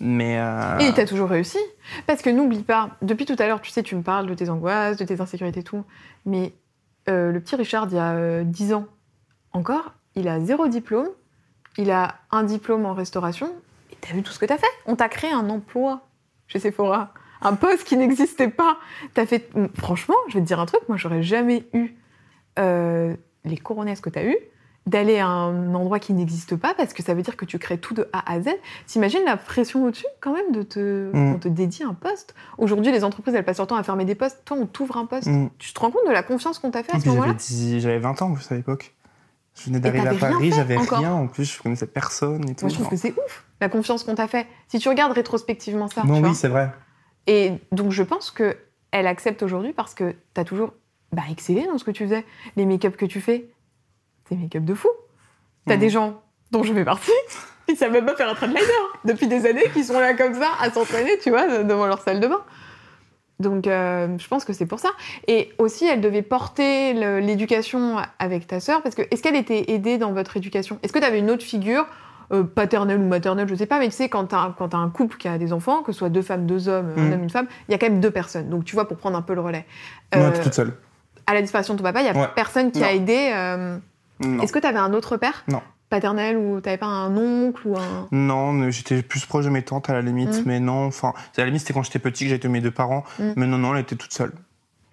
Mais. 0.00 0.38
euh, 0.38 0.78
Et 0.78 0.92
t'as 0.92 1.06
toujours 1.06 1.28
réussi. 1.28 1.58
Parce 2.06 2.22
que 2.22 2.30
n'oublie 2.30 2.62
pas, 2.62 2.90
depuis 3.02 3.24
tout 3.26 3.36
à 3.38 3.46
l'heure, 3.46 3.60
tu 3.60 3.70
sais, 3.70 3.82
tu 3.82 3.96
me 3.96 4.02
parles 4.02 4.26
de 4.26 4.34
tes 4.34 4.48
angoisses, 4.48 4.96
de 4.96 5.04
tes 5.04 5.20
insécurités 5.20 5.60
et 5.60 5.64
tout. 5.64 5.84
Mais 6.24 6.52
euh, 7.08 7.32
le 7.32 7.40
petit 7.40 7.56
Richard, 7.56 7.88
il 7.90 7.96
y 7.96 7.98
a 7.98 8.12
euh, 8.12 8.44
10 8.44 8.74
ans 8.74 8.86
encore, 9.52 9.92
il 10.14 10.28
a 10.28 10.40
zéro 10.40 10.68
diplôme. 10.68 11.08
Il 11.78 11.90
a 11.90 12.16
un 12.32 12.42
diplôme 12.42 12.86
en 12.86 12.92
restauration. 12.94 13.52
Et 13.92 13.96
t'as 14.00 14.12
vu 14.12 14.22
tout 14.22 14.32
ce 14.32 14.38
que 14.38 14.46
t'as 14.46 14.58
fait? 14.58 14.66
On 14.86 14.96
t'a 14.96 15.08
créé 15.08 15.30
un 15.30 15.48
emploi 15.48 16.06
chez 16.48 16.58
Sephora. 16.58 17.14
Un 17.40 17.54
poste 17.54 17.84
qui 17.84 17.96
n'existait 17.96 18.48
pas. 18.48 18.78
T'as 19.14 19.26
fait. 19.26 19.48
Franchement, 19.76 20.16
je 20.28 20.34
vais 20.34 20.40
te 20.40 20.46
dire 20.46 20.58
un 20.58 20.66
truc, 20.66 20.80
moi, 20.88 20.96
j'aurais 20.96 21.22
jamais 21.22 21.68
eu 21.72 21.90
euh, 22.58 23.14
les 23.44 23.56
coronesses 23.56 24.00
que 24.00 24.10
t'as 24.10 24.24
eu 24.24 24.36
d'aller 24.88 25.18
à 25.18 25.26
un 25.28 25.74
endroit 25.74 25.98
qui 25.98 26.12
n'existe 26.12 26.56
pas 26.56 26.74
parce 26.74 26.92
que 26.92 27.02
ça 27.02 27.14
veut 27.14 27.22
dire 27.22 27.36
que 27.36 27.44
tu 27.44 27.58
crées 27.58 27.78
tout 27.78 27.94
de 27.94 28.08
A 28.12 28.32
à 28.32 28.40
Z. 28.40 28.48
T'imagines 28.86 29.22
la 29.26 29.36
pression 29.36 29.84
au-dessus 29.84 30.06
quand 30.20 30.32
même 30.32 30.50
de 30.52 30.62
te, 30.62 31.10
Mm. 31.12 31.34
on 31.34 31.38
te 31.38 31.48
dédie 31.48 31.82
un 31.82 31.94
poste. 31.94 32.34
Aujourd'hui, 32.56 32.90
les 32.92 33.04
entreprises, 33.04 33.34
elles 33.34 33.44
passent 33.44 33.58
leur 33.58 33.66
temps 33.66 33.76
à 33.76 33.82
fermer 33.82 34.04
des 34.04 34.14
postes. 34.14 34.42
Toi, 34.44 34.56
on 34.60 34.66
t'ouvre 34.66 34.96
un 34.96 35.06
poste. 35.06 35.26
mm. 35.28 35.50
Tu 35.58 35.72
te 35.72 35.80
rends 35.80 35.90
compte 35.90 36.06
de 36.06 36.12
la 36.12 36.22
confiance 36.22 36.58
qu'on 36.58 36.70
t'a 36.70 36.82
fait 36.82 36.94
à 36.94 36.98
Et 36.98 37.00
ce 37.00 37.08
moment-là 37.10 37.34
10 37.34 37.80
j'avais 37.80 37.98
20 37.98 38.22
ans 38.22 38.34
à 38.50 38.54
l'époque. 38.54 38.94
Je 39.54 39.64
venais 39.66 39.80
d'arriver 39.80 40.06
à 40.08 40.14
Paris, 40.14 40.52
j'avais 40.54 40.76
rien 40.76 41.12
en 41.12 41.26
plus, 41.26 41.44
je 41.56 41.60
connaissais 41.60 41.86
personne 41.88 42.48
et 42.48 42.54
tout. 42.54 42.64
Moi, 42.64 42.68
je 42.70 42.74
trouve 42.74 42.88
que 42.88 42.96
c'est 42.96 43.10
ouf, 43.12 43.44
la 43.60 43.68
confiance 43.68 44.04
qu'on 44.04 44.14
t'a 44.14 44.28
fait. 44.28 44.46
Si 44.68 44.78
tu 44.78 44.88
regardes 44.88 45.12
rétrospectivement 45.12 45.88
ça, 45.88 46.04
Non, 46.04 46.22
tu 46.22 46.28
oui, 46.28 46.34
c'est 46.34 46.46
vrai. 46.48 46.70
Et 47.26 47.52
donc, 47.72 47.90
je 47.90 48.04
pense 48.04 48.30
que 48.30 48.56
elle 48.92 49.06
accepte 49.08 49.42
aujourd'hui 49.42 49.72
parce 49.72 49.94
que 49.94 50.14
t'as 50.32 50.44
toujours 50.44 50.72
bah, 51.12 51.22
excellé 51.30 51.66
dans 51.66 51.76
ce 51.76 51.84
que 51.84 51.90
tu 51.90 52.04
faisais. 52.04 52.24
Les 52.56 52.66
make-up 52.66 52.96
que 52.96 53.04
tu 53.04 53.20
fais, 53.20 53.48
c'est 54.28 54.36
make-up 54.36 54.64
de 54.64 54.74
fou. 54.74 54.88
T'as 55.66 55.74
Mhm. 55.74 55.80
des 55.80 55.90
gens 55.90 56.22
dont 56.50 56.62
je 56.62 56.72
fais 56.72 56.84
partie 56.84 57.10
qui 57.68 57.76
savent 57.76 57.92
même 57.92 58.06
pas 58.06 58.14
faire 58.16 58.28
un 58.28 58.34
trade 58.34 58.50
liner 58.50 58.62
depuis 59.04 59.26
des 59.26 59.46
années, 59.46 59.64
qui 59.72 59.84
sont 59.84 59.98
là 59.98 60.14
comme 60.14 60.34
ça 60.34 60.48
à 60.60 60.70
s'entraîner, 60.70 61.18
tu 61.22 61.30
vois, 61.30 61.62
devant 61.64 61.86
leur 61.86 62.00
salle 62.02 62.20
de 62.20 62.26
bain. 62.26 62.40
Donc, 63.40 63.66
euh, 63.68 64.08
je 64.18 64.26
pense 64.26 64.44
que 64.44 64.52
c'est 64.52 64.66
pour 64.66 64.80
ça. 64.80 64.88
Et 65.28 65.52
aussi, 65.58 65.86
elle 65.86 66.00
devait 66.00 66.22
porter 66.22 66.92
l'éducation 67.20 67.96
avec 68.18 68.46
ta 68.48 68.58
sœur, 68.58 68.82
parce 68.82 68.94
que 68.96 69.02
est-ce 69.12 69.22
qu'elle 69.22 69.36
était 69.36 69.70
aidée 69.70 69.96
dans 69.96 70.12
votre 70.12 70.36
éducation? 70.36 70.78
Est-ce 70.82 70.92
que 70.92 70.98
tu 70.98 71.04
avais 71.04 71.20
une 71.20 71.30
autre 71.30 71.44
figure, 71.44 71.86
euh, 72.32 72.42
paternelle 72.42 72.98
ou 72.98 73.06
maternelle, 73.06 73.46
je 73.48 73.54
sais 73.54 73.66
pas, 73.66 73.78
mais 73.78 73.86
tu 73.86 73.92
sais, 73.94 74.08
quand 74.08 74.26
tu 74.26 74.34
as, 74.34 74.54
un 74.72 74.90
couple 74.90 75.16
qui 75.18 75.28
a 75.28 75.38
des 75.38 75.52
enfants, 75.52 75.82
que 75.82 75.92
ce 75.92 75.98
soit 76.00 76.08
deux 76.08 76.22
femmes, 76.22 76.46
deux 76.46 76.68
hommes, 76.68 76.92
un 76.96 77.00
Mhm. 77.00 77.12
homme, 77.12 77.22
une 77.22 77.30
femme, 77.30 77.46
il 77.68 77.72
y 77.72 77.74
a 77.74 77.78
quand 77.78 77.88
même 77.88 78.00
deux 78.00 78.10
personnes. 78.10 78.48
Donc, 78.50 78.64
tu 78.64 78.74
vois, 78.74 78.88
pour 78.88 78.96
prendre 78.96 79.16
un 79.16 79.22
peu 79.22 79.34
le 79.34 79.40
relais. 79.40 79.66
Euh, 80.16 80.30
j'étais 80.32 80.42
toute 80.44 80.54
seule. 80.54 80.72
à 81.26 81.34
la 81.34 81.42
disparition 81.42 81.74
de 81.74 81.78
ton 81.78 81.84
papa, 81.84 82.00
il 82.00 82.06
y 82.06 82.08
a 82.08 82.14
Ouais. 82.18 82.28
personne 82.34 82.72
qui 82.72 82.80
Non. 82.80 82.86
a 82.86 82.92
aidé. 82.92 83.78
Est-ce 84.42 84.52
que 84.52 84.58
tu 84.58 84.66
avais 84.66 84.78
un 84.78 84.92
autre 84.92 85.16
père 85.16 85.44
Non. 85.48 85.60
Paternel 85.90 86.36
ou 86.36 86.60
t'avais 86.60 86.76
pas 86.76 86.86
un 86.86 87.16
oncle 87.16 87.66
ou 87.66 87.76
un. 87.78 88.08
Non, 88.12 88.70
j'étais 88.70 89.00
plus 89.02 89.24
proche 89.24 89.46
de 89.46 89.50
mes 89.50 89.62
tantes 89.62 89.88
à 89.88 89.94
la 89.94 90.02
limite, 90.02 90.40
Mm. 90.40 90.42
mais 90.44 90.60
non, 90.60 90.84
enfin, 90.86 91.14
à 91.36 91.40
la 91.40 91.46
limite 91.46 91.62
c'était 91.62 91.72
quand 91.72 91.82
j'étais 91.82 91.98
petit 91.98 92.24
que 92.24 92.30
j'étais 92.30 92.48
mes 92.48 92.60
deux 92.60 92.70
parents, 92.70 93.04
Mm. 93.18 93.32
mais 93.36 93.46
non, 93.46 93.56
non, 93.58 93.74
elle 93.74 93.80
était 93.80 93.96
toute 93.96 94.12
seule. 94.12 94.32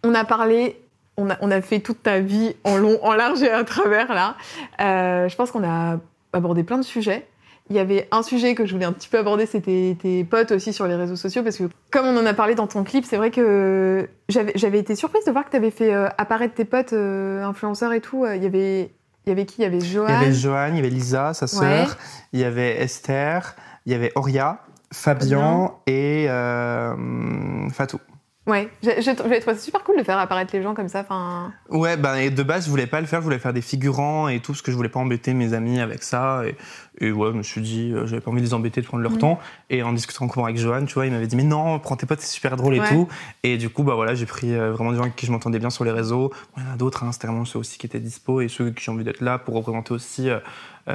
On 0.06 0.16
a 0.16 0.24
parlé, 0.24 0.80
on 1.18 1.30
a, 1.30 1.36
on 1.42 1.52
a 1.52 1.60
fait 1.62 1.82
toute 1.82 2.02
ta 2.02 2.20
vie 2.22 2.56
en 2.64 2.78
long, 2.78 2.98
en 3.04 3.14
large 3.14 3.44
et 3.44 3.50
à 3.52 3.64
travers 3.66 4.14
là. 4.14 4.36
Euh, 4.80 5.28
je 5.28 5.36
pense 5.36 5.52
qu'on 5.52 5.64
a 5.68 5.98
abordé 6.32 6.64
plein 6.64 6.78
de 6.78 6.84
sujets. 6.84 7.28
Il 7.70 7.76
y 7.76 7.80
avait 7.80 8.08
un 8.12 8.22
sujet 8.22 8.54
que 8.56 8.66
je 8.68 8.74
voulais 8.74 8.86
un 8.86 8.92
petit 8.94 9.10
peu 9.10 9.18
aborder, 9.18 9.48
c'était 9.48 9.98
tes 10.00 10.24
potes 10.24 10.52
aussi 10.52 10.72
sur 10.72 10.86
les 10.88 10.96
réseaux 10.96 11.16
sociaux, 11.16 11.42
parce 11.44 11.58
que 11.58 11.64
comme 11.92 12.06
on 12.06 12.16
en 12.16 12.26
a 12.26 12.34
parlé 12.36 12.54
dans 12.56 12.68
ton 12.68 12.84
clip, 12.84 13.04
c'est 13.06 13.18
vrai 13.18 13.32
que 13.32 14.08
j'avais 14.30 14.80
été 14.80 14.96
surprise 14.96 15.26
de 15.26 15.32
voir 15.32 15.44
que 15.46 15.50
tu 15.50 15.58
avais 15.58 15.72
fait 15.72 15.92
euh, 15.94 16.08
apparaître 16.20 16.54
tes 16.54 16.64
potes 16.66 16.94
euh, 16.94 17.44
influenceurs 17.44 17.92
et 17.92 18.02
tout. 18.02 18.26
Il 18.28 18.44
y 18.44 18.46
avait, 18.46 18.92
il 19.26 19.30
y 19.30 19.32
avait 19.32 19.46
qui? 19.46 19.56
Il 19.60 19.64
y 19.64 19.66
avait 19.66 19.82
Johan. 19.82 20.08
Il 20.08 20.12
y 20.12 20.16
avait 20.16 20.34
Joanne, 20.34 20.74
il 20.74 20.78
y 20.78 20.80
avait 20.80 20.90
Lisa, 20.90 21.34
sa 21.34 21.48
sœur, 21.48 21.62
Ouais. 21.90 21.94
il 22.34 22.40
y 22.40 22.44
avait 22.44 22.82
Esther, 22.82 23.56
il 23.86 23.92
y 23.92 23.96
avait 23.96 24.12
Auria, 24.16 24.60
Fabien 24.94 25.72
et 25.88 26.28
euh, 26.30 27.70
Fatou. 27.70 28.00
Ouais, 28.48 28.70
j'ai 28.84 29.16
trouvé 29.16 29.42
ça 29.42 29.56
super 29.56 29.84
cool 29.84 29.98
de 29.98 30.04
faire 30.04 30.20
apparaître 30.20 30.56
les 30.56 30.62
gens 30.62 30.76
comme 30.76 30.88
ça. 30.88 31.00
Enfin, 31.00 31.52
Ouais, 31.70 31.98
bah, 31.98 32.22
et 32.22 32.30
de 32.30 32.44
base, 32.44 32.66
je 32.66 32.70
voulais 32.70 32.86
pas 32.86 33.02
le 33.02 33.08
faire, 33.08 33.20
je 33.20 33.24
voulais 33.24 33.40
faire 33.40 33.54
des 33.54 33.62
figurants 33.62 34.28
et 34.28 34.40
tout, 34.40 34.52
parce 34.52 34.62
que 34.62 34.70
je 34.72 34.76
voulais 34.78 34.90
pas 34.90 35.00
embêter 35.00 35.34
mes 35.34 35.54
amis 35.54 35.80
avec 35.80 36.04
ça. 36.04 36.44
Et, 36.46 36.56
et 37.02 37.12
ouais, 37.12 37.30
je 37.32 37.38
me 37.38 37.44
suis 37.44 37.62
dit, 37.62 37.92
euh, 37.94 38.06
j'avais 38.06 38.22
pas 38.22 38.32
envie 38.32 38.42
de 38.42 38.46
les 38.46 38.54
embêter, 38.54 38.82
de 38.82 38.86
prendre 38.86 39.04
leur 39.04 39.14
Mhm. 39.14 39.18
temps. 39.20 39.40
Et 39.70 39.84
en 39.84 39.92
discutant 39.94 40.26
encore 40.26 40.46
avec 40.46 40.58
Johan, 40.58 40.86
tu 40.86 40.94
vois, 40.94 41.06
il 41.06 41.12
m'avait 41.12 41.28
dit, 41.28 41.36
mais 41.36 41.44
non, 41.44 41.78
prends 41.80 41.96
tes 41.96 42.06
potes, 42.06 42.22
c'est 42.22 42.34
super 42.34 42.56
drôle 42.56 42.76
et 42.76 42.80
Ouais. 42.80 42.88
tout. 42.88 43.08
Et 43.44 43.58
du 43.58 43.70
coup, 43.70 43.84
bah 43.84 43.96
voilà, 43.96 44.16
j'ai 44.16 44.26
pris 44.26 44.54
euh, 44.56 44.72
vraiment 44.72 44.92
des 44.92 44.98
gens 44.98 45.04
avec 45.04 45.16
qui 45.16 45.26
je 45.26 45.32
m'entendais 45.32 45.60
bien 45.60 45.70
sur 45.70 45.84
les 45.84 45.92
réseaux. 45.92 46.32
Il 46.58 46.64
y 46.64 46.68
en 46.68 46.74
a 46.74 46.78
d'autres, 46.78 47.04
hein, 47.04 47.12
c'était 47.12 47.28
vraiment 47.28 47.46
ceux 47.46 47.60
aussi 47.60 47.78
qui 47.78 47.86
étaient 47.86 48.00
dispo 48.00 48.42
et 48.42 48.48
ceux 48.48 48.72
qui 48.72 48.90
ont 48.90 48.94
envie 48.94 49.04
d'être 49.04 49.22
là 49.22 49.38
pour 49.40 49.56
représenter 49.56 49.94
aussi 49.94 50.30
euh, 50.30 50.40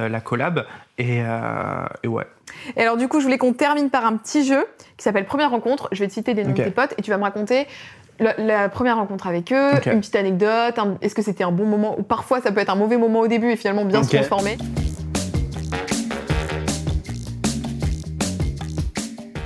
la 0.09 0.21
collab. 0.21 0.65
Et, 0.99 1.19
et 2.03 2.09
ouais. 2.09 2.27
Et 2.77 2.83
alors 2.83 2.97
du 2.97 3.09
coup, 3.09 3.21
je 3.21 3.25
voulais 3.25 3.39
qu'on 3.39 3.53
termine 3.53 3.91
par 3.91 4.05
un 4.07 4.17
petit 4.17 4.45
jeu 4.47 4.65
qui 4.97 5.05
s'appelle 5.05 5.25
Première 5.27 5.51
rencontre. 5.51 5.89
Je 5.93 6.01
vais 6.01 6.09
te 6.09 6.13
citer 6.13 6.35
des 6.35 6.45
noms 6.45 6.51
Ok. 6.53 6.59
de 6.59 6.65
tes 6.65 6.71
potes 6.71 6.95
et 6.99 7.03
tu 7.03 7.11
vas 7.11 7.17
me 7.19 7.23
raconter 7.25 7.67
la, 8.19 8.35
la 8.37 8.69
première 8.69 8.97
rencontre 8.97 9.27
avec 9.27 9.51
eux, 9.51 9.81
une 9.87 10.01
petite 10.01 10.17
anecdote, 10.17 10.75
est-ce 11.01 11.15
que 11.15 11.23
c'était 11.23 11.43
un 11.45 11.53
bon 11.53 11.65
moment 11.65 11.99
ou 11.99 12.03
parfois 12.03 12.43
ça 12.43 12.53
peut 12.53 12.61
être 12.61 12.69
un 12.69 12.75
mauvais 12.75 12.99
moment 12.99 13.21
au 13.21 13.29
début 13.29 13.51
et 13.51 13.57
finalement 13.57 13.85
bien 13.87 14.03
se 14.03 14.09
Ok. 14.09 14.15
transformer? 14.17 14.59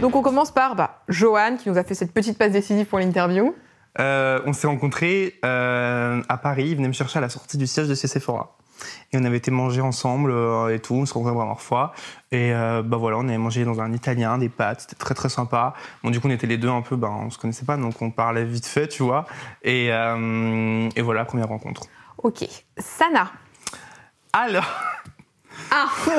Donc 0.01 0.17
on 0.17 0.23
commence 0.23 0.51
par 0.51 0.77
bah, 0.77 1.01
Johan 1.09 1.57
qui 1.57 1.69
nous 1.69 1.79
a 1.79 1.85
fait 1.85 1.95
cette 1.95 2.13
petite 2.13 2.37
passe 2.37 2.53
décisive 2.53 2.87
pour 2.87 2.99
l'interview. 2.99 3.55
Euh, 4.01 4.41
on 4.45 4.53
s'est 4.53 4.67
rencontrés 4.67 5.35
euh, 5.45 6.21
à 6.29 6.37
Paris. 6.37 6.69
Il 6.71 6.77
venait 6.77 6.89
me 6.89 6.93
chercher 6.93 7.19
à 7.19 7.23
la 7.23 7.29
sortie 7.29 7.57
du 7.57 7.67
siège 7.67 7.89
de 7.89 7.95
chez 7.95 8.09
Sephora. 8.09 8.57
Et 9.13 9.17
on 9.17 9.25
avait 9.25 9.37
été 9.37 9.53
manger 9.53 9.81
ensemble 9.81 10.33
euh, 10.33 10.75
et 10.75 10.81
tout. 10.81 10.95
On 10.95 11.07
se 11.07 11.15
rencontrait 11.15 11.35
la 11.35 11.41
première 11.41 11.61
fois. 11.61 11.93
Et 12.33 12.53
bah 12.53 12.97
voilà, 12.97 13.19
on 13.19 13.29
avait 13.29 13.39
mangé 13.39 13.65
dans 13.65 13.81
un 13.81 13.93
italien 13.93 14.37
des 14.39 14.49
pâtes. 14.49 14.81
C'était 14.81 14.97
très 14.97 15.15
très 15.15 15.29
sympa. 15.29 15.75
Bon, 16.03 16.11
du 16.11 16.19
coup, 16.21 16.27
on 16.27 16.33
était 16.33 16.49
les 16.49 16.59
deux 16.59 16.69
un 16.69 16.83
peu, 16.83 16.97
bah, 16.97 17.11
on 17.13 17.31
se 17.31 17.39
connaissait 17.39 17.65
pas, 17.65 17.77
donc 17.77 18.03
on 18.03 18.11
parlait 18.11 18.45
vite 18.45 18.67
fait, 18.67 18.89
tu 18.89 19.05
vois. 19.05 19.25
Et, 19.63 19.87
et 19.87 21.03
voilà, 21.03 21.25
première 21.25 21.47
rencontre. 21.47 21.83
Ok. 22.19 22.45
Sana. 22.77 23.31
Alors, 24.33 24.67
Ah 25.71 25.87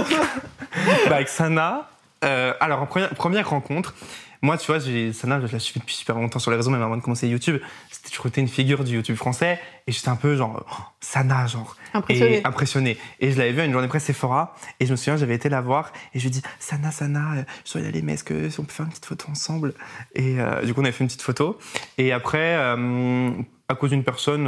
bah, 1.10 1.16
avec 1.16 1.28
Sana, 1.28 1.90
euh, 2.26 2.54
alors 2.60 2.82
en 2.82 2.86
première, 2.86 3.10
première 3.10 3.50
rencontre, 3.50 3.94
moi, 4.46 4.60
tu 4.60 4.68
vois, 4.68 4.80
Sana, 4.80 5.40
je 5.44 5.52
la 5.52 5.60
suis 5.60 5.80
depuis 5.80 5.96
super 5.96 6.16
longtemps 6.18 6.38
sur 6.38 6.52
les 6.52 6.58
réseaux, 6.58 6.70
même 6.70 6.84
avant 6.84 6.98
de 6.98 7.02
commencer 7.02 7.28
YouTube. 7.28 7.60
C'était 7.90 8.10
toujours 8.10 8.28
été 8.28 8.42
une 8.42 8.48
figure 8.48 8.84
du 8.84 8.94
YouTube 8.94 9.16
français. 9.16 9.60
Et 9.88 9.92
j'étais 9.92 10.10
un 10.10 10.16
peu 10.16 10.36
genre, 10.36 10.64
oh, 10.70 10.84
Sana, 11.00 11.48
genre. 11.48 11.76
Impressionné. 11.96 12.38
Et 12.38 12.46
impressionné. 12.46 12.98
Et 13.20 13.32
je 13.32 13.40
l'avais 13.40 13.54
vue 13.54 13.62
à 13.62 13.66
une 13.66 13.72
journée 13.72 13.88
presse 13.88 14.04
Sephora. 14.04 14.56
Et 14.80 14.86
je 14.86 14.92
me 14.92 14.98
souviens, 14.98 15.18
j'avais 15.18 15.34
été 15.34 15.50
la 15.50 15.62
voir. 15.62 15.92
Et 16.14 16.20
je 16.20 16.26
lui 16.26 16.28
ai 16.28 16.32
dit, 16.32 16.42
Sana, 16.60 16.92
Sana, 16.92 17.44
je 17.66 17.74
dois 17.74 17.82
y 17.82 17.88
aller, 17.88 18.04
mais 18.04 18.14
est-ce 18.14 18.24
que 18.24 18.50
si 18.52 18.60
on 18.60 18.64
peut 18.64 18.72
faire 18.72 18.86
une 18.86 18.92
petite 18.92 19.08
photo 19.08 19.26
ensemble? 19.32 19.74
Et 20.14 20.40
euh, 20.40 20.62
du 20.64 20.76
coup, 20.76 20.82
on 20.82 20.84
avait 20.84 20.92
fait 20.92 21.04
une 21.04 21.08
petite 21.08 21.24
photo. 21.24 21.58
Et 21.98 22.12
après, 22.12 22.56
euh, 22.56 23.32
à 23.68 23.74
cause 23.74 23.90
d'une 23.90 24.04
personne 24.04 24.48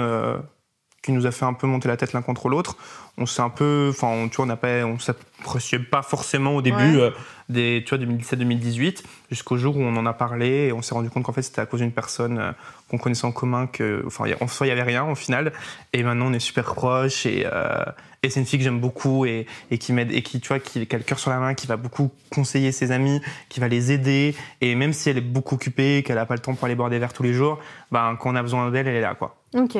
qui 1.07 1.13
nous 1.13 1.25
a 1.25 1.31
fait 1.31 1.45
un 1.45 1.53
peu 1.53 1.67
monter 1.67 1.87
la 1.87 1.95
tête 1.95 2.11
l'un 2.11 2.21
contre 2.21 2.49
l'autre. 2.49 2.75
On 3.17 3.25
s'est 3.25 3.41
un 3.41 3.49
peu, 3.49 3.87
enfin, 3.91 4.27
tu 4.29 4.35
vois, 4.35 4.43
on 4.43 4.47
n'a 4.49 4.57
pas, 4.57 4.83
on 4.85 4.99
s'appréciait 4.99 5.79
pas 5.79 6.01
forcément 6.01 6.53
au 6.55 6.61
début 6.61 6.75
Ouais. 6.97 7.01
euh, 7.01 7.11
des, 7.47 7.81
tu 7.87 7.95
vois, 7.95 8.05
2017-2018, 8.05 9.03
jusqu'au 9.31 9.55
jour 9.57 9.77
où 9.77 9.81
on 9.81 9.95
en 9.95 10.05
a 10.05 10.11
parlé 10.11 10.67
et 10.67 10.73
on 10.73 10.81
s'est 10.81 10.93
rendu 10.93 11.09
compte 11.09 11.23
qu'en 11.23 11.31
fait 11.31 11.41
c'était 11.43 11.61
à 11.61 11.65
cause 11.65 11.79
d'une 11.79 11.93
personne 11.93 12.37
euh, 12.39 12.51
qu'on 12.89 12.97
connaissait 12.97 13.25
en 13.25 13.31
commun 13.31 13.67
que, 13.67 14.03
enfin, 14.05 14.25
en 14.41 14.47
soi 14.49 14.67
il 14.67 14.69
y 14.69 14.73
avait 14.73 14.83
rien 14.83 15.05
au 15.09 15.15
final. 15.15 15.53
Et 15.93 16.03
maintenant 16.03 16.25
on 16.27 16.33
est 16.33 16.39
super 16.39 16.75
proches 16.75 17.25
et, 17.25 17.47
euh, 17.51 17.85
et 18.21 18.29
c'est 18.29 18.41
une 18.41 18.45
fille 18.45 18.59
que 18.59 18.65
j'aime 18.65 18.81
beaucoup 18.81 19.25
et, 19.25 19.45
et 19.71 19.77
qui 19.77 19.93
m'aide 19.93 20.11
et 20.11 20.21
qui, 20.23 20.41
tu 20.41 20.49
vois, 20.49 20.59
qui, 20.59 20.85
qui 20.85 20.93
a 20.95 20.97
le 20.99 21.05
cœur 21.05 21.19
sur 21.19 21.31
la 21.31 21.39
main, 21.39 21.53
qui 21.53 21.67
va 21.67 21.77
beaucoup 21.77 22.11
conseiller 22.31 22.73
ses 22.73 22.91
amis, 22.91 23.21
qui 23.47 23.61
va 23.61 23.69
les 23.69 23.93
aider. 23.93 24.35
Et 24.59 24.75
même 24.75 24.91
si 24.91 25.09
elle 25.09 25.17
est 25.17 25.21
beaucoup 25.21 25.55
occupée, 25.55 26.03
qu'elle 26.05 26.17
a 26.17 26.25
pas 26.25 26.33
le 26.35 26.41
temps 26.41 26.53
pour 26.53 26.65
aller 26.65 26.75
boire 26.75 26.89
des 26.89 26.99
verres 26.99 27.13
tous 27.13 27.23
les 27.23 27.33
jours, 27.33 27.59
ben 27.91 28.17
quand 28.19 28.29
on 28.31 28.35
a 28.35 28.41
besoin 28.43 28.69
d'elle, 28.71 28.87
elle 28.89 28.95
est 28.97 29.01
là, 29.01 29.15
quoi. 29.15 29.37
Ok. 29.55 29.77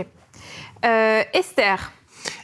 Euh, 0.86 1.24
Esther. 1.34 1.92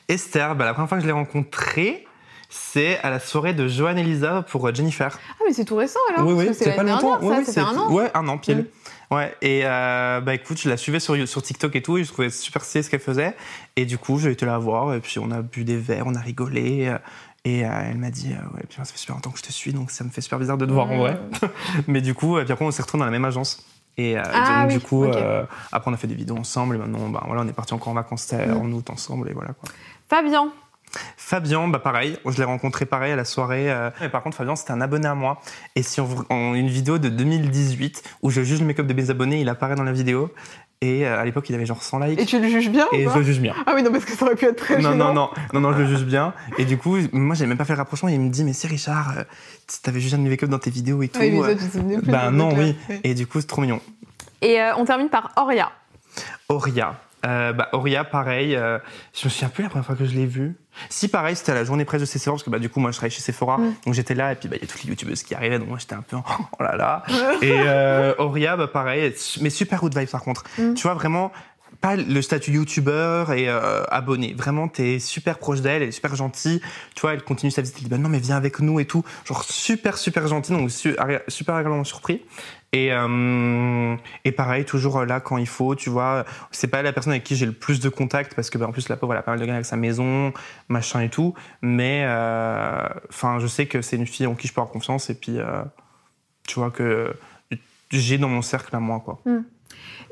Esther, 0.08 0.56
ben, 0.56 0.66
la 0.66 0.74
première 0.74 0.90
fois 0.90 0.98
que 0.98 1.02
je 1.04 1.08
l'ai 1.08 1.14
rencontrée, 1.14 2.06
c'est 2.50 3.00
à 3.00 3.10
la 3.10 3.20
soirée 3.20 3.54
de 3.54 3.68
Joanne 3.68 3.98
Elisa 3.98 4.44
pour 4.50 4.68
euh, 4.68 4.74
Jennifer. 4.74 5.18
Ah, 5.40 5.44
mais 5.48 5.54
c'est 5.54 5.66
tout 5.66 5.76
récent 5.76 6.00
alors 6.16 6.28
oui, 6.28 6.34
oui, 6.48 6.54
c'est 6.54 6.76
pas 6.76 6.84
longtemps. 6.84 7.18
Oui, 7.22 7.30
ça, 7.30 7.40
oui, 7.40 7.46
ça 7.46 7.46
fait 7.46 7.52
c'est- 7.52 7.60
un 7.62 7.78
an. 7.78 7.92
Ouais, 7.92 8.12
un 8.14 8.28
an 8.28 8.38
pile. 8.38 8.68
Mm. 9.12 9.16
Ouais, 9.16 9.36
et 9.42 9.62
euh, 9.64 10.22
bah 10.22 10.34
écoute, 10.34 10.60
je 10.60 10.68
la 10.70 10.78
suivais 10.78 11.00
sur, 11.00 11.16
sur 11.28 11.42
TikTok 11.44 11.76
et 11.76 11.82
tout, 11.84 11.98
et 11.98 12.04
je 12.04 12.12
trouvais 12.12 12.30
super 12.32 12.64
stylé 12.64 12.84
ce 12.84 12.90
qu'elle 12.90 13.00
faisait. 13.00 13.36
Et 13.76 13.86
du 13.86 13.98
coup, 14.00 14.18
j'ai 14.20 14.32
été 14.32 14.46
la 14.46 14.58
voir, 14.58 14.94
et 14.96 15.00
puis 15.02 15.20
on 15.20 15.30
a 15.32 15.42
bu 15.42 15.64
des 15.64 15.78
verres, 15.78 16.06
on 16.08 16.16
a 16.16 16.20
rigolé. 16.20 16.88
euh, 16.88 16.98
Et 17.46 17.66
euh, 17.66 17.70
elle 17.90 17.98
m'a 17.98 18.10
dit, 18.10 18.30
ouais, 18.30 18.64
puis 18.68 18.78
ça 18.78 18.86
fait 18.86 18.98
super 18.98 19.16
longtemps 19.16 19.30
que 19.32 19.38
je 19.38 19.44
te 19.44 19.52
suis, 19.52 19.74
donc 19.74 19.92
ça 19.92 20.04
me 20.04 20.10
fait 20.10 20.22
super 20.22 20.40
bizarre 20.40 20.58
de 20.58 20.66
te 20.66 20.72
voir 20.72 20.90
en 20.90 20.96
Mm. 20.96 21.00
vrai. 21.00 21.20
Mais 21.88 22.02
du 22.02 22.14
coup, 22.16 22.40
et 22.40 22.44
puis 22.44 22.54
après, 22.54 22.66
on 22.66 22.72
s'est 22.72 22.82
retrouvés 22.82 23.00
dans 23.02 23.06
la 23.06 23.12
même 23.12 23.26
agence. 23.26 23.64
Et 23.98 24.18
euh, 24.18 24.24
Ah 24.26 24.62
donc, 24.64 24.68
oui, 24.70 24.74
du 24.74 24.80
coup, 24.80 25.04
euh, 25.06 25.44
après, 25.72 25.92
on 25.92 25.94
a 25.94 25.98
fait 25.98 26.08
des 26.08 26.16
vidéos 26.16 26.38
ensemble, 26.38 26.76
et 26.76 26.80
maintenant, 26.80 27.10
bah, 27.10 27.24
voilà, 27.28 27.42
on 27.44 27.48
est 27.48 27.54
parti 27.54 27.74
encore 27.74 27.90
en 27.90 27.94
vacances 27.94 28.30
euh, 28.34 28.48
Mm. 28.56 28.58
en 28.62 28.72
août 28.72 28.90
ensemble, 28.90 29.30
et 29.30 29.34
voilà 29.34 29.54
quoi. 29.54 29.70
Fabien. 30.10 30.52
Fabien, 31.18 31.68
bah 31.68 31.80
pareil, 31.80 32.18
je 32.26 32.38
l'ai 32.38 32.44
rencontré 32.44 32.86
pareil 32.86 33.12
à 33.12 33.16
la 33.16 33.26
soirée. 33.26 33.72
euh, 33.72 33.90
Mais 34.00 34.10
par 34.10 34.22
contre, 34.22 34.38
Fabien, 34.38 34.56
c'était 34.56 34.72
un 34.74 34.82
abonné 34.82 35.08
à 35.08 35.16
moi. 35.16 35.40
Et 35.76 35.82
si 35.82 36.00
on 36.02 36.08
en 36.30 36.54
une 36.54 36.68
vidéo 36.68 37.00
de 37.00 37.10
2018 37.10 38.04
où 38.22 38.30
je 38.30 38.42
juge 38.44 38.60
le 38.60 38.68
make-up 38.68 38.86
de 38.86 38.94
mes 38.94 39.10
abonnés, 39.10 39.42
il 39.42 39.50
apparaît 39.50 39.74
dans 39.76 39.84
la 39.84 39.92
vidéo. 39.92 40.32
Et 40.84 41.08
euh, 41.08 41.18
à 41.18 41.24
l'époque, 41.24 41.50
il 41.50 41.56
avait 41.56 41.66
genre 41.66 41.82
100 41.82 42.00
likes. 42.00 42.20
Et 42.20 42.26
tu 42.26 42.40
le 42.42 42.50
juges 42.50 42.70
bien 42.70 42.88
Et 42.92 43.08
ou 43.08 43.12
je 43.12 43.18
le 43.20 43.24
juge 43.24 43.40
bien. 43.40 43.54
Ah 43.66 43.72
oui, 43.74 43.84
non, 43.84 43.92
parce 43.92 44.04
que 44.04 44.12
ça 44.12 44.26
aurait 44.26 44.36
pu 44.36 44.44
être 44.46 44.58
très 44.58 44.82
Non, 44.82 44.92
gênant. 44.92 45.14
non, 45.14 45.14
non, 45.14 45.30
non, 45.54 45.60
non, 45.62 45.74
je 45.78 45.84
le 45.84 45.88
juge 45.88 46.04
bien. 46.04 46.34
Et 46.58 46.66
du 46.66 46.78
coup, 46.78 46.98
moi, 47.14 47.36
j'ai 47.36 47.46
même 47.46 47.58
pas 47.58 47.64
fait 47.64 47.72
le 47.72 47.78
rapprochement. 47.78 48.10
Il 48.10 48.20
me 48.20 48.30
dit, 48.30 48.44
mais 48.44 48.52
si 48.52 48.68
Richard, 48.68 49.14
euh, 49.18 49.24
t'avais 49.82 50.02
jugé 50.02 50.16
un 50.16 50.18
de 50.18 50.24
mes 50.24 50.30
make-up 50.30 50.50
dans 50.50 50.60
tes 50.60 50.72
vidéos 50.72 51.02
et 51.02 51.08
tout. 51.08 51.22
Oui, 51.22 51.32
mais 51.32 51.40
euh, 51.40 51.44
ça, 51.48 51.56
tu 51.56 51.70
te 51.70 51.72
souvenais 51.78 52.00
plus. 52.00 52.12
bah 52.12 52.26
de 52.26 52.32
ce 52.32 52.36
non, 52.36 52.54
oui. 52.58 52.76
Et 53.06 53.14
du 53.14 53.26
coup, 53.28 53.40
c'est 53.40 53.48
trop 53.48 53.62
mignon. 53.62 53.80
Et 54.42 54.60
euh, 54.62 54.76
on 54.76 54.84
termine 54.84 55.08
par 55.08 55.32
Auria. 55.38 55.72
Auria. 56.50 57.00
Euh, 57.26 57.54
bah, 57.54 57.70
Auria, 57.74 58.04
pareil. 58.04 58.56
euh, 58.56 58.80
je 59.14 59.26
me 59.26 59.30
souviens 59.30 59.50
plus 59.50 59.64
la 59.64 59.70
première 59.70 59.86
fois 59.86 59.96
que 59.96 60.06
je 60.06 60.14
l'ai 60.14 60.26
vue. 60.26 60.56
Si, 60.90 61.08
pareil, 61.08 61.36
c'était 61.36 61.52
à 61.52 61.56
la 61.56 61.64
journée 61.64 61.86
presse 61.86 62.02
de 62.02 62.06
Sephora, 62.06 62.36
parce 62.36 62.44
que 62.44 62.50
bah, 62.50 62.60
du 62.60 62.70
coup, 62.70 62.80
moi, 62.80 62.92
je 62.92 62.98
travaille 62.98 63.12
chez 63.12 63.22
Sephora. 63.22 63.58
Mm. 63.58 63.74
Donc 63.86 63.94
j'étais 63.94 64.16
là, 64.16 64.32
et 64.34 64.36
puis 64.36 64.50
bah, 64.50 64.56
il 64.58 64.62
y 64.62 64.66
a 64.66 64.68
toutes 64.68 64.84
les 64.84 64.90
youtubeuses 64.90 65.24
qui 65.24 65.34
arrivaient, 65.36 65.60
donc 65.60 65.70
moi, 65.70 65.78
j'étais 65.80 65.96
un 65.96 66.02
peu 66.02 66.18
en 66.18 66.24
oh 66.60 66.64
là 66.64 66.76
là. 66.76 67.04
et 67.42 67.52
euh, 67.66 68.14
Auria, 68.18 68.58
bah, 68.58 68.68
pareil, 68.68 69.14
mais 69.42 69.50
super 69.50 69.80
good 69.80 69.98
vibe 69.98 70.10
par 70.10 70.22
contre. 70.22 70.44
Mm. 70.58 70.74
Tu 70.74 70.84
vois, 70.84 70.94
vraiment, 70.96 71.32
pas 71.82 71.96
le 71.96 72.22
statut 72.22 72.52
youtubeur 72.52 73.34
et 73.34 73.50
euh, 73.50 73.84
abonné. 73.90 74.34
Vraiment, 74.38 74.68
t'es 74.68 75.00
super 75.00 75.38
proche 75.38 75.62
d'elle, 75.62 75.82
elle 75.82 75.90
est 75.90 75.92
super 75.92 76.16
gentille. 76.16 76.62
Tu 76.96 77.02
vois, 77.02 77.14
elle 77.14 77.24
continue 77.24 77.52
sa 77.52 77.62
visite, 77.62 77.76
elle 77.78 77.84
dit 77.84 77.90
bah 77.90 77.98
non, 77.98 78.10
mais 78.10 78.20
viens 78.20 78.38
avec 78.38 78.60
nous 78.60 78.80
et 78.80 78.86
tout. 78.86 79.04
Genre 79.26 79.44
super, 79.44 79.98
super 79.98 80.28
gentille, 80.28 80.56
donc 80.56 80.72
su- 80.72 80.96
super 81.28 81.56
agréablement 81.56 81.84
surpris. 81.84 82.22
Et, 82.74 82.92
euh, 82.92 83.96
et 84.26 84.32
pareil, 84.32 84.66
toujours 84.66 85.06
là 85.06 85.20
quand 85.20 85.38
il 85.38 85.48
faut, 85.48 85.76
tu 85.76 85.92
vois. 85.92 86.26
C'est 86.52 86.68
pas 86.68 86.82
la 86.82 86.92
personne 86.92 87.14
avec 87.14 87.24
qui 87.24 87.36
j'ai 87.36 87.46
le 87.46 87.52
plus 87.52 87.80
de 87.80 87.88
contact 87.88 88.34
parce 88.34 88.50
que, 88.50 88.58
bah, 88.58 88.68
en 88.68 88.72
plus, 88.72 88.90
la 88.90 88.98
pauvre, 88.98 89.14
elle 89.14 89.20
a 89.20 89.22
pas 89.22 89.32
mal 89.32 89.40
de 89.40 89.46
gars 89.46 89.54
avec 89.54 89.66
sa 89.66 89.78
maison, 89.78 90.34
machin 90.70 91.02
et 91.02 91.10
tout. 91.10 91.36
Mais, 91.62 92.04
euh, 92.06 92.88
enfin, 93.10 93.38
je 93.40 93.46
sais 93.46 93.68
que 93.68 93.82
c'est 93.84 93.96
une 93.96 94.08
fille 94.08 94.26
en 94.26 94.34
qui 94.34 94.48
je 94.48 94.54
peux 94.54 94.62
avoir 94.62 94.74
confiance 94.74 95.12
et 95.12 95.14
puis, 95.14 95.38
euh, 95.38 95.62
tu 96.48 96.60
vois, 96.60 96.72
que 96.72 97.16
j'ai 97.92 98.18
dans 98.18 98.30
mon 98.30 98.42
cercle 98.42 98.76
à 98.76 98.80
moi, 98.80 99.02
quoi. 99.06 99.22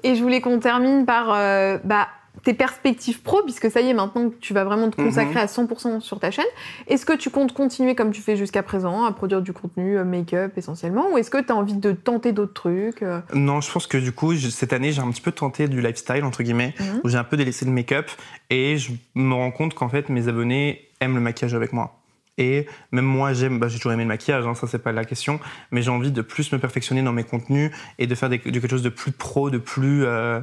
Et 0.04 0.16
je 0.16 0.22
voulais 0.22 0.40
qu'on 0.42 0.60
termine 0.60 1.06
par 1.06 1.32
euh, 1.32 1.80
bah, 1.84 2.08
tes 2.44 2.54
perspectives 2.54 3.22
pro, 3.22 3.42
puisque 3.44 3.70
ça 3.70 3.82
y 3.82 3.90
est, 3.90 3.94
maintenant 3.94 4.30
que 4.30 4.36
tu 4.36 4.54
vas 4.54 4.64
vraiment 4.64 4.90
te 4.90 4.96
consacrer 4.96 5.36
Mhm. 5.36 5.38
à 5.38 5.46
100% 5.48 6.00
sur 6.00 6.20
ta 6.20 6.32
chaîne. 6.32 6.46
Est-ce 6.88 7.06
que 7.06 7.14
tu 7.14 7.30
comptes 7.30 7.54
continuer 7.54 7.94
comme 7.94 8.12
tu 8.12 8.22
fais 8.22 8.36
jusqu'à 8.36 8.64
présent, 8.64 9.04
à 9.06 9.12
produire 9.12 9.42
du 9.42 9.54
contenu 9.54 9.98
euh, 9.98 10.04
make-up 10.06 10.54
essentiellement, 10.58 11.12
ou 11.12 11.18
est-ce 11.18 11.30
que 11.30 11.42
tu 11.42 11.52
as 11.52 11.56
envie 11.56 11.76
de 11.76 11.92
tenter 11.92 12.32
d'autres 12.32 12.54
trucs 12.54 13.04
euh? 13.04 13.20
Non, 13.34 13.62
je 13.62 13.72
pense 13.72 13.86
que 13.86 13.98
du 13.98 14.12
coup, 14.12 14.34
cette 14.36 14.74
année, 14.74 14.92
j'ai 14.92 15.02
un 15.02 15.12
petit 15.12 15.22
peu 15.22 15.32
tenté 15.32 15.68
du 15.68 15.82
lifestyle, 15.82 16.24
entre 16.24 16.42
guillemets, 16.42 16.74
Mhm. 16.80 17.02
où 17.04 17.10
j'ai 17.10 17.18
un 17.18 17.24
peu 17.24 17.38
délaissé 17.38 17.66
le 17.66 17.72
make-up 17.72 18.10
et 18.50 18.78
je 18.78 18.92
me 19.14 19.34
rends 19.34 19.52
compte 19.52 19.74
qu'en 19.74 19.90
fait, 19.90 20.10
mes 20.10 20.28
abonnés 20.28 20.88
aiment 21.00 21.16
le 21.16 21.22
maquillage 21.22 21.54
avec 21.54 21.74
moi. 21.74 21.98
Et 22.38 22.66
même 22.92 23.06
moi, 23.06 23.34
j'aime, 23.34 23.60
bah, 23.60 23.68
j'ai 23.68 23.78
toujours 23.78 23.92
aimé 23.92 24.04
le 24.04 24.08
maquillage, 24.08 24.48
hein, 24.48 24.56
ça 24.56 24.66
c'est 24.66 24.80
pas 24.82 24.94
la 24.94 25.04
question, 25.06 25.40
mais 25.70 25.82
j'ai 25.82 25.92
envie 25.92 26.12
de 26.12 26.22
plus 26.22 26.52
me 26.54 26.58
perfectionner 26.60 27.04
dans 27.04 27.12
mes 27.12 27.26
contenus 27.26 27.72
et 28.00 28.08
de 28.08 28.16
faire 28.16 28.30
des- 28.30 28.38
de 28.40 28.44
quelque 28.60 28.70
chose 28.70 28.82
de 28.82 28.90
plus 28.90 29.12
pro, 29.12 29.50
de 29.50 29.58
plus 29.58 30.06
euh, 30.06 30.40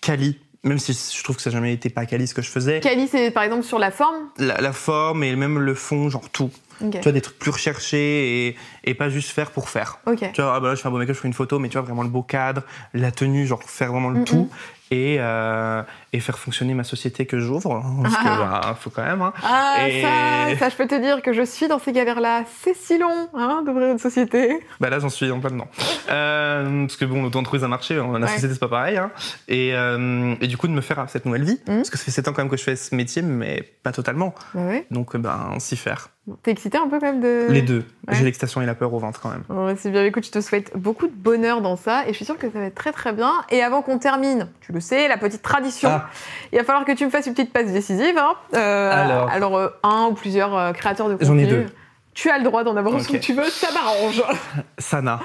quali. 0.00 0.38
Même 0.62 0.78
si 0.78 0.92
je 0.92 1.24
trouve 1.24 1.36
que 1.36 1.42
ça 1.42 1.48
n'a 1.50 1.56
jamais 1.56 1.72
été 1.72 1.88
pas 1.88 2.04
quali 2.04 2.26
ce 2.26 2.34
que 2.34 2.42
je 2.42 2.50
faisais. 2.50 2.80
Cali, 2.80 3.08
c'est 3.08 3.30
par 3.30 3.44
exemple 3.44 3.62
sur 3.64 3.78
la 3.78 3.90
forme? 3.90 4.28
La, 4.36 4.60
la 4.60 4.72
forme 4.74 5.24
et 5.24 5.34
même 5.34 5.58
le 5.58 5.74
fond, 5.74 6.10
genre 6.10 6.28
tout. 6.28 6.50
Tu 6.80 6.98
vois, 6.98 7.12
des 7.12 7.20
trucs 7.20 7.38
plus 7.38 7.50
recherchés 7.50 8.48
et, 8.48 8.56
et 8.84 8.94
pas 8.94 9.10
juste 9.10 9.30
faire 9.30 9.50
pour 9.50 9.68
faire. 9.68 9.98
Tu 10.16 10.40
vois, 10.42 10.54
ah 10.54 10.60
bah 10.60 10.68
là, 10.68 10.74
je 10.74 10.80
fais 10.80 10.88
un 10.88 10.90
beau 10.90 10.96
make-up, 10.98 11.14
je 11.14 11.20
fais 11.20 11.28
une 11.28 11.34
photo, 11.34 11.58
mais 11.58 11.68
tu 11.68 11.74
vois, 11.74 11.82
vraiment 11.82 12.02
le 12.02 12.08
beau 12.08 12.22
cadre, 12.22 12.62
la 12.94 13.10
tenue, 13.10 13.46
genre 13.46 13.62
faire 13.62 13.92
vraiment 13.92 14.08
le 14.08 14.20
Mm, 14.20 14.24
tout 14.24 14.48
et, 14.90 15.16
euh, 15.20 15.82
et 16.12 16.20
faire 16.20 16.38
fonctionner 16.38 16.74
ma 16.74 16.84
société 16.84 17.26
que 17.26 17.38
j'ouvre. 17.38 17.76
hein, 17.76 18.02
Parce 18.02 18.16
que, 18.16 18.20
Ah. 18.26 18.60
bah, 18.62 18.76
faut 18.80 18.90
quand 18.90 19.04
même. 19.04 19.22
Hein. 19.22 19.32
Ah, 19.44 19.76
Et- 19.88 20.02
ça, 20.02 20.58
ça, 20.58 20.68
je 20.68 20.76
peux 20.76 20.86
te 20.86 21.00
dire 21.00 21.22
que 21.22 21.32
je 21.32 21.42
suis 21.42 21.68
dans 21.68 21.78
ces 21.78 21.92
galères-là. 21.92 22.44
C'est 22.62 22.74
si 22.76 22.98
long, 22.98 23.28
hein, 23.34 23.62
d'ouvrir 23.64 23.90
une 23.92 23.98
société. 23.98 24.58
Bah 24.80 24.90
là, 24.90 24.98
j'en 24.98 25.08
suis 25.08 25.30
en 25.30 25.40
plein 25.40 25.50
dedans. 25.50 25.68
Euh, 26.10 26.80
parce 26.86 26.96
que 26.96 27.04
bon, 27.04 27.22
l'auto-entreprise 27.22 27.62
a 27.62 27.68
marché, 27.68 27.94
la 27.94 28.02
Ouais. 28.04 28.26
société, 28.26 28.52
c'est 28.54 28.58
pas 28.58 28.66
pareil. 28.68 28.96
Hein. 28.96 29.12
Et, 29.46 29.74
euh, 29.74 30.34
et 30.40 30.48
du 30.48 30.56
coup, 30.56 30.66
de 30.66 30.72
me 30.72 30.80
faire 30.80 31.04
cette 31.08 31.24
nouvelle 31.24 31.44
vie. 31.44 31.60
Mhm. 31.68 31.76
Parce 31.76 31.90
que 31.90 31.98
ça 31.98 32.04
fait 32.04 32.10
7 32.10 32.26
ans 32.26 32.32
quand 32.32 32.42
même 32.42 32.50
que 32.50 32.56
je 32.56 32.64
fais 32.64 32.74
ce 32.74 32.94
métier, 32.96 33.22
mais 33.22 33.62
pas 33.84 33.92
totalement. 33.92 34.34
Bah 34.54 34.62
ouais. 34.66 34.86
Donc, 34.90 35.16
ben, 35.16 35.54
s'y 35.58 35.76
faire. 35.76 36.08
T'es 36.42 36.50
excité 36.50 36.78
un 36.78 36.88
peu 36.88 36.98
quand 37.00 37.06
même 37.12 37.20
de. 37.20 37.46
Les 37.50 37.62
deux. 37.62 37.84
Ouais. 38.08 38.14
J'ai 38.14 38.24
l'excitation 38.24 38.60
et 38.60 38.66
la 38.66 38.74
peur 38.74 38.92
au 38.92 38.98
ventre 38.98 39.20
quand 39.20 39.30
même. 39.30 39.44
Ouais, 39.48 39.74
c'est 39.78 39.90
bien, 39.90 40.04
écoute, 40.04 40.26
je 40.26 40.30
te 40.30 40.40
souhaite 40.40 40.72
beaucoup 40.76 41.06
de 41.06 41.14
bonheur 41.14 41.60
dans 41.60 41.76
ça 41.76 42.04
et 42.06 42.08
je 42.08 42.16
suis 42.16 42.24
sûre 42.24 42.38
que 42.38 42.50
ça 42.50 42.58
va 42.58 42.64
être 42.66 42.74
très 42.74 42.92
très 42.92 43.12
bien. 43.12 43.32
Et 43.50 43.62
avant 43.62 43.82
qu'on 43.82 43.98
termine, 43.98 44.48
tu 44.60 44.72
le 44.72 44.79
sais, 44.80 45.08
la 45.08 45.16
petite 45.18 45.42
tradition, 45.42 45.88
Ah. 45.90 46.08
il 46.52 46.58
va 46.58 46.64
falloir 46.64 46.84
que 46.84 46.92
tu 46.92 47.04
me 47.04 47.10
fasses 47.10 47.26
une 47.26 47.34
petite 47.34 47.52
passe 47.52 47.72
décisive. 47.72 48.16
hein. 48.18 48.34
Euh, 48.54 49.26
Alors. 49.30 49.56
euh, 49.56 49.68
un 49.82 50.06
ou 50.10 50.14
plusieurs 50.14 50.56
euh, 50.56 50.72
créateurs 50.72 51.08
de 51.08 51.14
contenu. 51.14 51.26
J'en 51.26 51.38
ai 51.38 51.46
deux. 51.46 51.66
Tu 52.14 52.28
as 52.30 52.38
le 52.38 52.44
droit 52.44 52.64
d'en 52.64 52.76
avoir 52.76 52.94
Ok. 52.94 53.00
autant 53.02 53.12
que 53.12 53.18
tu 53.18 53.32
veux, 53.34 53.48
ça 53.48 53.68
m'arrange. 53.72 54.22
Sana. 54.78 55.20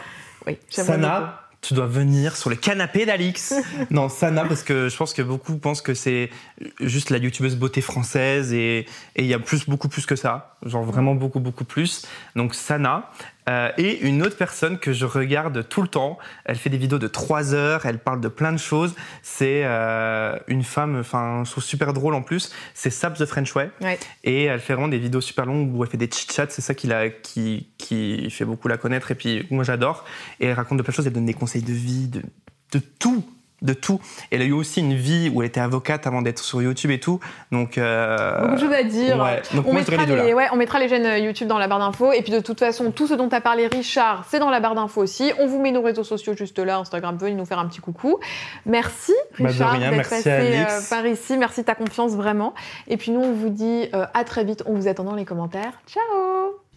Oui, 0.48 0.58
Sana, 0.70 1.42
tu 1.62 1.74
dois 1.74 1.88
venir 1.88 2.36
sur 2.38 2.52
le 2.52 2.56
canapé 2.56 3.08
d'Alix. 3.08 3.56
non, 3.90 4.08
Sana, 4.08 4.46
parce 4.46 4.62
que 4.62 4.88
je 4.88 4.96
pense 4.96 5.14
que 5.16 5.24
beaucoup 5.24 5.58
pensent 5.58 5.82
que 5.82 5.96
c'est 5.96 6.30
juste 6.80 7.10
la 7.10 7.18
youtubeuse 7.18 7.56
beauté 7.56 7.82
française 7.82 8.54
et 8.54 8.86
et 9.16 9.24
il 9.24 9.26
y 9.26 9.34
a 9.34 9.40
plus, 9.40 9.68
beaucoup 9.68 9.90
plus 9.90 10.06
que 10.06 10.16
ça. 10.16 10.56
Genre 10.64 10.84
vraiment 10.84 11.16
beaucoup, 11.16 11.40
beaucoup 11.40 11.66
plus. 11.66 12.06
Donc 12.36 12.54
Sana. 12.54 13.10
Euh, 13.50 13.72
et 13.78 14.00
une 14.02 14.24
autre 14.24 14.38
personne 14.38 14.80
que 14.80 14.94
je 14.94 15.06
regarde 15.06 15.68
tout 15.68 15.82
le 15.82 15.88
temps. 15.88 16.18
Elle 16.46 16.58
fait 16.58 16.70
des 16.70 16.78
vidéos 16.78 17.00
de 17.00 17.08
3 17.08 17.54
heures. 17.54 17.86
Elle 17.86 18.00
parle 18.00 18.22
de 18.22 18.28
plein 18.28 18.52
de 18.52 18.58
choses. 18.58 18.96
C'est 19.22 19.62
euh, 19.66 20.38
une 20.48 20.64
femme, 20.64 20.98
enfin, 21.00 21.44
je 21.46 21.52
trouve 21.52 21.64
super 21.64 21.94
drôle 21.94 22.16
en 22.16 22.22
plus. 22.22 22.52
C'est 22.74 22.90
Sab 22.90 23.16
the 23.16 23.26
French 23.26 23.56
Way. 23.56 23.70
Ouais. 23.82 24.00
Et 24.24 24.46
elle 24.46 24.60
fait 24.60 24.74
vraiment 24.74 24.88
des 24.88 25.00
vidéos 25.00 25.22
super 25.22 25.46
longues 25.46 25.76
où 25.76 25.84
elle 25.84 25.90
fait 25.90 25.98
des 25.98 26.10
chit-chats, 26.10 26.48
c'est 26.50 26.62
ça 26.62 26.74
qui, 26.74 26.88
la, 26.88 27.10
qui, 27.10 27.70
qui 27.78 28.30
fait 28.30 28.46
beaucoup 28.46 28.68
la 28.68 28.78
connaître 28.78 29.12
et 29.12 29.16
puis 29.16 29.46
moi 29.50 29.64
j'adore. 29.64 30.06
Et 30.40 30.48
elle 30.48 30.54
raconte 30.54 30.78
de 30.78 30.84
plein 30.84 30.92
de 30.92 30.96
choses, 30.96 31.08
elle 31.08 31.14
donne 31.14 31.26
des 31.26 31.34
conseils 31.34 31.62
de 31.62 31.74
vie, 31.74 32.08
de, 32.08 32.22
de 32.72 32.80
tout, 32.80 33.26
de 33.66 33.74
tout. 33.74 34.00
Elle 34.32 34.42
a 34.42 34.46
eu 34.46 34.52
aussi 34.54 34.80
une 34.80 34.94
vie 34.96 35.30
où 35.34 35.42
elle 35.42 35.48
était 35.48 35.60
avocate 35.60 36.08
avant 36.08 36.22
d'être 36.22 36.40
sur 36.40 36.62
YouTube 36.62 36.92
et 36.92 37.00
tout. 37.00 37.20
Donc, 37.52 37.78
euh, 37.78 38.42
Beaucoup 38.42 38.56
de 38.56 38.60
choses 38.60 38.74
à 38.74 38.84
dire. 38.84 39.18
ouais. 39.18 39.42
Donc 39.54 39.66
On 39.68 39.72
moi 39.74 39.82
mettra, 39.82 40.06
les 40.06 40.16
les, 40.16 40.30
là. 40.30 40.36
ouais, 40.36 40.48
on 40.52 40.56
mettra 40.56 40.80
les 40.80 40.88
chaînes 40.90 41.06
euh, 41.06 41.18
YouTube 41.18 41.48
dans 41.48 41.58
la 41.58 41.68
barre 41.68 41.80
d'infos. 41.80 42.14
Et 42.14 42.22
puis 42.22 42.32
de 42.32 42.40
toute 42.40 42.60
façon, 42.60 42.92
tout 42.92 43.08
ce 43.08 43.14
dont 43.14 43.30
tu 43.30 43.36
as 43.36 43.42
parlé, 43.42 43.68
Richard, 43.68 44.26
c'est 44.30 44.40
dans 44.40 44.50
la 44.50 44.60
barre 44.60 44.76
d'infos 44.76 45.02
aussi. 45.02 45.32
On 45.40 45.48
vous 45.48 45.60
met 45.60 45.72
nos 45.72 45.82
réseaux 45.82 46.04
sociaux 46.04 46.34
juste 46.36 46.60
là. 46.60 46.78
Instagram, 46.78 47.18
venez 47.18 47.34
nous 47.36 47.46
faire 47.46 47.60
un 47.60 47.68
petit 47.68 47.82
coucou. 47.82 48.20
Merci, 48.66 49.14
Bah, 49.40 49.50
Richard, 49.50 49.72
rien, 49.72 49.92
d'être 49.92 50.10
passé 50.10 50.30
euh, 50.30 50.66
par 50.90 51.06
ici. 51.08 51.38
Merci 51.38 51.62
de 51.62 51.66
ta 51.66 51.76
confiance, 51.76 52.14
vraiment. 52.14 52.54
Et 52.88 52.98
puis 52.98 53.12
nous, 53.12 53.22
on 53.22 53.34
vous 53.34 53.50
dit 53.50 53.90
euh, 53.94 54.06
à 54.14 54.24
très 54.24 54.44
vite. 54.44 54.64
On 54.66 54.74
vous 54.74 54.88
attend 54.88 55.04
dans 55.04 55.16
les 55.16 55.26
commentaires. 55.26 55.74
Ciao 55.88 56.65